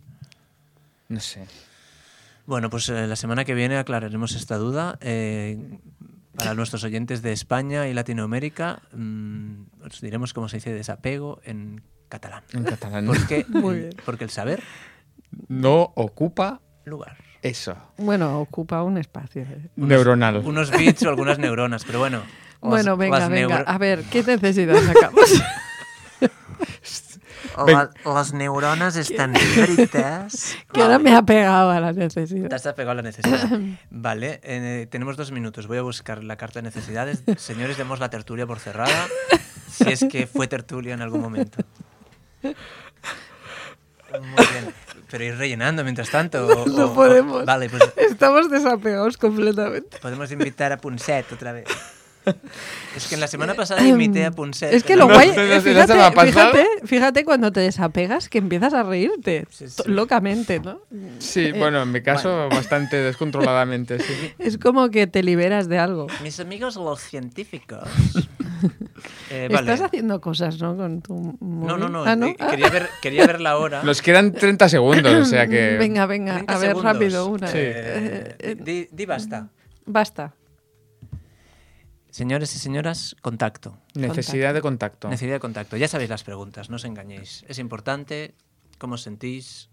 No 1.08 1.20
sé. 1.20 1.44
Bueno, 2.46 2.70
pues 2.70 2.88
eh, 2.88 3.06
la 3.06 3.16
semana 3.16 3.44
que 3.44 3.54
viene 3.54 3.76
aclararemos 3.76 4.34
esta 4.34 4.56
duda. 4.56 4.98
Eh, 5.02 5.58
para 6.38 6.54
nuestros 6.54 6.84
oyentes 6.84 7.20
de 7.20 7.32
España 7.32 7.88
y 7.88 7.94
Latinoamérica, 7.94 8.80
mm, 8.92 9.62
os 9.84 10.00
diremos 10.00 10.32
cómo 10.32 10.48
se 10.48 10.56
dice 10.58 10.72
desapego 10.72 11.40
en 11.44 11.82
catalán. 12.08 12.44
En 12.54 12.64
catalán. 12.64 13.06
Porque, 13.08 13.44
Muy 13.48 13.78
bien. 13.80 13.90
porque 14.04 14.24
el 14.24 14.30
saber, 14.30 14.62
No 15.48 15.92
ocupa 15.96 16.60
lugar. 16.84 17.16
eso. 17.42 17.76
Bueno, 17.98 18.40
ocupa 18.40 18.82
un 18.82 18.96
espacio. 18.98 19.42
eh. 19.42 19.68
Neuronal. 19.76 20.38
Unos 20.38 20.70
bits 20.70 21.02
o 21.02 21.08
algunas 21.10 21.38
neuronas, 21.38 21.84
pero 21.84 21.98
bueno. 21.98 22.22
Bueno, 22.60 22.96
venga, 22.96 23.28
venga. 23.28 23.58
A 23.58 23.78
ver, 23.78 24.02
¿qué 24.10 24.22
necesidad 24.22 24.76
sacamos? 24.82 25.30
la- 27.66 27.90
las 28.04 28.32
neuronas 28.32 28.96
están 28.96 29.34
fritas. 29.34 30.56
que 30.72 30.82
ahora 30.82 30.98
me 30.98 31.14
ha 31.14 31.22
pegado 31.22 31.70
a 31.70 31.80
la 31.80 31.92
necesidad. 31.92 32.48
Te 32.48 32.54
has 32.54 32.62
pegado 32.74 32.90
a 32.90 32.94
la 32.94 33.02
necesidad. 33.02 33.48
Vale, 33.90 34.40
eh, 34.42 34.86
tenemos 34.90 35.16
dos 35.16 35.32
minutos. 35.32 35.66
Voy 35.66 35.78
a 35.78 35.82
buscar 35.82 36.22
la 36.24 36.36
carta 36.36 36.60
de 36.60 36.64
necesidades. 36.64 37.22
Señores, 37.36 37.76
demos 37.76 38.00
la 38.00 38.10
tertulia 38.10 38.46
por 38.46 38.58
cerrada. 38.58 39.06
Si 39.70 39.88
es 39.90 40.04
que 40.10 40.26
fue 40.26 40.48
tertulia 40.48 40.94
en 40.94 41.02
algún 41.02 41.20
momento. 41.20 41.58
Muy 42.42 42.52
bien. 44.52 44.74
Pero 45.10 45.24
ir 45.24 45.36
rellenando 45.36 45.84
mientras 45.84 46.10
tanto. 46.10 46.46
o- 46.46 46.66
No 46.66 46.86
o- 46.86 46.90
o- 46.90 46.94
podemos. 46.94 47.44
vale, 47.44 47.68
pues 47.70 47.82
Estamos 47.96 48.50
desapegados 48.50 49.16
completamente. 49.16 49.98
podemos 50.00 50.30
invitar 50.32 50.72
a 50.72 50.78
Punset 50.78 51.30
otra 51.32 51.52
vez. 51.52 51.66
Es 52.96 53.06
que 53.08 53.14
en 53.14 53.20
la 53.20 53.28
semana 53.28 53.54
pasada 53.54 53.82
invité 53.86 54.24
a 54.24 54.30
Punset. 54.30 54.72
Es 54.72 54.84
que 54.84 54.96
lo 54.96 55.06
No, 55.08 55.14
guay, 55.14 55.28
no 55.34 55.42
eh, 55.42 55.60
fíjate, 55.60 55.94
fíjate, 56.26 56.66
fíjate 56.84 57.24
cuando 57.24 57.52
te 57.52 57.60
desapegas 57.60 58.28
que 58.28 58.38
empiezas 58.38 58.74
a 58.74 58.82
reírte 58.82 59.46
Sí, 59.50 59.68
sí. 59.68 59.76
to- 59.76 59.88
locamente, 59.88 60.60
¿no? 60.60 60.80
Sí, 61.18 61.52
bueno, 61.52 61.82
en 61.82 61.92
mi 61.92 62.02
caso, 62.02 62.48
bastante 62.48 62.96
descontroladamente, 63.02 63.98
sí. 64.00 64.32
Es 64.38 64.58
como 64.58 64.90
que 64.90 65.06
te 65.06 65.22
liberas 65.22 65.68
de 65.68 65.78
algo. 65.78 66.06
Mis 66.22 66.38
amigos 66.40 66.76
los 66.76 67.00
científicos. 67.00 67.88
Eh, 69.30 69.48
vale. 69.52 69.70
Estás 69.72 69.86
haciendo 69.86 70.20
cosas, 70.20 70.58
¿no? 70.60 70.76
Con 70.76 71.02
tu 71.02 71.14
móvil. 71.14 71.66
No, 71.68 71.76
no, 71.78 71.88
no. 71.88 72.04
Ah, 72.04 72.16
eh, 72.20 72.34
Quería, 72.50 72.68
ver, 72.70 72.88
quería 73.00 73.26
ver 73.26 73.40
la 73.40 73.56
hora. 73.58 73.82
Nos 73.84 74.02
quedan 74.02 74.32
30 74.32 74.68
segundos, 74.68 75.14
o 75.14 75.24
sea 75.24 75.46
que. 75.46 75.76
Venga, 75.78 76.06
venga, 76.06 76.34
30 76.34 76.52
a 76.54 76.58
ver 76.58 76.68
segundos. 76.70 76.92
rápido 76.92 77.26
una. 77.28 77.46
Sí. 77.46 77.58
Eh, 77.60 78.36
eh, 78.38 78.56
Di, 78.58 78.88
di 78.90 79.06
basta. 79.06 79.48
basta. 79.86 80.32
Señores 82.18 82.52
y 82.56 82.58
señoras, 82.58 83.14
contacto. 83.22 83.78
Necesidad 83.94 84.52
de 84.52 84.60
contacto. 84.60 85.08
Necesidad 85.08 85.34
de 85.36 85.40
contacto. 85.40 85.76
Ya 85.76 85.86
sabéis 85.86 86.10
las 86.10 86.24
preguntas, 86.24 86.68
no 86.68 86.74
os 86.74 86.84
engañéis. 86.84 87.44
Es 87.46 87.60
importante 87.60 88.34
cómo 88.78 88.94
os 88.94 89.02
sentís 89.02 89.70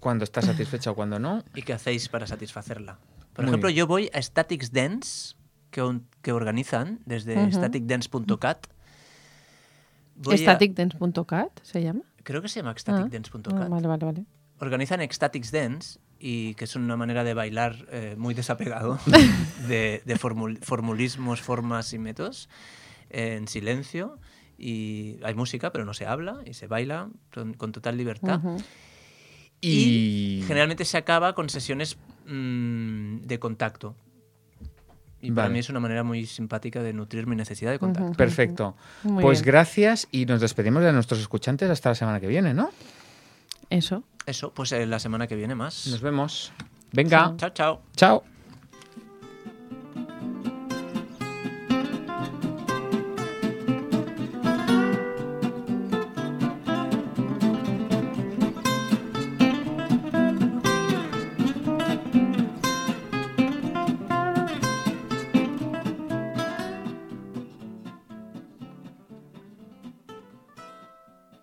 Cuando 0.00 0.24
estás 0.24 0.46
satisfecha 0.46 0.90
o 0.90 0.96
cuando 0.96 1.20
no. 1.20 1.44
y 1.54 1.62
qué 1.62 1.72
hacéis 1.74 2.08
para 2.08 2.26
satisfacerla. 2.26 2.98
Por 3.32 3.44
Muy 3.44 3.50
ejemplo, 3.52 3.68
bien. 3.68 3.76
yo 3.78 3.86
voy 3.86 4.10
a 4.12 4.20
Statics 4.20 4.72
Dance, 4.72 5.36
que, 5.70 5.80
un- 5.82 6.08
que 6.20 6.32
organizan 6.32 6.98
desde 7.06 7.38
Ujú. 7.40 7.52
staticdance.cat. 7.52 8.66
Voy 10.16 10.34
a- 10.34 10.38
Staticdance.cat 10.38 11.60
se 11.62 11.80
llama. 11.80 12.00
Creo 12.24 12.42
que 12.42 12.48
se 12.48 12.58
llama 12.58 12.72
Ah, 12.72 12.78
staticdance.cat. 12.80 13.52
ah, 13.54 13.68
vale, 13.68 13.86
vale, 13.86 14.04
vale. 14.04 14.24
organizan 14.58 15.00
Ecstatics 15.00 15.52
Dance 15.52 16.00
y 16.20 16.54
que 16.54 16.64
es 16.64 16.74
una 16.76 16.96
manera 16.96 17.22
de 17.24 17.34
bailar 17.34 17.86
eh, 17.92 18.14
muy 18.18 18.34
desapegado 18.34 18.98
de, 19.68 20.02
de 20.04 20.16
formul- 20.16 20.58
formulismos, 20.62 21.40
formas 21.40 21.92
y 21.92 21.98
métodos 21.98 22.48
eh, 23.10 23.36
en 23.36 23.46
silencio 23.48 24.18
y 24.58 25.18
hay 25.22 25.34
música 25.34 25.70
pero 25.70 25.84
no 25.84 25.94
se 25.94 26.06
habla 26.06 26.38
y 26.44 26.54
se 26.54 26.66
baila 26.66 27.08
con, 27.32 27.54
con 27.54 27.70
total 27.72 27.96
libertad 27.96 28.38
Ujú. 28.44 28.56
y... 29.60 30.40
Y. 30.40 30.44
generalmente 30.46 30.84
se 30.84 30.96
acaba 30.98 31.34
con 31.34 31.48
sesiones 31.48 31.96
mm, 32.26 33.18
de 33.22 33.38
contacto 33.38 33.94
y 35.20 35.30
para 35.32 35.46
Vale. 35.48 35.54
mí 35.54 35.58
es 35.58 35.68
una 35.68 35.80
manera 35.80 36.04
muy 36.04 36.26
simpática 36.26 36.80
de 36.82 36.92
nutrir 36.92 37.26
mi 37.26 37.34
necesidad 37.34 37.72
de 37.72 37.80
contacto. 37.80 38.10
Ujú. 38.10 38.16
Perfecto. 38.16 38.76
Muy 39.02 39.22
Pues 39.22 39.42
bien. 39.42 39.46
gracias 39.46 40.06
y 40.12 40.26
nos 40.26 40.40
despedimos 40.40 40.84
de 40.84 40.92
nuestros 40.92 41.18
escuchantes 41.20 41.68
hasta 41.70 41.88
la 41.88 41.96
semana 41.96 42.20
que 42.20 42.28
viene, 42.28 42.54
¿no? 42.54 42.70
Eso. 43.70 44.02
Eso, 44.26 44.52
pues 44.52 44.72
eh, 44.72 44.86
la 44.86 44.98
semana 44.98 45.26
que 45.26 45.36
viene 45.36 45.54
más. 45.54 45.86
Nos 45.86 46.00
vemos. 46.00 46.52
Venga. 46.92 47.34
Chao, 47.36 47.50
chao. 47.50 47.82
Chao. 47.96 48.24